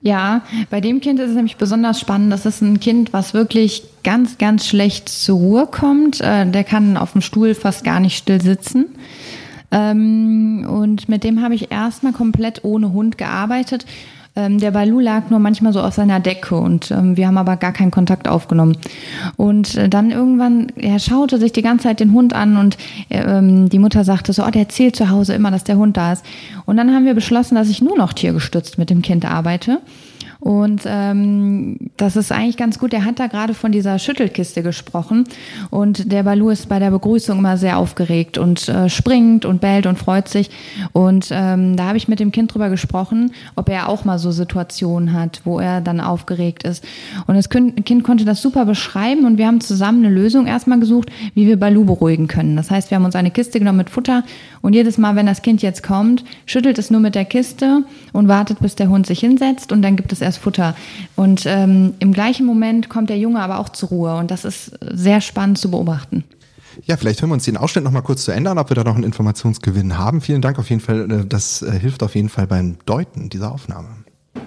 Ja, 0.00 0.42
bei 0.68 0.82
dem 0.82 1.00
Kind 1.00 1.18
ist 1.18 1.30
es 1.30 1.36
nämlich 1.36 1.56
besonders 1.56 1.98
spannend. 1.98 2.30
Das 2.30 2.44
ist 2.44 2.60
ein 2.60 2.78
Kind, 2.78 3.14
was 3.14 3.32
wirklich 3.32 3.84
ganz, 4.02 4.36
ganz 4.36 4.66
schlecht 4.66 5.08
zur 5.08 5.38
Ruhe 5.38 5.66
kommt. 5.66 6.20
Äh, 6.20 6.50
der 6.50 6.64
kann 6.64 6.98
auf 6.98 7.12
dem 7.12 7.22
Stuhl 7.22 7.54
fast 7.54 7.84
gar 7.84 8.00
nicht 8.00 8.18
still 8.18 8.40
sitzen. 8.42 8.96
Ähm, 9.70 10.66
und 10.68 11.08
mit 11.08 11.24
dem 11.24 11.42
habe 11.42 11.54
ich 11.54 11.72
erstmal 11.72 12.12
komplett 12.12 12.64
ohne 12.64 12.92
Hund 12.92 13.16
gearbeitet 13.16 13.86
ähm, 14.36 14.58
der 14.58 14.72
Balu 14.72 14.98
lag 14.98 15.30
nur 15.30 15.38
manchmal 15.38 15.72
so 15.72 15.80
auf 15.80 15.94
seiner 15.94 16.18
Decke 16.18 16.56
und 16.56 16.90
ähm, 16.90 17.16
wir 17.16 17.28
haben 17.28 17.38
aber 17.38 17.56
gar 17.56 17.72
keinen 17.72 17.92
Kontakt 17.92 18.26
aufgenommen. 18.26 18.76
Und 19.36 19.76
äh, 19.76 19.88
dann 19.88 20.10
irgendwann, 20.10 20.72
er 20.76 20.98
schaute 20.98 21.38
sich 21.38 21.52
die 21.52 21.62
ganze 21.62 21.84
Zeit 21.84 22.00
den 22.00 22.12
Hund 22.12 22.32
an 22.32 22.56
und 22.56 22.76
ähm, 23.10 23.68
die 23.68 23.78
Mutter 23.78 24.02
sagte 24.02 24.32
so, 24.32 24.44
oh, 24.44 24.50
der 24.50 24.62
erzählt 24.62 24.96
zu 24.96 25.08
Hause 25.08 25.34
immer, 25.34 25.52
dass 25.52 25.62
der 25.62 25.76
Hund 25.76 25.96
da 25.96 26.12
ist. 26.12 26.24
Und 26.66 26.76
dann 26.76 26.92
haben 26.92 27.04
wir 27.04 27.14
beschlossen, 27.14 27.54
dass 27.54 27.68
ich 27.68 27.80
nur 27.80 27.96
noch 27.96 28.12
tiergestützt 28.12 28.76
mit 28.76 28.90
dem 28.90 29.02
Kind 29.02 29.24
arbeite. 29.24 29.78
Und 30.44 30.82
ähm, 30.84 31.78
das 31.96 32.16
ist 32.16 32.30
eigentlich 32.30 32.58
ganz 32.58 32.78
gut. 32.78 32.92
Er 32.92 33.06
hat 33.06 33.18
da 33.18 33.28
gerade 33.28 33.54
von 33.54 33.72
dieser 33.72 33.98
Schüttelkiste 33.98 34.62
gesprochen. 34.62 35.24
Und 35.70 36.12
der 36.12 36.22
Balu 36.22 36.50
ist 36.50 36.68
bei 36.68 36.78
der 36.78 36.90
Begrüßung 36.90 37.38
immer 37.38 37.56
sehr 37.56 37.78
aufgeregt 37.78 38.36
und 38.36 38.68
äh, 38.68 38.90
springt 38.90 39.46
und 39.46 39.62
bellt 39.62 39.86
und 39.86 39.98
freut 39.98 40.28
sich. 40.28 40.50
Und 40.92 41.28
ähm, 41.30 41.78
da 41.78 41.86
habe 41.86 41.96
ich 41.96 42.08
mit 42.08 42.20
dem 42.20 42.30
Kind 42.30 42.52
drüber 42.52 42.68
gesprochen, 42.68 43.32
ob 43.56 43.70
er 43.70 43.88
auch 43.88 44.04
mal 44.04 44.18
so 44.18 44.32
Situationen 44.32 45.14
hat, 45.14 45.40
wo 45.44 45.60
er 45.60 45.80
dann 45.80 45.98
aufgeregt 45.98 46.64
ist. 46.64 46.84
Und 47.26 47.36
das 47.36 47.48
Kind 47.48 48.04
konnte 48.04 48.26
das 48.26 48.42
super 48.42 48.66
beschreiben 48.66 49.24
und 49.24 49.38
wir 49.38 49.46
haben 49.46 49.62
zusammen 49.62 50.04
eine 50.04 50.14
Lösung 50.14 50.46
erstmal 50.46 50.78
gesucht, 50.78 51.10
wie 51.34 51.46
wir 51.46 51.58
Balu 51.58 51.86
beruhigen 51.86 52.28
können. 52.28 52.54
Das 52.54 52.70
heißt, 52.70 52.90
wir 52.90 52.96
haben 52.96 53.06
uns 53.06 53.16
eine 53.16 53.30
Kiste 53.30 53.60
genommen 53.60 53.78
mit 53.78 53.88
Futter 53.88 54.24
und 54.64 54.72
jedes 54.72 54.96
Mal, 54.96 55.14
wenn 55.14 55.26
das 55.26 55.42
Kind 55.42 55.60
jetzt 55.60 55.82
kommt, 55.82 56.24
schüttelt 56.46 56.78
es 56.78 56.90
nur 56.90 57.02
mit 57.02 57.14
der 57.14 57.26
Kiste 57.26 57.84
und 58.14 58.28
wartet, 58.28 58.60
bis 58.60 58.74
der 58.74 58.88
Hund 58.88 59.06
sich 59.06 59.20
hinsetzt 59.20 59.72
und 59.72 59.82
dann 59.82 59.94
gibt 59.94 60.10
es 60.10 60.22
erst 60.22 60.38
Futter. 60.38 60.74
Und 61.16 61.44
ähm, 61.44 61.92
im 61.98 62.14
gleichen 62.14 62.46
Moment 62.46 62.88
kommt 62.88 63.10
der 63.10 63.18
Junge 63.18 63.40
aber 63.40 63.58
auch 63.58 63.68
zur 63.68 63.90
Ruhe 63.90 64.16
und 64.16 64.30
das 64.30 64.46
ist 64.46 64.72
sehr 64.80 65.20
spannend 65.20 65.58
zu 65.58 65.70
beobachten. 65.70 66.24
Ja, 66.84 66.96
vielleicht 66.96 67.20
hören 67.20 67.28
wir 67.28 67.34
uns 67.34 67.44
den 67.44 67.58
Ausschnitt 67.58 67.84
noch 67.84 67.90
mal 67.90 68.00
kurz 68.00 68.24
zu 68.24 68.32
ändern, 68.32 68.56
ob 68.56 68.70
wir 68.70 68.74
da 68.74 68.84
noch 68.84 68.94
einen 68.94 69.04
Informationsgewinn 69.04 69.98
haben. 69.98 70.22
Vielen 70.22 70.40
Dank 70.40 70.58
auf 70.58 70.70
jeden 70.70 70.80
Fall. 70.80 71.10
Äh, 71.10 71.26
das 71.26 71.60
äh, 71.60 71.70
hilft 71.78 72.02
auf 72.02 72.14
jeden 72.14 72.30
Fall 72.30 72.46
beim 72.46 72.78
Deuten 72.86 73.28
dieser 73.28 73.52
Aufnahme. 73.52 73.88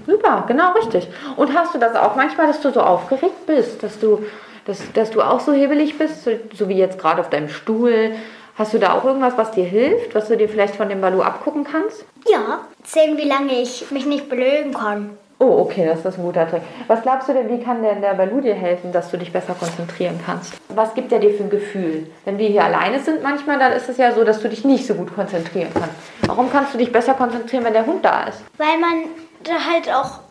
Super, 0.08 0.46
genau 0.48 0.74
richtig. 0.74 1.08
Und 1.36 1.54
hast 1.54 1.76
du 1.76 1.80
das 1.80 1.96
auch 1.96 2.16
manchmal, 2.16 2.48
dass 2.48 2.60
du 2.60 2.74
so 2.74 2.82
aufgeregt 2.82 3.46
bist, 3.46 3.84
dass 3.84 4.00
du, 4.00 4.24
dass, 4.66 4.80
dass 4.94 5.12
du 5.12 5.22
auch 5.22 5.42
so 5.42 5.54
hebelig 5.54 6.00
bist, 6.00 6.24
so, 6.24 6.32
so 6.56 6.68
wie 6.70 6.76
jetzt 6.76 6.98
gerade 6.98 7.22
auf 7.22 7.30
deinem 7.30 7.50
Stuhl? 7.50 8.14
Hast 8.58 8.74
du 8.74 8.80
da 8.80 8.94
auch 8.94 9.06
irgendwas, 9.06 9.38
was 9.38 9.52
dir 9.52 9.66
hilft, 9.66 10.16
was 10.16 10.30
du 10.30 10.36
dir 10.36 10.50
vielleicht 10.50 10.76
von 10.76 10.90
dem 10.90 11.00
Balu 11.00 11.22
abgucken 11.22 11.64
kannst? 11.64 12.04
Ja, 12.28 12.62
zählen, 12.84 13.16
wie 13.16 13.28
lange 13.28 13.54
ich 13.54 13.92
mich 13.92 14.08
nicht 14.08 14.30
belögen 14.30 14.74
kann. 14.74 15.16
Oh, 15.38 15.60
okay, 15.60 15.86
das 15.86 16.00
ist 16.04 16.18
ein 16.18 16.24
guter 16.24 16.50
Trick. 16.50 16.64
Was 16.88 17.04
glaubst 17.04 17.30
du 17.30 17.34
denn, 17.34 17.52
wie 17.52 17.64
kann 17.64 17.84
denn 17.84 18.02
der 18.02 18.16
Balu 18.16 18.42
dir 18.42 18.56
helfen, 18.56 18.92
dass 18.92 19.12
du 19.12 19.18
dich 19.18 19.32
besser 19.32 19.54
konzentrieren 19.54 20.20
kannst? 20.26 20.56
Was 20.70 20.96
gibt 20.96 21.12
er 21.12 21.20
dir 21.20 21.36
für 21.36 21.44
ein 21.44 21.52
Gefühl? 21.52 22.08
Wenn 22.26 22.40
wir 22.40 22.48
hier 22.48 22.64
alleine 22.64 23.00
sind 23.00 23.22
manchmal, 23.22 23.60
dann 23.60 23.74
ist 23.74 23.90
es 23.90 23.98
ja 23.98 24.12
so, 24.12 24.24
dass 24.24 24.42
du 24.42 24.50
dich 24.50 24.66
nicht 24.66 24.88
so 24.88 24.96
gut 24.96 25.14
konzentrieren 25.14 25.70
kannst. 25.72 25.94
Warum 26.26 26.52
kannst 26.52 26.74
du 26.74 26.80
dich 26.80 26.92
besser 26.92 27.14
konzentrieren, 27.14 27.64
wenn 27.64 27.74
der 27.74 27.86
Hund 27.86 28.04
da 28.04 28.24
ist? 28.24 28.42
Weil 28.58 28.80
man 28.80 29.04
da 29.44 29.72
halt 29.72 29.94
auch 29.94 30.22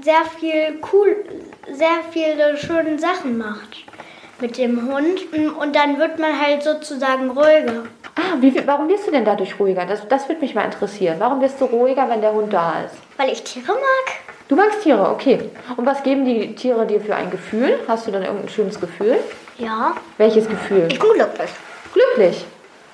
sehr 0.00 0.24
viel 0.38 0.80
cool, 0.90 1.16
sehr 1.70 1.98
viele 2.12 2.56
schöne 2.56 2.98
Sachen 2.98 3.36
macht 3.36 3.84
mit 4.44 4.58
dem 4.58 4.92
Hund 4.92 5.20
und 5.58 5.74
dann 5.74 5.98
wird 5.98 6.18
man 6.18 6.38
halt 6.38 6.62
sozusagen 6.62 7.30
ruhiger. 7.30 7.84
Ah, 8.14 8.36
wie, 8.40 8.54
warum 8.66 8.90
wirst 8.90 9.06
du 9.06 9.10
denn 9.10 9.24
dadurch 9.24 9.58
ruhiger? 9.58 9.86
Das, 9.86 10.06
das 10.06 10.28
würde 10.28 10.42
mich 10.42 10.54
mal 10.54 10.66
interessieren. 10.66 11.16
Warum 11.18 11.40
wirst 11.40 11.58
du 11.62 11.64
ruhiger, 11.64 12.10
wenn 12.10 12.20
der 12.20 12.34
Hund 12.34 12.52
da 12.52 12.82
ist? 12.84 12.94
Weil 13.16 13.32
ich 13.32 13.42
Tiere 13.42 13.72
mag. 13.72 14.14
Du 14.48 14.54
magst 14.54 14.82
Tiere, 14.82 15.08
okay. 15.08 15.50
Und 15.78 15.86
was 15.86 16.02
geben 16.02 16.26
die 16.26 16.54
Tiere 16.54 16.84
dir 16.84 17.00
für 17.00 17.16
ein 17.16 17.30
Gefühl? 17.30 17.78
Hast 17.88 18.06
du 18.06 18.10
dann 18.10 18.22
irgendein 18.22 18.50
schönes 18.50 18.78
Gefühl? 18.78 19.16
Ja. 19.56 19.94
Welches 20.18 20.46
Gefühl? 20.46 20.88
Ich 20.90 20.98
bin 20.98 21.12
glücklich. 21.14 21.50
Glücklich? 21.94 22.44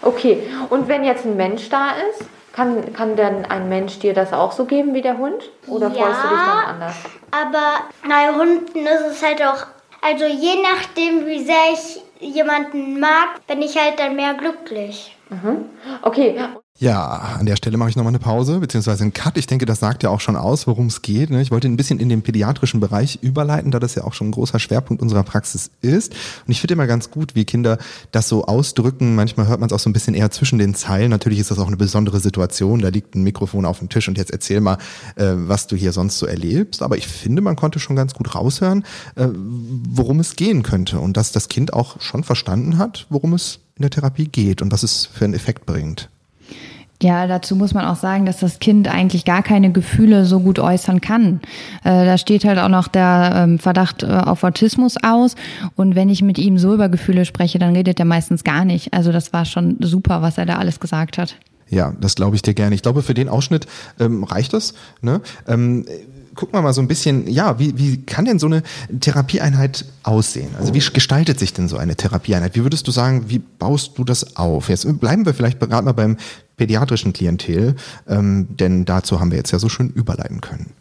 Okay. 0.03 0.45
Und 0.69 0.87
wenn 0.87 1.03
jetzt 1.03 1.25
ein 1.25 1.37
Mensch 1.37 1.69
da 1.69 1.89
ist, 2.11 2.27
kann, 2.53 2.93
kann 2.93 3.17
denn 3.17 3.45
ein 3.45 3.69
Mensch 3.69 3.99
dir 3.99 4.15
das 4.15 4.33
auch 4.33 4.53
so 4.53 4.67
geben 4.67 4.95
wie 4.95 5.03
der 5.03 5.19
Hund? 5.19 5.51
Oder 5.67 5.89
ja, 5.89 6.05
freust 6.05 6.23
du 6.23 6.29
dich 6.29 6.45
dann 6.47 6.75
anders? 6.75 6.95
Aber 7.33 7.89
bei 8.09 8.39
Hunden 8.39 8.87
ist 8.87 9.07
es 9.11 9.23
halt 9.25 9.43
auch, 9.43 9.67
also 10.01 10.25
je 10.27 10.63
nachdem, 10.63 11.27
wie 11.27 11.45
sehr 11.45 11.73
ich 11.73 12.35
jemanden 12.35 13.01
mag, 13.01 13.47
bin 13.47 13.63
ich 13.63 13.77
halt 13.77 13.99
dann 13.99 14.17
mehr 14.17 14.35
glücklich. 14.35 15.17
Mhm. 15.31 15.67
Okay. 16.03 16.35
Ja, 16.79 17.37
an 17.39 17.45
der 17.45 17.57
Stelle 17.57 17.77
mache 17.77 17.91
ich 17.91 17.97
nochmal 17.97 18.13
eine 18.13 18.19
Pause, 18.19 18.59
beziehungsweise 18.59 19.03
einen 19.03 19.13
Cut. 19.13 19.37
Ich 19.37 19.47
denke, 19.47 19.67
das 19.67 19.81
sagt 19.81 20.03
ja 20.03 20.09
auch 20.09 20.21
schon 20.21 20.35
aus, 20.35 20.67
worum 20.67 20.87
es 20.87 21.03
geht. 21.03 21.29
Ne? 21.29 21.43
Ich 21.43 21.51
wollte 21.51 21.69
ein 21.69 21.77
bisschen 21.77 22.01
in 22.01 22.09
den 22.09 22.23
pädiatrischen 22.23 22.81
Bereich 22.81 23.19
überleiten, 23.21 23.71
da 23.71 23.79
das 23.79 23.97
ja 23.97 24.05
auch 24.05 24.15
schon 24.15 24.29
ein 24.29 24.33
großer 24.33 24.59
Schwerpunkt 24.59 25.03
unserer 25.03 25.23
Praxis 25.23 25.71
ist. 25.83 26.15
Und 26.47 26.51
ich 26.51 26.61
finde 26.61 26.75
immer 26.75 26.87
ganz 26.87 27.11
gut, 27.11 27.35
wie 27.35 27.45
Kinder 27.45 27.77
das 28.13 28.29
so 28.29 28.47
ausdrücken. 28.47 29.15
Manchmal 29.15 29.47
hört 29.47 29.61
man 29.61 29.69
es 29.69 29.75
auch 29.75 29.79
so 29.79 29.91
ein 29.91 29.93
bisschen 29.93 30.15
eher 30.15 30.31
zwischen 30.31 30.59
den 30.59 30.75
Zeilen. 30.75 31.11
Natürlich 31.11 31.39
ist 31.39 31.51
das 31.51 31.59
auch 31.59 31.67
eine 31.67 31.77
besondere 31.77 32.19
Situation. 32.19 32.81
Da 32.81 32.89
liegt 32.89 33.15
ein 33.15 33.25
Mikrofon 33.25 33.67
auf 33.67 33.81
dem 33.81 33.91
Tisch 33.91 34.09
und 34.09 34.17
jetzt 34.17 34.31
erzähl 34.31 34.63
mal, 34.63 34.79
äh, 35.17 35.33
was 35.35 35.67
du 35.67 35.77
hier 35.77 35.93
sonst 35.93 36.19
so 36.19 36.25
erlebst. 36.25 36.83
Aber 36.83 36.97
ich 36.97 37.07
finde, 37.07 37.43
man 37.43 37.57
konnte 37.57 37.79
schon 37.79 37.95
ganz 37.95 38.15
gut 38.15 38.35
raushören, 38.35 38.85
äh, 39.17 39.29
worum 39.35 40.19
es 40.19 40.35
gehen 40.35 40.63
könnte 40.63 40.99
und 40.99 41.19
dass 41.19 41.31
das 41.31 41.51
Kind 41.51 41.75
auch 41.75 42.01
schon 42.01 42.25
verstanden 42.25 42.79
hat, 42.79 43.07
worum 43.11 43.35
es 43.35 43.61
in 43.81 43.83
der 43.83 43.91
Therapie 43.91 44.29
geht 44.29 44.61
und 44.61 44.71
was 44.71 44.83
es 44.83 45.07
für 45.07 45.25
einen 45.25 45.35
Effekt 45.35 45.65
bringt. 45.65 46.11
Ja, 47.03 47.27
dazu 47.27 47.57
muss 47.57 47.73
man 47.73 47.87
auch 47.87 47.97
sagen, 47.97 48.27
dass 48.27 48.41
das 48.41 48.59
Kind 48.59 48.87
eigentlich 48.87 49.25
gar 49.25 49.43
keine 49.43 49.73
Gefühle 49.73 50.27
so 50.27 50.41
gut 50.41 50.59
äußern 50.59 51.01
kann. 51.01 51.41
Äh, 51.83 52.05
da 52.05 52.19
steht 52.19 52.45
halt 52.45 52.59
auch 52.59 52.69
noch 52.69 52.89
der 52.89 53.33
ähm, 53.37 53.59
Verdacht 53.59 54.03
äh, 54.03 54.07
auf 54.07 54.45
Autismus 54.45 54.97
aus. 55.03 55.35
Und 55.77 55.95
wenn 55.95 56.11
ich 56.11 56.21
mit 56.21 56.37
ihm 56.37 56.59
so 56.59 56.75
über 56.75 56.91
Gefühle 56.91 57.25
spreche, 57.25 57.59
dann 57.59 57.75
redet 57.75 57.99
er 57.99 58.05
meistens 58.05 58.45
gar 58.45 58.67
nicht. 58.67 58.93
Also 58.93 59.13
das 59.13 59.33
war 59.33 59.47
schon 59.47 59.79
super, 59.81 60.21
was 60.21 60.37
er 60.37 60.45
da 60.45 60.57
alles 60.57 60.79
gesagt 60.79 61.17
hat. 61.17 61.37
Ja, 61.71 61.95
das 61.99 62.17
glaube 62.17 62.37
ich 62.37 62.43
dir 62.43 62.53
gerne. 62.53 62.75
Ich 62.75 62.83
glaube, 62.83 63.01
für 63.03 63.15
den 63.15 63.31
Ausschnitt 63.31 63.67
ähm, 63.99 64.23
reicht 64.25 64.53
das. 64.53 64.75
Ne? 65.01 65.23
Ähm, 65.49 65.87
gucken 66.35 66.55
wir 66.55 66.63
mal 66.63 66.73
so 66.73 66.81
ein 66.81 66.89
bisschen, 66.89 67.29
ja, 67.29 67.59
wie, 67.59 67.77
wie 67.79 68.03
kann 68.03 68.25
denn 68.25 68.39
so 68.39 68.47
eine 68.47 68.63
Therapieeinheit 69.01 69.85
aussehen? 70.03 70.51
Also 70.59 70.75
wie 70.75 70.79
gestaltet 70.79 71.39
sich 71.39 71.53
denn 71.53 71.69
so 71.69 71.77
eine 71.77 71.97
Therapieeinheit? 71.97 72.57
Wie 72.57 72.63
würdest 72.63 72.87
du 72.87 72.91
sagen, 72.91 73.25
wie 73.29 73.39
baust 73.39 73.99
du 73.99 74.05
das 74.05 74.37
auf? 74.37 74.69
Jetzt 74.69 74.87
bleiben 75.01 75.27
wir 75.27 75.35
vielleicht 75.35 75.61
gerade 75.61 75.85
mal 75.85 75.93
beim 75.93 76.17
pädiatrischen 76.57 77.13
Klientel, 77.13 77.75
ähm, 78.07 78.49
denn 78.51 78.85
dazu 78.85 79.21
haben 79.21 79.31
wir 79.31 79.39
jetzt 79.39 79.51
ja 79.51 79.59
so 79.59 79.69
schön 79.69 79.91
überleiten 79.91 80.41
können. 80.41 80.73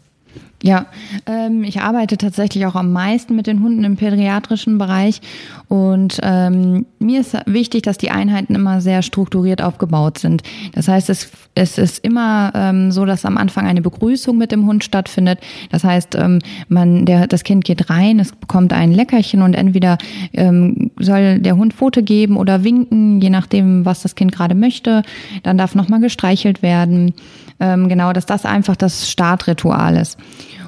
Ja, 0.62 0.86
ähm, 1.24 1.64
ich 1.64 1.80
arbeite 1.80 2.18
tatsächlich 2.18 2.66
auch 2.66 2.74
am 2.74 2.92
meisten 2.92 3.34
mit 3.34 3.46
den 3.46 3.62
Hunden 3.62 3.82
im 3.82 3.96
pädiatrischen 3.96 4.76
Bereich 4.76 5.22
und 5.68 6.20
ähm, 6.22 6.84
mir 6.98 7.20
ist 7.20 7.34
wichtig, 7.46 7.82
dass 7.82 7.96
die 7.96 8.10
Einheiten 8.10 8.54
immer 8.54 8.82
sehr 8.82 9.00
strukturiert 9.00 9.62
aufgebaut 9.62 10.18
sind. 10.18 10.42
Das 10.74 10.86
heißt, 10.86 11.08
es, 11.08 11.30
es 11.54 11.78
ist 11.78 12.04
immer 12.04 12.52
ähm, 12.54 12.92
so, 12.92 13.06
dass 13.06 13.24
am 13.24 13.38
Anfang 13.38 13.66
eine 13.66 13.80
Begrüßung 13.80 14.36
mit 14.36 14.52
dem 14.52 14.66
Hund 14.66 14.84
stattfindet. 14.84 15.38
Das 15.70 15.82
heißt, 15.82 16.14
ähm, 16.16 16.40
man, 16.68 17.06
der, 17.06 17.26
das 17.26 17.42
Kind 17.42 17.64
geht 17.64 17.88
rein, 17.88 18.18
es 18.18 18.32
bekommt 18.32 18.74
ein 18.74 18.92
Leckerchen 18.92 19.40
und 19.40 19.54
entweder 19.54 19.96
ähm, 20.34 20.90
soll 20.98 21.38
der 21.38 21.56
Hund 21.56 21.72
Foto 21.72 22.02
geben 22.02 22.36
oder 22.36 22.64
winken, 22.64 23.22
je 23.22 23.30
nachdem, 23.30 23.86
was 23.86 24.02
das 24.02 24.14
Kind 24.14 24.32
gerade 24.32 24.54
möchte. 24.54 25.04
Dann 25.42 25.56
darf 25.56 25.74
nochmal 25.74 26.00
gestreichelt 26.00 26.62
werden. 26.62 27.14
Ähm, 27.60 27.88
genau, 27.88 28.12
dass 28.12 28.26
das 28.26 28.46
einfach 28.46 28.74
das 28.74 29.10
Startritual 29.10 29.96
ist. 29.96 30.18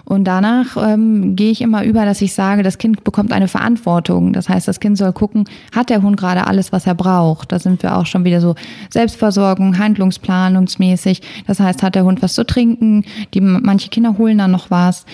Und 0.04 0.24
danach 0.24 0.76
ähm, 0.76 1.36
gehe 1.36 1.50
ich 1.50 1.60
immer 1.60 1.84
über, 1.84 2.04
dass 2.04 2.20
ich 2.22 2.34
sage, 2.34 2.62
das 2.62 2.78
Kind 2.78 3.04
bekommt 3.04 3.32
eine 3.32 3.48
Verantwortung. 3.48 4.32
Das 4.32 4.48
heißt, 4.48 4.66
das 4.68 4.80
Kind 4.80 4.98
soll 4.98 5.12
gucken, 5.12 5.44
hat 5.74 5.90
der 5.90 6.02
Hund 6.02 6.16
gerade 6.16 6.46
alles, 6.46 6.72
was 6.72 6.86
er 6.86 6.94
braucht. 6.94 7.52
Da 7.52 7.58
sind 7.58 7.82
wir 7.82 7.96
auch 7.96 8.06
schon 8.06 8.24
wieder 8.24 8.40
so 8.40 8.54
Selbstversorgung, 8.90 9.78
Handlungsplanungsmäßig. 9.78 11.22
Das 11.46 11.60
heißt, 11.60 11.82
hat 11.82 11.94
der 11.94 12.04
Hund 12.04 12.22
was 12.22 12.34
zu 12.34 12.44
trinken? 12.44 13.04
Die 13.34 13.40
manche 13.40 13.88
Kinder 13.90 14.18
holen 14.18 14.38
dann 14.38 14.50
noch 14.50 14.70
was. 14.70 15.06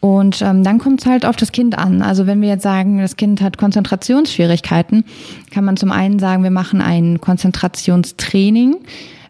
Und 0.00 0.42
ähm, 0.42 0.64
dann 0.64 0.78
kommt 0.78 1.00
es 1.00 1.06
halt 1.06 1.24
auf 1.24 1.36
das 1.36 1.52
Kind 1.52 1.78
an. 1.78 2.02
Also 2.02 2.26
wenn 2.26 2.40
wir 2.40 2.48
jetzt 2.48 2.64
sagen, 2.64 2.98
das 2.98 3.16
Kind 3.16 3.40
hat 3.40 3.56
Konzentrationsschwierigkeiten, 3.56 5.04
kann 5.52 5.64
man 5.64 5.76
zum 5.76 5.92
einen 5.92 6.18
sagen, 6.18 6.42
wir 6.42 6.50
machen 6.50 6.80
ein 6.80 7.20
Konzentrationstraining 7.20 8.78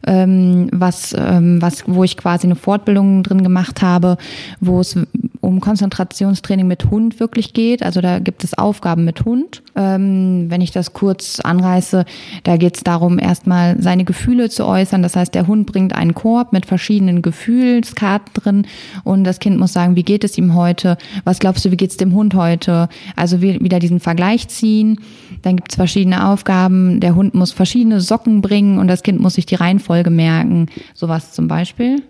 ähm, 0.06 0.68
was, 0.72 1.14
ähm, 1.16 1.60
was, 1.60 1.84
wo 1.86 2.04
ich 2.04 2.16
quasi 2.16 2.46
eine 2.46 2.56
Fortbildung 2.56 3.22
drin 3.22 3.42
gemacht 3.42 3.82
habe, 3.82 4.16
wo 4.60 4.80
es 4.80 4.96
um 5.42 5.60
Konzentrationstraining 5.60 6.68
mit 6.68 6.90
Hund 6.90 7.18
wirklich 7.18 7.52
geht. 7.52 7.82
Also 7.82 8.00
da 8.00 8.20
gibt 8.20 8.44
es 8.44 8.56
Aufgaben 8.56 9.04
mit 9.04 9.24
Hund. 9.24 9.62
Ähm, 9.74 10.46
wenn 10.48 10.60
ich 10.60 10.70
das 10.70 10.92
kurz 10.92 11.40
anreiße, 11.40 12.04
da 12.44 12.56
geht 12.56 12.76
es 12.76 12.84
darum, 12.84 13.18
erstmal 13.18 13.76
seine 13.82 14.04
Gefühle 14.04 14.50
zu 14.50 14.64
äußern. 14.64 15.02
Das 15.02 15.16
heißt, 15.16 15.34
der 15.34 15.48
Hund 15.48 15.66
bringt 15.66 15.94
einen 15.94 16.14
Korb 16.14 16.52
mit 16.52 16.64
verschiedenen 16.64 17.22
Gefühlskarten 17.22 18.32
drin 18.32 18.66
und 19.02 19.24
das 19.24 19.40
Kind 19.40 19.58
muss 19.58 19.72
sagen, 19.72 19.96
wie 19.96 20.04
geht 20.04 20.22
es 20.22 20.38
ihm 20.38 20.54
heute? 20.54 20.96
Was 21.24 21.40
glaubst 21.40 21.64
du, 21.64 21.72
wie 21.72 21.76
geht 21.76 21.90
es 21.90 21.96
dem 21.96 22.14
Hund 22.14 22.34
heute? 22.34 22.88
Also 23.16 23.42
wieder 23.42 23.80
diesen 23.80 23.98
Vergleich 23.98 24.46
ziehen. 24.46 25.00
Dann 25.42 25.56
gibt 25.56 25.72
es 25.72 25.76
verschiedene 25.76 26.28
Aufgaben. 26.28 27.00
Der 27.00 27.16
Hund 27.16 27.34
muss 27.34 27.50
verschiedene 27.50 28.00
Socken 28.00 28.42
bringen 28.42 28.78
und 28.78 28.86
das 28.86 29.02
Kind 29.02 29.18
muss 29.18 29.34
sich 29.34 29.46
die 29.46 29.56
Reihenfolge 29.56 30.10
merken. 30.10 30.68
Sowas 30.94 31.32
zum 31.32 31.48
Beispiel. 31.48 32.00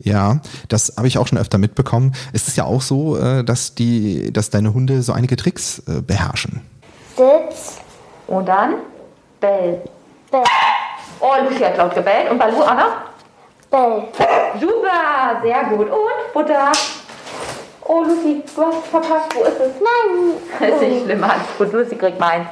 Ja, 0.00 0.40
das 0.68 0.94
habe 0.96 1.08
ich 1.08 1.18
auch 1.18 1.26
schon 1.26 1.38
öfter 1.38 1.58
mitbekommen. 1.58 2.14
Es 2.32 2.46
ist 2.48 2.56
ja 2.56 2.64
auch 2.64 2.82
so, 2.82 3.16
äh, 3.16 3.42
dass 3.44 3.74
die, 3.74 4.32
dass 4.32 4.50
deine 4.50 4.72
Hunde 4.74 5.02
so 5.02 5.12
einige 5.12 5.36
Tricks 5.36 5.80
äh, 5.88 6.00
beherrschen. 6.00 6.62
Sitz 7.16 7.78
und 8.28 8.46
dann 8.46 8.76
Bell. 9.40 9.82
Bell. 10.30 10.44
Oh, 11.20 11.32
Lucy 11.48 11.62
hat 11.64 11.76
laut 11.76 11.94
gebellt. 11.94 12.30
Und 12.30 12.38
Balu, 12.38 12.62
Anna? 12.62 13.04
Bell. 13.70 14.08
Super, 14.60 15.40
sehr 15.42 15.64
gut. 15.64 15.88
Und 15.90 16.32
Butter. 16.32 16.72
Oh, 17.84 18.02
Lucy, 18.02 18.42
du 18.54 18.62
hast 18.62 18.84
es 18.84 18.90
verpasst. 18.90 19.34
Wo 19.34 19.42
ist 19.42 19.60
es? 19.60 19.72
Nein. 19.80 20.72
Ist 20.72 20.80
nicht 20.80 21.04
schlimm, 21.04 21.24
alles 21.24 21.42
gut. 21.56 21.72
Lucy 21.72 21.96
kriegt 21.96 22.20
meins. 22.20 22.46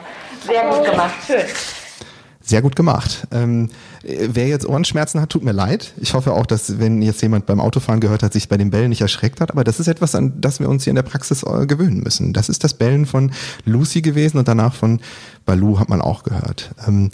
Sehr 0.46 0.64
gut 0.64 0.84
gemacht. 0.84 1.14
Schön. 1.26 1.44
Sehr 2.40 2.62
gut 2.62 2.76
gemacht. 2.76 3.26
Ähm, 3.32 3.70
wer 4.06 4.46
jetzt 4.48 4.66
Ohrenschmerzen 4.66 5.20
hat, 5.20 5.30
tut 5.30 5.42
mir 5.42 5.52
leid. 5.52 5.92
Ich 6.00 6.14
hoffe 6.14 6.32
auch, 6.32 6.46
dass 6.46 6.78
wenn 6.78 7.02
jetzt 7.02 7.22
jemand 7.22 7.46
beim 7.46 7.60
Autofahren 7.60 8.00
gehört 8.00 8.22
hat, 8.22 8.32
sich 8.32 8.48
bei 8.48 8.56
den 8.56 8.70
Bällen 8.70 8.90
nicht 8.90 9.00
erschreckt 9.00 9.40
hat. 9.40 9.50
Aber 9.50 9.64
das 9.64 9.80
ist 9.80 9.88
etwas, 9.88 10.14
an 10.14 10.40
das 10.40 10.60
wir 10.60 10.68
uns 10.68 10.84
hier 10.84 10.92
in 10.92 10.96
der 10.96 11.02
Praxis 11.02 11.42
äh, 11.42 11.66
gewöhnen 11.66 12.02
müssen. 12.02 12.32
Das 12.32 12.48
ist 12.48 12.64
das 12.64 12.74
Bellen 12.74 13.06
von 13.06 13.32
Lucy 13.64 14.02
gewesen 14.02 14.38
und 14.38 14.48
danach 14.48 14.74
von 14.74 15.00
Balu 15.44 15.78
hat 15.78 15.88
man 15.88 16.00
auch 16.00 16.22
gehört. 16.22 16.70
Ähm, 16.86 17.10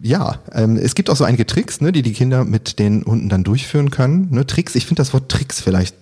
ja, 0.00 0.38
ähm, 0.52 0.76
es 0.76 0.94
gibt 0.94 1.10
auch 1.10 1.16
so 1.16 1.24
einige 1.24 1.46
Tricks, 1.46 1.80
ne, 1.80 1.90
die 1.90 2.02
die 2.02 2.12
Kinder 2.12 2.44
mit 2.44 2.78
den 2.78 3.04
Hunden 3.04 3.28
dann 3.28 3.42
durchführen 3.42 3.90
können. 3.90 4.28
Ne, 4.30 4.46
Tricks, 4.46 4.74
ich 4.74 4.86
finde 4.86 5.00
das 5.00 5.12
Wort 5.12 5.28
Tricks 5.28 5.60
vielleicht 5.60 5.96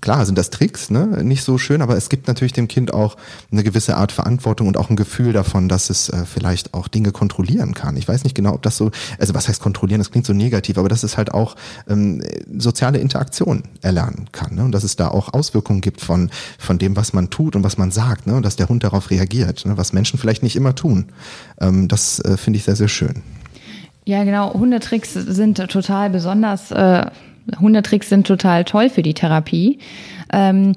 klar 0.00 0.26
sind 0.26 0.36
das 0.36 0.50
Tricks, 0.50 0.90
ne? 0.90 1.24
nicht 1.24 1.42
so 1.42 1.58
schön, 1.58 1.82
aber 1.82 1.96
es 1.96 2.08
gibt 2.08 2.28
natürlich 2.28 2.52
dem 2.52 2.68
Kind 2.68 2.92
auch 2.92 3.16
eine 3.50 3.62
gewisse 3.62 3.96
Art 3.96 4.12
Verantwortung 4.12 4.68
und 4.68 4.76
auch 4.76 4.90
ein 4.90 4.96
Gefühl 4.96 5.32
davon, 5.32 5.68
dass 5.68 5.90
es 5.90 6.08
äh, 6.08 6.24
vielleicht 6.24 6.74
auch 6.74 6.88
Dinge 6.88 7.12
kontrollieren 7.12 7.74
kann. 7.74 7.96
Ich 7.96 8.06
weiß 8.06 8.24
nicht 8.24 8.34
genau, 8.34 8.54
ob 8.54 8.62
das 8.62 8.76
so, 8.76 8.90
also 9.18 9.34
was 9.34 9.48
heißt 9.48 9.62
kontrollieren, 9.62 10.00
das 10.00 10.10
klingt 10.10 10.26
so 10.26 10.32
negativ, 10.32 10.78
aber 10.78 10.88
dass 10.88 11.02
es 11.02 11.16
halt 11.16 11.32
auch 11.32 11.56
ähm, 11.88 12.22
soziale 12.56 12.98
Interaktion 12.98 13.64
erlernen 13.80 14.28
kann 14.32 14.54
ne? 14.54 14.64
und 14.64 14.72
dass 14.72 14.84
es 14.84 14.96
da 14.96 15.08
auch 15.08 15.32
Auswirkungen 15.32 15.80
gibt 15.80 16.00
von, 16.00 16.30
von 16.58 16.78
dem, 16.78 16.96
was 16.96 17.12
man 17.12 17.30
tut 17.30 17.56
und 17.56 17.64
was 17.64 17.78
man 17.78 17.90
sagt 17.90 18.26
ne? 18.26 18.34
und 18.34 18.44
dass 18.44 18.56
der 18.56 18.68
Hund 18.68 18.84
darauf 18.84 19.10
reagiert, 19.10 19.64
ne? 19.66 19.76
was 19.76 19.92
Menschen 19.92 20.18
vielleicht 20.18 20.42
nicht 20.42 20.56
immer 20.56 20.74
tun. 20.74 21.06
Ähm, 21.60 21.88
das 21.88 22.20
äh, 22.20 22.36
finde 22.36 22.58
ich 22.58 22.64
sehr, 22.64 22.76
sehr 22.76 22.88
schön. 22.88 23.22
Ja, 24.06 24.22
genau. 24.24 24.52
Hundetricks 24.52 25.14
sind 25.14 25.56
total 25.56 26.10
besonders. 26.10 26.70
Äh 26.70 27.06
Hundetricks 27.60 28.08
sind 28.08 28.26
total 28.26 28.64
toll 28.64 28.88
für 28.88 29.02
die 29.02 29.14
Therapie. 29.14 29.78
Ähm, 30.32 30.72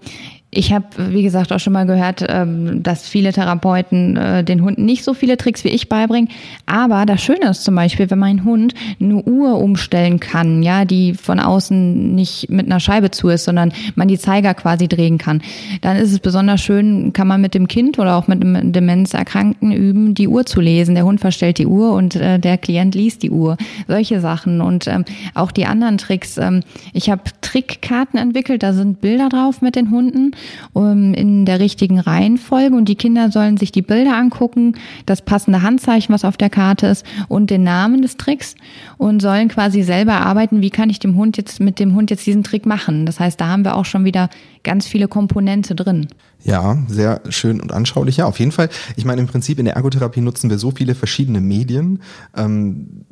ich 0.49 0.71
habe, 0.71 0.85
wie 0.97 1.23
gesagt, 1.23 1.51
auch 1.51 1.59
schon 1.59 1.73
mal 1.73 1.85
gehört, 1.85 2.25
ähm, 2.27 2.81
dass 2.81 3.07
viele 3.07 3.33
Therapeuten 3.33 4.15
äh, 4.15 4.43
den 4.45 4.63
Hunden 4.63 4.85
nicht 4.85 5.03
so 5.03 5.13
viele 5.13 5.35
Tricks 5.35 5.65
wie 5.65 5.69
ich 5.69 5.89
beibringen. 5.89 6.29
Aber 6.65 7.05
das 7.05 7.21
Schöne 7.21 7.49
ist 7.49 7.65
zum 7.65 7.75
Beispiel, 7.75 8.09
wenn 8.09 8.19
mein 8.19 8.45
Hund 8.45 8.73
eine 8.99 9.21
Uhr 9.23 9.59
umstellen 9.59 10.21
kann, 10.21 10.63
ja, 10.63 10.85
die 10.85 11.15
von 11.15 11.41
außen 11.41 12.15
nicht 12.15 12.49
mit 12.49 12.65
einer 12.65 12.79
Scheibe 12.79 13.11
zu 13.11 13.27
ist, 13.27 13.43
sondern 13.43 13.73
man 13.95 14.07
die 14.07 14.17
Zeiger 14.17 14.53
quasi 14.53 14.87
drehen 14.87 15.17
kann, 15.17 15.41
dann 15.81 15.97
ist 15.97 16.13
es 16.13 16.19
besonders 16.19 16.61
schön, 16.61 17.11
kann 17.11 17.27
man 17.27 17.41
mit 17.41 17.53
dem 17.53 17.67
Kind 17.67 17.99
oder 17.99 18.15
auch 18.15 18.29
mit 18.29 18.41
einem 18.41 18.71
Demenzerkrankten 18.71 19.73
üben, 19.73 20.13
die 20.13 20.29
Uhr 20.29 20.45
zu 20.45 20.61
lesen. 20.61 20.95
Der 20.95 21.03
Hund 21.03 21.19
verstellt 21.19 21.57
die 21.57 21.67
Uhr 21.67 21.91
und 21.91 22.15
äh, 22.15 22.39
der 22.39 22.57
Klient 22.57 22.95
liest 22.95 23.21
die 23.21 23.31
Uhr. 23.31 23.57
Solche 23.89 24.21
Sachen 24.21 24.61
und 24.61 24.87
ähm, 24.87 25.03
auch 25.33 25.51
die 25.51 25.65
anderen 25.65 25.97
Tricks. 25.97 26.37
Ähm, 26.37 26.61
ich 26.93 27.09
habe 27.09 27.23
Trickkarten 27.41 28.17
entwickelt, 28.17 28.63
da 28.63 28.71
sind 28.71 29.01
Bilder 29.01 29.27
drauf 29.27 29.61
mit 29.61 29.75
den 29.75 29.91
Hunden 29.91 30.31
um, 30.73 31.13
in 31.13 31.45
der 31.45 31.59
richtigen 31.59 31.99
Reihenfolge 31.99 32.75
und 32.75 32.89
die 32.89 32.95
Kinder 32.95 33.31
sollen 33.31 33.57
sich 33.57 33.71
die 33.71 33.81
Bilder 33.81 34.15
angucken, 34.15 34.75
das 35.05 35.21
passende 35.21 35.61
Handzeichen, 35.61 36.13
was 36.13 36.25
auf 36.25 36.37
der 36.37 36.49
Karte 36.49 36.87
ist 36.87 37.05
und 37.27 37.49
den 37.49 37.63
Namen 37.63 38.01
des 38.01 38.17
Tricks 38.17 38.55
und 38.97 39.21
sollen 39.21 39.47
quasi 39.47 39.83
selber 39.83 40.21
arbeiten, 40.21 40.61
wie 40.61 40.69
kann 40.69 40.89
ich 40.89 40.99
dem 40.99 41.15
Hund 41.15 41.37
jetzt 41.37 41.59
mit 41.59 41.79
dem 41.79 41.95
Hund 41.95 42.09
jetzt 42.09 42.25
diesen 42.25 42.43
Trick 42.43 42.65
machen. 42.65 43.05
Das 43.05 43.19
heißt, 43.19 43.39
da 43.39 43.47
haben 43.47 43.63
wir 43.63 43.75
auch 43.75 43.85
schon 43.85 44.05
wieder 44.05 44.29
ganz 44.63 44.87
viele 44.87 45.07
Komponente 45.07 45.75
drin. 45.75 46.07
Ja, 46.43 46.77
sehr 46.87 47.21
schön 47.29 47.59
und 47.59 47.73
anschaulich. 47.73 48.17
Ja, 48.17 48.25
auf 48.25 48.39
jeden 48.39 48.51
Fall. 48.51 48.69
Ich 48.95 49.05
meine, 49.05 49.21
im 49.21 49.27
Prinzip 49.27 49.59
in 49.59 49.65
der 49.65 49.75
Ergotherapie 49.75 50.21
nutzen 50.21 50.49
wir 50.49 50.59
so 50.59 50.71
viele 50.71 50.95
verschiedene 50.95 51.41
Medien. 51.41 52.01
Ähm, 52.35 53.05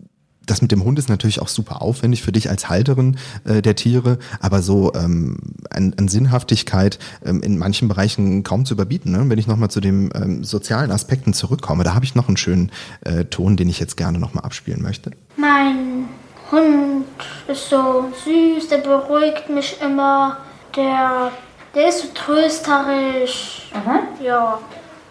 das 0.45 0.61
mit 0.61 0.71
dem 0.71 0.83
Hund 0.83 0.99
ist 0.99 1.09
natürlich 1.09 1.41
auch 1.41 1.47
super 1.47 1.81
aufwendig 1.81 2.23
für 2.23 2.31
dich 2.31 2.49
als 2.49 2.69
Halterin 2.69 3.17
äh, 3.43 3.61
der 3.61 3.75
Tiere, 3.75 4.17
aber 4.39 4.61
so 4.61 4.93
ähm, 4.93 5.37
an, 5.69 5.93
an 5.97 6.07
Sinnhaftigkeit 6.07 6.99
ähm, 7.25 7.41
in 7.41 7.57
manchen 7.57 7.87
Bereichen 7.87 8.43
kaum 8.43 8.65
zu 8.65 8.73
überbieten. 8.73 9.11
Ne? 9.11 9.23
Wenn 9.27 9.39
ich 9.39 9.47
nochmal 9.47 9.69
zu 9.69 9.81
den 9.81 10.09
ähm, 10.15 10.43
sozialen 10.43 10.91
Aspekten 10.91 11.33
zurückkomme, 11.33 11.83
da 11.83 11.93
habe 11.93 12.05
ich 12.05 12.15
noch 12.15 12.27
einen 12.27 12.37
schönen 12.37 12.71
äh, 13.01 13.25
Ton, 13.25 13.57
den 13.57 13.69
ich 13.69 13.79
jetzt 13.79 13.97
gerne 13.97 14.19
nochmal 14.19 14.43
abspielen 14.43 14.81
möchte. 14.81 15.11
Mein 15.37 16.07
Hund 16.51 17.05
ist 17.47 17.69
so 17.69 18.05
süß, 18.23 18.67
der 18.69 18.77
beruhigt 18.77 19.49
mich 19.49 19.77
immer, 19.81 20.37
der, 20.75 21.31
der 21.73 21.89
ist 21.89 22.01
so 22.01 22.07
trösterisch. 22.13 23.69
Aha. 23.73 23.99
Ja. 24.23 24.59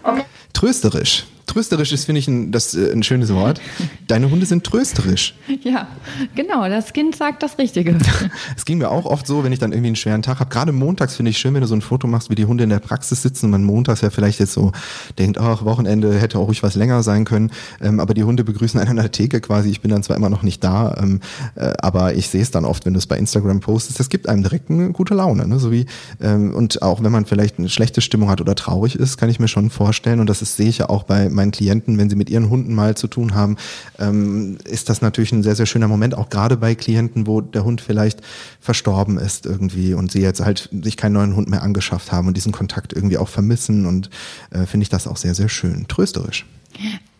Okay. 0.03 0.25
Trösterisch 0.53 1.27
trösterisch 1.55 1.93
ist, 1.93 2.05
finde 2.05 2.19
ich, 2.19 2.29
ein, 2.29 2.51
das, 2.51 2.75
äh, 2.75 2.93
ein 2.93 3.03
schönes 3.03 3.33
Wort. 3.33 3.61
Deine 4.09 4.31
Hunde 4.31 4.47
sind 4.47 4.65
trösterisch. 4.65 5.35
Ja, 5.63 5.89
genau, 6.35 6.69
das 6.69 6.93
Kind 6.93 7.17
sagt 7.17 7.43
das 7.43 7.57
Richtige. 7.57 7.97
Es 8.57 8.65
ging 8.65 8.79
mir 8.79 8.91
auch 8.91 9.07
oft 9.07 9.27
so, 9.27 9.45
wenn 9.45 9.53
ich 9.53 9.59
dann 9.59 9.73
irgendwie 9.73 9.89
einen 9.89 9.97
schweren 9.97 10.21
Tag 10.21 10.41
habe. 10.41 10.51
Gerade 10.51 10.73
montags 10.73 11.17
finde 11.17 11.31
ich 11.31 11.39
schön, 11.39 11.55
wenn 11.55 11.63
du 11.63 11.67
so 11.67 11.75
ein 11.75 11.81
Foto 11.81 12.07
machst, 12.07 12.29
wie 12.29 12.35
die 12.35 12.45
Hunde 12.45 12.65
in 12.65 12.71
der 12.71 12.81
Praxis 12.81 13.23
sitzen 13.23 13.47
und 13.47 13.53
man 13.53 13.65
montags 13.65 14.03
ja 14.03 14.11
vielleicht 14.11 14.41
jetzt 14.41 14.53
so 14.53 14.73
denkt, 15.19 15.39
ach, 15.39 15.65
Wochenende 15.65 16.19
hätte 16.19 16.39
auch 16.39 16.49
ruhig 16.49 16.63
was 16.63 16.75
länger 16.75 17.03
sein 17.03 17.25
können. 17.25 17.51
Ähm, 17.81 18.01
aber 18.01 18.13
die 18.13 18.25
Hunde 18.25 18.45
begrüßen 18.45 18.79
einen 18.79 18.91
an 18.91 18.97
der 18.97 19.13
Theke 19.13 19.41
quasi. 19.41 19.71
Ich 19.71 19.81
bin 19.81 19.91
dann 19.91 20.03
zwar 20.03 20.17
immer 20.17 20.29
noch 20.29 20.43
nicht 20.43 20.63
da, 20.63 20.97
ähm, 21.01 21.21
äh, 21.55 21.73
aber 21.79 22.15
ich 22.15 22.29
sehe 22.29 22.43
es 22.43 22.51
dann 22.51 22.65
oft, 22.65 22.85
wenn 22.85 22.93
du 22.93 22.99
es 22.99 23.07
bei 23.07 23.17
Instagram 23.17 23.61
postest. 23.61 24.01
Das 24.01 24.09
gibt 24.11 24.29
einem 24.29 24.43
direkt 24.43 24.71
eine 24.71 24.91
gute 24.93 25.15
Laune. 25.15 25.47
Ne? 25.49 25.59
So 25.59 25.73
wie, 25.73 25.87
ähm, 26.21 26.55
und 26.55 26.83
auch 26.83 27.03
wenn 27.03 27.13
man 27.13 27.25
vielleicht 27.25 27.59
eine 27.59 27.71
schlechte 27.71 28.01
Stimmung 28.01 28.29
hat 28.29 28.41
oder 28.41 28.55
traurig 28.55 28.97
ist, 28.97 29.17
kann 29.17 29.31
ich 29.31 29.41
mir 29.41 29.49
schon 29.49 29.71
vorstellen, 29.71 30.21
und 30.21 30.29
das 30.29 30.43
ist, 30.43 30.57
sehe 30.57 30.69
ich 30.69 30.79
ja 30.79 30.89
auch 30.91 31.05
bei 31.05 31.31
meinen 31.31 31.44
Klienten, 31.51 31.99
wenn 31.99 32.11
sie 32.11 32.17
mit 32.17 32.31
ihren 32.31 32.51
Hunden 32.51 32.75
mal 32.75 32.97
zu 32.97 33.09
tun 33.09 33.35
haben, 33.35 33.57
ähm, 33.99 34.59
ist 34.65 34.89
das 34.89 35.03
natürlich 35.03 35.33
ein 35.33 35.43
sehr, 35.43 35.57
sehr 35.57 35.67
schöner 35.67 35.89
Moment, 35.89 36.15
auch 36.15 36.29
gerade 36.29 36.57
bei 36.57 36.75
Klienten, 36.75 37.27
wo 37.27 37.41
der 37.41 37.65
Hund 37.65 37.81
vielleicht 37.81 38.21
verstorben 38.61 39.19
ist 39.19 39.47
irgendwie 39.47 39.95
und 39.95 40.13
sie 40.13 40.21
jetzt 40.21 40.41
halt 40.41 40.69
sich 40.83 40.97
keinen 40.97 41.13
neuen 41.13 41.37
Hund 41.37 41.49
mehr 41.49 41.63
angeschafft 41.63 42.13
haben 42.13 42.29
und 42.29 42.37
diesen 42.37 42.53
Kontakt 42.53 42.93
irgendwie 42.93 43.19
auch 43.19 43.29
vermissen 43.29 43.87
und 43.87 44.11
äh, 44.51 44.67
finde 44.67 44.83
ich 44.83 44.89
das 44.91 45.07
auch 45.07 45.17
sehr, 45.17 45.35
sehr 45.35 45.49
schön. 45.49 45.87
Trösterisch. 45.89 46.47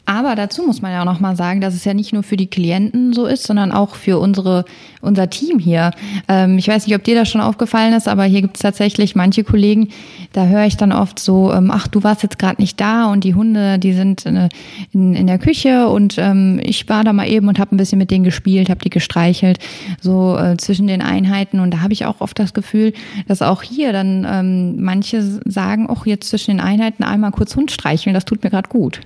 Aber 0.07 0.35
dazu 0.35 0.63
muss 0.65 0.83
man 0.83 0.93
ja 0.93 1.01
auch 1.01 1.07
nochmal 1.07 1.35
sagen, 1.35 1.63
dass 1.63 1.73
es 1.73 1.85
ja 1.85 1.95
nicht 1.95 2.13
nur 2.13 2.23
für 2.23 2.37
die 2.37 2.47
Klienten 2.47 3.15
so 3.15 3.25
ist, 3.25 3.45
sondern 3.45 3.73
auch 3.73 3.95
für 3.95 4.19
unsere, 4.19 4.67
unser 5.01 5.31
Team 5.31 5.59
hier. 5.59 5.93
Ähm, 6.29 6.59
ich 6.59 6.69
weiß 6.69 6.87
nicht, 6.87 6.95
ob 6.95 7.03
dir 7.05 7.15
das 7.15 7.31
schon 7.31 7.41
aufgefallen 7.41 7.95
ist, 7.95 8.07
aber 8.07 8.25
hier 8.25 8.43
gibt 8.43 8.57
es 8.57 8.63
tatsächlich 8.63 9.17
manche 9.17 9.45
Kollegen, 9.45 9.89
da 10.35 10.47
höre 10.47 10.67
ich 10.67 10.77
dann 10.77 10.93
oft 10.93 11.19
so, 11.19 11.53
ähm, 11.53 11.71
ach, 11.73 11.89
du 11.89 12.03
warst 12.03 12.23
jetzt 12.23 12.39
gerade 12.39 12.61
nicht 12.61 12.79
da 12.81 13.11
und 13.11 13.25
die 13.25 13.35
Hunde, 13.35 13.79
die 13.79 13.95
sind 13.95 14.27
in, 14.27 14.49
in, 14.93 15.15
in 15.15 15.27
der 15.27 15.39
Küche 15.39 15.89
und 15.89 16.19
ähm, 16.19 16.61
ich 16.63 16.87
war 16.89 17.03
da 17.03 17.15
mal 17.15 17.27
eben 17.27 17.49
und 17.49 17.59
habe 17.59 17.75
ein 17.75 17.79
bisschen 17.79 17.99
mit 17.99 18.11
denen 18.11 18.25
gespielt, 18.25 18.69
habe 18.69 18.81
die 18.81 18.91
gestreichelt, 18.91 19.59
so 20.03 20.37
äh, 20.37 20.59
zwischen 20.59 20.87
den 20.87 21.01
Einheiten. 21.01 21.61
Und 21.61 21.73
da 21.73 21.81
habe 21.81 21.95
ich 21.95 22.05
auch 22.05 22.21
oft 22.21 22.39
das 22.39 22.53
Gefühl, 22.53 22.93
dass 23.27 23.41
auch 23.41 23.63
hier 23.63 23.95
dann 23.95 24.27
ähm, 24.31 24.83
manche 24.83 25.23
sagen, 25.47 25.89
auch 25.89 26.05
jetzt 26.05 26.29
zwischen 26.29 26.51
den 26.51 26.61
Einheiten 26.61 27.05
einmal 27.05 27.31
kurz 27.31 27.57
Hund 27.57 27.71
streicheln, 27.71 28.13
das 28.13 28.27
tut 28.27 28.45
mir 28.45 28.51
gerade 28.51 28.69
gut. 28.69 29.01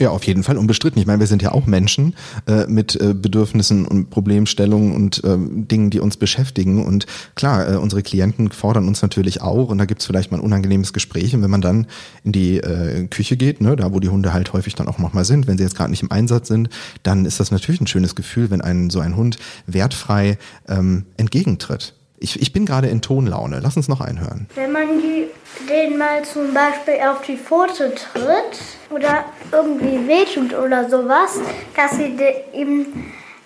Ja, 0.00 0.08
auf 0.08 0.24
jeden 0.24 0.44
Fall 0.44 0.56
unbestritten. 0.56 0.98
Ich 0.98 1.06
meine, 1.06 1.20
wir 1.20 1.26
sind 1.26 1.42
ja 1.42 1.52
auch 1.52 1.66
Menschen 1.66 2.14
äh, 2.46 2.66
mit 2.66 2.98
äh, 2.98 3.12
Bedürfnissen 3.12 3.84
und 3.84 4.08
Problemstellungen 4.08 4.94
und 4.94 5.22
äh, 5.24 5.36
Dingen, 5.36 5.90
die 5.90 6.00
uns 6.00 6.16
beschäftigen. 6.16 6.82
Und 6.82 7.04
klar, 7.34 7.70
äh, 7.70 7.76
unsere 7.76 8.02
Klienten 8.02 8.50
fordern 8.50 8.88
uns 8.88 9.02
natürlich 9.02 9.42
auch. 9.42 9.68
Und 9.68 9.76
da 9.76 9.84
gibt's 9.84 10.06
vielleicht 10.06 10.30
mal 10.30 10.38
ein 10.38 10.42
unangenehmes 10.42 10.94
Gespräch. 10.94 11.34
Und 11.34 11.42
wenn 11.42 11.50
man 11.50 11.60
dann 11.60 11.86
in 12.24 12.32
die 12.32 12.56
äh, 12.56 13.08
Küche 13.08 13.36
geht, 13.36 13.60
ne, 13.60 13.76
da 13.76 13.92
wo 13.92 14.00
die 14.00 14.08
Hunde 14.08 14.32
halt 14.32 14.54
häufig 14.54 14.74
dann 14.74 14.88
auch 14.88 14.96
nochmal 14.96 15.26
sind, 15.26 15.46
wenn 15.46 15.58
sie 15.58 15.64
jetzt 15.64 15.76
gerade 15.76 15.90
nicht 15.90 16.02
im 16.02 16.10
Einsatz 16.10 16.48
sind, 16.48 16.70
dann 17.02 17.26
ist 17.26 17.38
das 17.38 17.50
natürlich 17.50 17.82
ein 17.82 17.86
schönes 17.86 18.14
Gefühl, 18.14 18.50
wenn 18.50 18.62
ein 18.62 18.88
so 18.88 19.00
ein 19.00 19.16
Hund 19.16 19.36
wertfrei 19.66 20.38
ähm, 20.66 21.04
entgegentritt. 21.18 21.92
Ich, 22.22 22.40
ich 22.40 22.52
bin 22.52 22.66
gerade 22.66 22.86
in 22.88 23.00
Tonlaune. 23.00 23.60
Lass 23.62 23.76
uns 23.76 23.88
noch 23.88 24.02
einhören. 24.02 24.46
Wenn 24.54 24.72
man 24.72 25.00
die, 25.00 25.26
den 25.68 25.96
mal 25.96 26.22
zum 26.22 26.52
Beispiel 26.52 26.94
auf 27.08 27.22
die 27.22 27.38
Pfote 27.38 27.94
tritt 27.94 28.60
oder 28.90 29.24
irgendwie 29.50 30.06
wehtut 30.06 30.52
oder 30.54 30.88
sowas, 30.90 31.40
dass 31.74 31.92
sie 31.96 32.14
ihm 32.52 32.86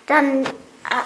dann 0.07 0.43
äh, 0.43 0.47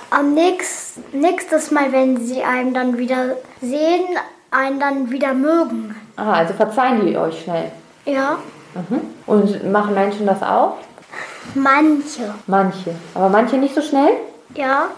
am 0.09 0.34
nächst, 0.34 1.13
nächstes 1.13 1.70
Mal, 1.70 1.91
wenn 1.91 2.26
sie 2.26 2.41
einen 2.41 2.74
dann 2.74 2.97
wieder 2.97 3.36
sehen, 3.61 4.05
einen 4.49 4.80
dann 4.80 5.11
wieder 5.11 5.36
mögen. 5.36 5.95
Aha, 6.15 6.34
also 6.34 6.55
verzeihen 6.55 7.05
die 7.05 7.15
euch 7.17 7.43
schnell. 7.43 7.72
Ja, 8.05 8.39
Mhm. 8.76 9.01
Und 9.26 9.72
machen 9.72 9.95
Menschen 9.95 10.28
das 10.28 10.43
auch? 10.43 10.78
manche. 11.55 12.36
Manche. 12.45 12.93
Aber 13.15 13.28
manche 13.30 13.57
nicht 13.57 13.74
so 13.74 13.82
schnell? 13.82 14.11
Ja, 14.55 14.89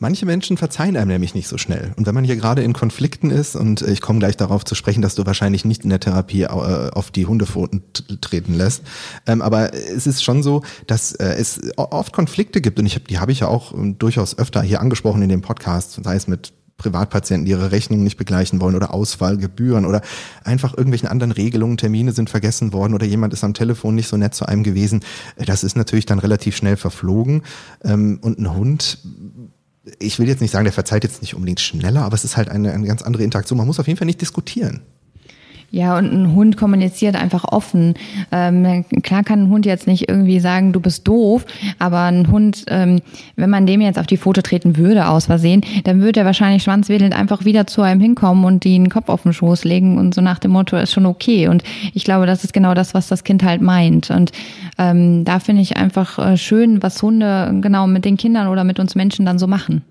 Manche 0.00 0.26
Menschen 0.26 0.56
verzeihen 0.56 0.96
einem 0.96 1.08
nämlich 1.08 1.34
nicht 1.34 1.48
so 1.48 1.58
schnell. 1.58 1.92
Und 1.96 2.06
wenn 2.06 2.14
man 2.14 2.24
hier 2.24 2.36
gerade 2.36 2.62
in 2.62 2.72
Konflikten 2.72 3.30
ist, 3.30 3.56
und 3.56 3.82
äh, 3.82 3.90
ich 3.90 4.00
komme 4.00 4.18
gleich 4.18 4.36
darauf 4.36 4.64
zu 4.64 4.74
sprechen, 4.74 5.02
dass 5.02 5.14
du 5.14 5.26
wahrscheinlich 5.26 5.64
nicht 5.64 5.84
in 5.84 5.90
der 5.90 6.00
Therapie 6.00 6.42
äh, 6.42 6.46
auf 6.46 7.10
die 7.10 7.26
Hundepfoten 7.26 7.82
treten 8.20 8.54
lässt, 8.54 8.82
ähm, 9.26 9.42
aber 9.42 9.74
es 9.74 10.06
ist 10.06 10.22
schon 10.22 10.42
so, 10.42 10.62
dass 10.86 11.12
äh, 11.12 11.34
es 11.34 11.60
oft 11.76 12.12
Konflikte 12.12 12.60
gibt, 12.60 12.78
und 12.78 12.86
ich 12.86 12.94
hab, 12.94 13.08
die 13.08 13.18
habe 13.18 13.32
ich 13.32 13.40
ja 13.40 13.48
auch 13.48 13.72
ähm, 13.74 13.98
durchaus 13.98 14.38
öfter 14.38 14.62
hier 14.62 14.80
angesprochen 14.80 15.22
in 15.22 15.28
dem 15.28 15.42
Podcast, 15.42 16.00
sei 16.02 16.14
es 16.14 16.28
mit 16.28 16.52
Privatpatienten, 16.78 17.44
die 17.44 17.50
ihre 17.50 17.72
Rechnungen 17.72 18.04
nicht 18.04 18.16
begleichen 18.16 18.60
wollen 18.60 18.76
oder 18.76 18.94
Ausfallgebühren 18.94 19.84
oder 19.84 20.00
einfach 20.44 20.74
irgendwelchen 20.74 21.08
anderen 21.08 21.32
Regelungen, 21.32 21.76
Termine 21.76 22.12
sind 22.12 22.30
vergessen 22.30 22.72
worden 22.72 22.94
oder 22.94 23.04
jemand 23.04 23.32
ist 23.32 23.42
am 23.42 23.52
Telefon 23.52 23.96
nicht 23.96 24.06
so 24.06 24.16
nett 24.16 24.34
zu 24.34 24.46
einem 24.46 24.62
gewesen. 24.62 25.00
Das 25.44 25.64
ist 25.64 25.76
natürlich 25.76 26.06
dann 26.06 26.20
relativ 26.20 26.56
schnell 26.56 26.76
verflogen. 26.76 27.42
Ähm, 27.82 28.20
Und 28.22 28.38
ein 28.38 28.54
Hund 28.54 28.98
ich 29.98 30.18
will 30.18 30.28
jetzt 30.28 30.40
nicht 30.40 30.50
sagen, 30.50 30.64
der 30.64 30.72
verzeiht 30.72 31.04
jetzt 31.04 31.22
nicht 31.22 31.34
unbedingt 31.34 31.60
schneller, 31.60 32.02
aber 32.02 32.14
es 32.14 32.24
ist 32.24 32.36
halt 32.36 32.48
eine, 32.48 32.72
eine 32.72 32.86
ganz 32.86 33.02
andere 33.02 33.22
Interaktion. 33.22 33.56
Man 33.56 33.66
muss 33.66 33.80
auf 33.80 33.86
jeden 33.86 33.98
Fall 33.98 34.06
nicht 34.06 34.20
diskutieren. 34.20 34.82
Ja, 35.70 35.98
und 35.98 36.10
ein 36.10 36.34
Hund 36.34 36.56
kommuniziert 36.56 37.14
einfach 37.14 37.44
offen. 37.44 37.92
Ähm, 38.32 38.86
klar 39.02 39.22
kann 39.22 39.42
ein 39.42 39.48
Hund 39.50 39.66
jetzt 39.66 39.86
nicht 39.86 40.08
irgendwie 40.08 40.40
sagen, 40.40 40.72
du 40.72 40.80
bist 40.80 41.06
doof, 41.06 41.44
aber 41.78 42.04
ein 42.04 42.30
Hund, 42.30 42.64
ähm, 42.68 43.00
wenn 43.36 43.50
man 43.50 43.66
dem 43.66 43.82
jetzt 43.82 43.98
auf 43.98 44.06
die 44.06 44.16
Pfote 44.16 44.42
treten 44.42 44.78
würde 44.78 45.08
aus 45.08 45.26
Versehen, 45.26 45.60
dann 45.84 46.00
würde 46.00 46.20
er 46.20 46.26
wahrscheinlich 46.26 46.62
schwanzwedelnd 46.62 47.14
einfach 47.14 47.44
wieder 47.44 47.66
zu 47.66 47.82
einem 47.82 48.00
hinkommen 48.00 48.46
und 48.46 48.64
den 48.64 48.88
Kopf 48.88 49.10
auf 49.10 49.24
den 49.24 49.34
Schoß 49.34 49.64
legen 49.64 49.98
und 49.98 50.14
so 50.14 50.22
nach 50.22 50.38
dem 50.38 50.52
Motto, 50.52 50.78
ist 50.78 50.92
schon 50.92 51.04
okay. 51.04 51.48
Und 51.48 51.62
ich 51.92 52.04
glaube, 52.04 52.24
das 52.24 52.44
ist 52.44 52.54
genau 52.54 52.72
das, 52.72 52.94
was 52.94 53.08
das 53.08 53.22
Kind 53.22 53.42
halt 53.42 53.60
meint. 53.60 54.10
Und 54.10 54.32
ähm, 54.78 55.26
da 55.26 55.38
finde 55.38 55.60
ich 55.60 55.76
einfach 55.76 56.18
äh, 56.18 56.36
schön, 56.38 56.82
was 56.82 57.02
Hunde 57.02 57.54
genau 57.60 57.86
mit 57.86 58.06
den 58.06 58.16
Kindern 58.16 58.48
oder 58.48 58.64
mit 58.64 58.80
uns 58.80 58.94
Menschen 58.94 59.26
dann 59.26 59.38
so 59.38 59.46
machen. 59.46 59.82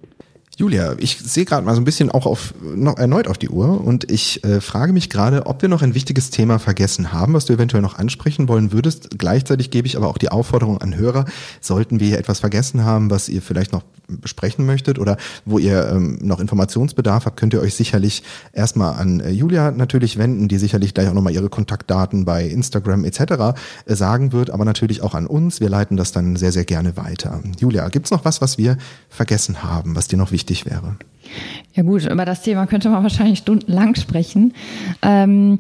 Julia, 0.60 0.95
ich 0.97 1.20
sehe 1.20 1.45
gerade 1.45 1.64
mal 1.64 1.76
so 1.76 1.82
ein 1.82 1.86
bisschen 1.86 2.10
auch 2.10 2.26
auf, 2.26 2.55
noch 2.62 2.97
erneut 2.97 3.28
auf 3.28 3.38
die 3.38 3.49
Uhr 3.49 3.80
und 3.80 4.12
ich 4.12 4.43
äh, 4.43 4.60
frage 4.60 4.91
mich 4.91 5.08
gerade, 5.08 5.45
ob 5.45 5.62
wir 5.62 5.70
noch 5.70 5.84
ein 5.84 5.93
wichtiges 5.93 6.32
Thema 6.32 6.58
vergessen 6.58 7.14
haben, 7.14 7.36
was 7.36 7.45
du 7.45 7.53
eventuell 7.53 7.84
noch 7.84 7.99
ansprechen 7.99 8.47
wollen 8.47 8.72
würdest. 8.72 9.20
Gleichzeitig 9.20 9.70
gebe 9.70 9.86
ich 9.86 9.97
aber 9.97 10.08
auch 10.08 10.18
die 10.18 10.30
Aufforderung 10.30 10.80
an 10.80 10.95
Hörer, 10.95 11.26
sollten 11.62 11.99
wir 11.99 12.08
hier 12.08 12.18
etwas 12.18 12.39
vergessen 12.39 12.84
haben, 12.84 13.12
was 13.12 13.30
ihr 13.30 13.43
vielleicht 13.43 13.72
noch 13.72 13.84
besprechen 14.08 14.66
möchtet 14.66 14.99
oder 14.99 15.18
wo 15.45 15.60
ihr 15.60 15.89
ähm, 15.89 16.18
noch 16.22 16.39
Informationsbedarf 16.39 17.26
habt, 17.26 17.38
könnt 17.38 17.53
ihr 17.53 17.62
euch 17.62 17.76
sicherlich 17.76 18.24
erstmal 18.53 18.93
an 18.99 19.20
äh, 19.20 19.30
Julia 19.30 19.72
natürlich 19.72 20.18
wenden, 20.18 20.47
die 20.47 20.58
sicherlich 20.58 20.93
gleich 20.93 21.10
auch 21.10 21.14
nochmal 21.14 21.34
ihre 21.34 21.49
Kontaktdaten 21.49 22.26
bei 22.26 22.45
Instagram 22.45 23.03
etc. 23.03 23.20
Äh, 23.86 23.95
sagen 23.95 24.32
wird, 24.32 24.49
aber 24.49 24.66
natürlich 24.66 25.01
auch 25.01 25.14
an 25.14 25.28
uns. 25.28 25.60
Wir 25.60 25.70
leiten 25.70 25.97
das 25.97 26.12
dann 26.12 26.36
sehr, 26.36 26.51
sehr 26.51 26.66
gerne 26.66 26.97
weiter. 26.97 27.41
Julia, 27.60 27.88
gibt's 27.89 28.12
noch 28.12 28.26
was, 28.26 28.41
was 28.41 28.58
wir 28.58 28.78
vergessen 29.10 29.64
haben, 29.64 29.95
was 29.95 30.08
dir 30.08 30.18
noch 30.18 30.32
wichtig 30.32 30.66
wäre? 30.66 30.95
Ja 31.74 31.84
gut, 31.84 32.05
über 32.05 32.26
das 32.26 32.41
Thema 32.41 32.68
könnte 32.68 32.89
man 32.89 33.03
wahrscheinlich 33.03 33.39
stundenlang 33.39 33.95
sprechen. 33.95 34.53
Ähm, 35.01 35.60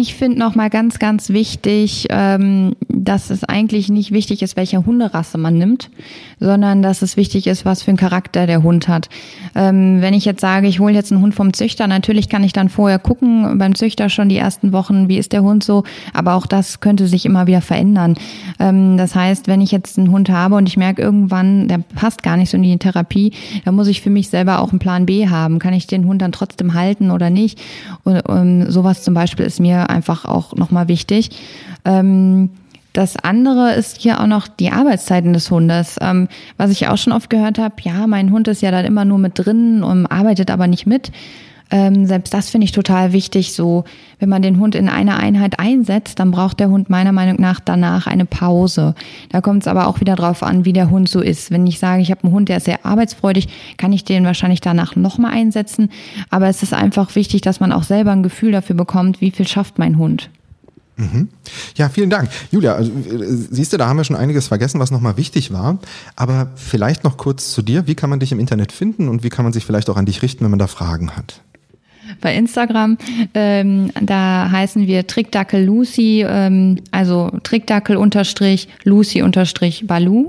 ich 0.00 0.14
finde 0.14 0.38
noch 0.38 0.54
mal 0.54 0.70
ganz, 0.70 1.00
ganz 1.00 1.30
wichtig, 1.30 2.06
ähm, 2.10 2.76
dass 2.88 3.30
es 3.30 3.42
eigentlich 3.42 3.88
nicht 3.88 4.12
wichtig 4.12 4.42
ist, 4.42 4.56
welche 4.56 4.86
Hunderasse 4.86 5.38
man 5.38 5.58
nimmt, 5.58 5.90
sondern 6.38 6.82
dass 6.82 7.02
es 7.02 7.16
wichtig 7.16 7.48
ist, 7.48 7.64
was 7.64 7.82
für 7.82 7.88
einen 7.88 7.98
Charakter 7.98 8.46
der 8.46 8.62
Hund 8.62 8.86
hat. 8.86 9.08
Ähm, 9.56 10.00
wenn 10.00 10.14
ich 10.14 10.24
jetzt 10.24 10.40
sage, 10.40 10.68
ich 10.68 10.78
hole 10.78 10.94
jetzt 10.94 11.10
einen 11.10 11.20
Hund 11.20 11.34
vom 11.34 11.52
Züchter, 11.52 11.88
natürlich 11.88 12.28
kann 12.28 12.44
ich 12.44 12.52
dann 12.52 12.68
vorher 12.68 13.00
gucken, 13.00 13.58
beim 13.58 13.74
Züchter 13.74 14.08
schon 14.08 14.28
die 14.28 14.36
ersten 14.36 14.72
Wochen, 14.72 15.08
wie 15.08 15.18
ist 15.18 15.32
der 15.32 15.42
Hund 15.42 15.64
so, 15.64 15.82
aber 16.12 16.34
auch 16.34 16.46
das 16.46 16.78
könnte 16.78 17.08
sich 17.08 17.26
immer 17.26 17.48
wieder 17.48 17.60
verändern. 17.60 18.14
Ähm, 18.60 18.98
das 18.98 19.16
heißt, 19.16 19.48
wenn 19.48 19.60
ich 19.60 19.72
jetzt 19.72 19.98
einen 19.98 20.12
Hund 20.12 20.30
habe 20.30 20.54
und 20.54 20.68
ich 20.68 20.76
merke 20.76 21.02
irgendwann, 21.02 21.66
der 21.66 21.78
passt 21.78 22.22
gar 22.22 22.36
nicht 22.36 22.50
so 22.50 22.56
in 22.56 22.62
die 22.62 22.78
Therapie, 22.78 23.32
dann 23.64 23.74
muss 23.74 23.88
ich 23.88 24.00
für 24.00 24.10
mich 24.10 24.28
selber 24.28 24.60
auch 24.60 24.70
einen 24.70 24.78
Plan 24.78 25.06
B 25.06 25.28
haben. 25.28 25.58
Kann 25.58 25.74
ich 25.74 25.88
den 25.88 26.06
Hund 26.06 26.22
dann 26.22 26.30
trotzdem 26.30 26.74
halten 26.74 27.10
oder 27.10 27.30
nicht? 27.30 27.60
Und 28.04 28.22
ähm, 28.28 28.70
sowas 28.70 29.02
zum 29.02 29.14
Beispiel 29.14 29.44
ist 29.44 29.58
mir 29.58 29.87
einfach 29.88 30.24
auch 30.24 30.54
nochmal 30.54 30.88
wichtig. 30.88 31.30
Ähm, 31.84 32.50
das 32.92 33.16
andere 33.16 33.74
ist 33.74 34.00
hier 34.00 34.20
auch 34.20 34.26
noch 34.26 34.48
die 34.48 34.70
Arbeitszeiten 34.72 35.32
des 35.32 35.50
Hundes. 35.50 35.96
Ähm, 36.00 36.28
was 36.56 36.70
ich 36.70 36.88
auch 36.88 36.96
schon 36.96 37.12
oft 37.12 37.30
gehört 37.30 37.58
habe, 37.58 37.76
ja, 37.82 38.06
mein 38.06 38.32
Hund 38.32 38.48
ist 38.48 38.62
ja 38.62 38.70
dann 38.70 38.84
immer 38.84 39.04
nur 39.04 39.18
mit 39.18 39.32
drin 39.38 39.82
und 39.82 40.06
arbeitet 40.06 40.50
aber 40.50 40.66
nicht 40.66 40.86
mit. 40.86 41.12
Ähm, 41.70 42.06
selbst 42.06 42.32
das 42.32 42.50
finde 42.50 42.64
ich 42.64 42.72
total 42.72 43.12
wichtig. 43.12 43.52
So, 43.52 43.84
wenn 44.18 44.28
man 44.28 44.42
den 44.42 44.58
Hund 44.58 44.74
in 44.74 44.88
eine 44.88 45.16
Einheit 45.16 45.58
einsetzt, 45.58 46.18
dann 46.18 46.30
braucht 46.30 46.60
der 46.60 46.70
Hund 46.70 46.88
meiner 46.88 47.12
Meinung 47.12 47.40
nach 47.40 47.60
danach 47.60 48.06
eine 48.06 48.24
Pause. 48.24 48.94
Da 49.30 49.40
kommt 49.40 49.62
es 49.62 49.68
aber 49.68 49.86
auch 49.86 50.00
wieder 50.00 50.16
drauf 50.16 50.42
an, 50.42 50.64
wie 50.64 50.72
der 50.72 50.90
Hund 50.90 51.08
so 51.08 51.20
ist. 51.20 51.50
Wenn 51.50 51.66
ich 51.66 51.78
sage, 51.78 52.02
ich 52.02 52.10
habe 52.10 52.24
einen 52.24 52.32
Hund, 52.32 52.48
der 52.48 52.58
ist 52.58 52.64
sehr 52.64 52.84
arbeitsfreudig, 52.84 53.48
kann 53.76 53.92
ich 53.92 54.04
den 54.04 54.24
wahrscheinlich 54.24 54.60
danach 54.60 54.96
nochmal 54.96 55.32
einsetzen. 55.32 55.90
Aber 56.30 56.48
es 56.48 56.62
ist 56.62 56.72
einfach 56.72 57.14
wichtig, 57.14 57.42
dass 57.42 57.60
man 57.60 57.72
auch 57.72 57.82
selber 57.82 58.12
ein 58.12 58.22
Gefühl 58.22 58.52
dafür 58.52 58.76
bekommt, 58.76 59.20
wie 59.20 59.30
viel 59.30 59.46
schafft 59.46 59.78
mein 59.78 59.98
Hund. 59.98 60.30
Ja, 61.76 61.88
vielen 61.88 62.10
Dank. 62.10 62.28
Julia, 62.50 62.74
also, 62.74 62.90
äh, 62.90 63.24
siehst 63.28 63.72
du, 63.72 63.76
da 63.76 63.86
haben 63.86 63.98
wir 63.98 64.04
schon 64.04 64.16
einiges 64.16 64.48
vergessen, 64.48 64.80
was 64.80 64.90
nochmal 64.90 65.16
wichtig 65.16 65.52
war. 65.52 65.78
Aber 66.16 66.48
vielleicht 66.56 67.04
noch 67.04 67.16
kurz 67.16 67.52
zu 67.52 67.62
dir. 67.62 67.86
Wie 67.86 67.94
kann 67.94 68.10
man 68.10 68.18
dich 68.18 68.32
im 68.32 68.40
Internet 68.40 68.72
finden 68.72 69.08
und 69.08 69.22
wie 69.22 69.28
kann 69.28 69.44
man 69.44 69.52
sich 69.52 69.64
vielleicht 69.64 69.90
auch 69.90 69.96
an 69.96 70.06
dich 70.06 70.22
richten, 70.22 70.42
wenn 70.42 70.50
man 70.50 70.58
da 70.58 70.66
Fragen 70.66 71.16
hat? 71.16 71.42
Bei 72.20 72.34
Instagram. 72.34 72.98
Ähm, 73.34 73.90
da 74.00 74.50
heißen 74.50 74.86
wir 74.86 75.06
Trickdackel 75.06 75.64
Lucy, 75.64 76.24
ähm, 76.28 76.78
also 76.90 77.30
Trickdackel 77.42 77.96
unterstrich 77.96 78.68
Lucy 78.84 79.22
unterstrich 79.22 79.86
Balu. 79.86 80.28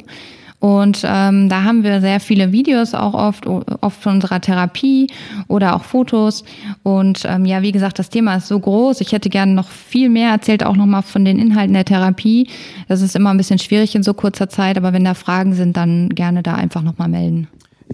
Und 0.59 1.05
ähm, 1.05 1.47
da 1.47 1.63
haben 1.63 1.83
wir 1.83 2.01
sehr 2.01 2.19
viele 2.19 2.51
Videos 2.51 2.93
auch 2.93 3.13
oft, 3.13 3.47
oft 3.47 4.01
von 4.01 4.15
unserer 4.15 4.41
Therapie 4.41 5.07
oder 5.47 5.75
auch 5.75 5.83
Fotos. 5.83 6.43
Und 6.83 7.23
ähm, 7.25 7.45
ja, 7.45 7.61
wie 7.61 7.71
gesagt, 7.71 7.97
das 7.97 8.09
Thema 8.09 8.35
ist 8.35 8.47
so 8.47 8.59
groß. 8.59 8.99
Ich 8.99 9.13
hätte 9.13 9.29
gerne 9.29 9.53
noch 9.53 9.69
viel 9.69 10.09
mehr 10.09 10.31
erzählt, 10.31 10.65
auch 10.65 10.75
nochmal 10.75 11.03
von 11.03 11.23
den 11.23 11.39
Inhalten 11.39 11.73
der 11.73 11.85
Therapie. 11.85 12.49
Das 12.89 13.01
ist 13.01 13.15
immer 13.15 13.29
ein 13.29 13.37
bisschen 13.37 13.59
schwierig 13.59 13.95
in 13.95 14.03
so 14.03 14.13
kurzer 14.13 14.49
Zeit, 14.49 14.77
aber 14.77 14.91
wenn 14.91 15.05
da 15.05 15.13
Fragen 15.13 15.53
sind, 15.53 15.77
dann 15.77 16.09
gerne 16.09 16.43
da 16.43 16.55
einfach 16.55 16.81
nochmal 16.81 17.07
melden. 17.07 17.47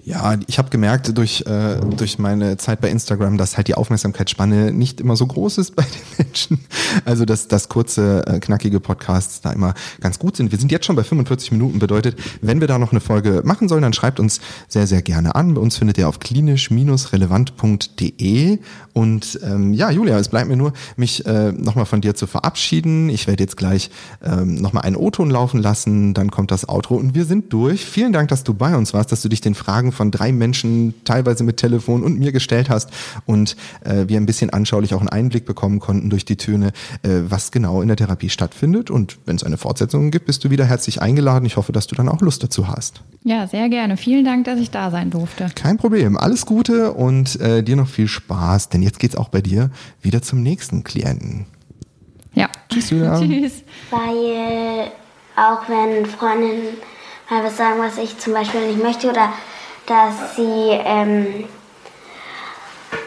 Ja, 0.04 0.36
ich 0.46 0.58
habe 0.58 0.70
gemerkt 0.70 1.16
durch, 1.16 1.44
äh, 1.46 1.80
durch 1.96 2.18
meine 2.18 2.58
Zeit 2.58 2.80
bei 2.80 2.90
Instagram, 2.90 3.38
dass 3.38 3.56
halt 3.56 3.68
die 3.68 3.74
Aufmerksamkeitsspanne 3.74 4.70
nicht 4.70 5.00
immer 5.00 5.16
so 5.16 5.26
groß 5.26 5.58
ist 5.58 5.74
bei 5.74 5.84
den 5.84 6.26
Menschen. 6.26 6.60
Also 7.04 7.24
dass, 7.24 7.48
dass 7.48 7.68
kurze, 7.68 8.24
äh, 8.26 8.38
knackige 8.38 8.78
Podcasts 8.78 9.40
da 9.40 9.50
immer 9.52 9.74
ganz 10.00 10.18
gut 10.18 10.36
sind. 10.36 10.52
Wir 10.52 10.58
sind 10.58 10.70
jetzt 10.70 10.84
schon 10.86 10.96
bei 10.96 11.04
45 11.04 11.52
Minuten, 11.52 11.78
bedeutet, 11.78 12.18
wenn 12.42 12.60
wir 12.60 12.68
da 12.68 12.78
noch 12.78 12.92
eine 12.92 13.00
Folge 13.00 13.40
machen 13.44 13.68
sollen, 13.68 13.82
dann 13.82 13.94
schreibt 13.94 14.20
uns 14.20 14.40
sehr, 14.68 14.86
sehr 14.86 15.02
gerne 15.02 15.34
an. 15.34 15.54
Bei 15.54 15.60
uns 15.60 15.76
findet 15.76 15.98
ihr 15.98 16.08
auf 16.08 16.20
klinisch-relevant.de. 16.20 18.58
Und 18.92 19.40
ähm, 19.42 19.72
ja, 19.72 19.90
Julia, 19.90 20.18
es 20.18 20.28
bleibt 20.28 20.48
mir 20.48 20.56
nur, 20.56 20.72
mich 20.96 21.26
äh, 21.26 21.52
nochmal 21.52 21.86
von 21.86 22.00
dir 22.00 22.14
zu 22.14 22.26
verabschieden. 22.26 23.08
Ich 23.08 23.26
werde 23.26 23.42
jetzt 23.42 23.56
gleich 23.56 23.90
ähm, 24.22 24.54
nochmal 24.54 24.84
einen 24.84 24.96
O-Ton 24.96 25.30
laufen 25.30 25.60
lassen, 25.60 26.14
dann 26.14 26.30
kommt 26.30 26.50
das 26.50 26.68
Outro 26.68 26.96
und 26.96 27.14
wir 27.14 27.24
sind 27.24 27.52
durch. 27.52 27.84
Vielen 27.84 28.12
Dank, 28.12 28.28
dass 28.28 28.44
du 28.44 28.54
bei 28.54 28.76
uns 28.76 28.94
warst, 28.94 29.12
dass 29.12 29.22
du 29.22 29.28
dich 29.28 29.40
den 29.40 29.54
Fragen 29.54 29.85
Fragen 29.86 29.92
von 29.92 30.10
drei 30.10 30.32
Menschen, 30.32 30.94
teilweise 31.04 31.44
mit 31.44 31.56
Telefon 31.56 32.02
und 32.02 32.18
mir 32.18 32.32
gestellt 32.32 32.70
hast 32.70 32.90
und 33.26 33.56
äh, 33.84 34.08
wir 34.08 34.18
ein 34.18 34.26
bisschen 34.26 34.50
anschaulich 34.50 34.94
auch 34.94 35.00
einen 35.00 35.08
Einblick 35.08 35.44
bekommen 35.44 35.80
konnten 35.80 36.10
durch 36.10 36.24
die 36.24 36.36
Töne, 36.36 36.68
äh, 37.02 37.22
was 37.28 37.50
genau 37.50 37.82
in 37.82 37.88
der 37.88 37.96
Therapie 37.96 38.28
stattfindet. 38.28 38.90
Und 38.90 39.18
wenn 39.26 39.36
es 39.36 39.44
eine 39.44 39.56
Fortsetzung 39.56 40.10
gibt, 40.10 40.26
bist 40.26 40.44
du 40.44 40.50
wieder 40.50 40.64
herzlich 40.64 41.02
eingeladen. 41.02 41.46
Ich 41.46 41.56
hoffe, 41.56 41.72
dass 41.72 41.86
du 41.86 41.94
dann 41.94 42.08
auch 42.08 42.20
Lust 42.20 42.42
dazu 42.42 42.68
hast. 42.68 43.02
Ja, 43.24 43.46
sehr 43.46 43.68
gerne. 43.68 43.96
Vielen 43.96 44.24
Dank, 44.24 44.44
dass 44.44 44.58
ich 44.58 44.70
da 44.70 44.90
sein 44.90 45.10
durfte. 45.10 45.46
Kein 45.54 45.76
Problem. 45.76 46.16
Alles 46.16 46.46
Gute 46.46 46.92
und 46.92 47.40
äh, 47.40 47.62
dir 47.62 47.76
noch 47.76 47.88
viel 47.88 48.08
Spaß, 48.08 48.68
denn 48.68 48.82
jetzt 48.82 48.98
geht 48.98 49.10
es 49.10 49.16
auch 49.16 49.28
bei 49.28 49.40
dir 49.40 49.70
wieder 50.02 50.22
zum 50.22 50.42
nächsten 50.42 50.84
Klienten. 50.84 51.46
Ja. 52.34 52.48
Tschüss, 52.68 52.90
Julia. 52.90 53.18
Tschüss. 53.20 53.62
Weil 53.90 54.90
auch 55.36 55.68
wenn 55.68 56.06
Freundinnen 56.06 56.76
mal 57.30 57.44
was 57.44 57.56
sagen, 57.56 57.80
was 57.80 57.98
ich 57.98 58.18
zum 58.18 58.32
Beispiel 58.32 58.66
nicht 58.66 58.82
möchte 58.82 59.10
oder 59.10 59.32
dass 59.86 60.36
sie 60.36 60.70
ähm, 60.84 61.44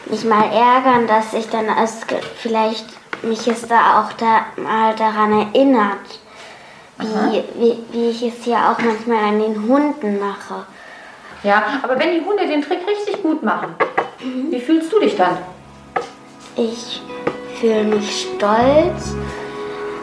mich 0.06 0.24
mal 0.24 0.46
ärgern, 0.52 1.08
dass 1.08 1.34
ich 1.34 1.50
dann 1.50 1.70
als, 1.70 2.02
vielleicht 2.38 2.86
mich 3.24 3.48
es 3.48 3.68
da 3.68 4.02
auch 4.02 4.14
da 4.14 4.46
mal 4.56 4.96
daran 4.96 5.54
erinnert, 5.54 6.20
wie, 7.00 7.44
wie, 7.56 7.78
wie 7.92 8.10
ich 8.10 8.24
es 8.24 8.46
ja 8.46 8.72
auch 8.72 8.80
manchmal 8.80 9.24
an 9.24 9.40
den 9.40 9.68
Hunden 9.68 10.20
mache. 10.20 10.66
Ja, 11.44 11.80
aber 11.82 11.98
wenn 11.98 12.20
die 12.20 12.26
Hunde 12.26 12.46
den 12.48 12.62
Trick 12.62 12.80
richtig 12.86 13.22
gut 13.22 13.44
machen, 13.44 13.76
mhm. 14.22 14.52
wie 14.52 14.60
fühlst 14.60 14.92
du 14.92 15.00
dich 15.00 15.16
dann? 15.16 15.38
Ich 16.56 17.02
fühle 17.60 17.84
mich 17.86 18.28
stolz 18.36 19.16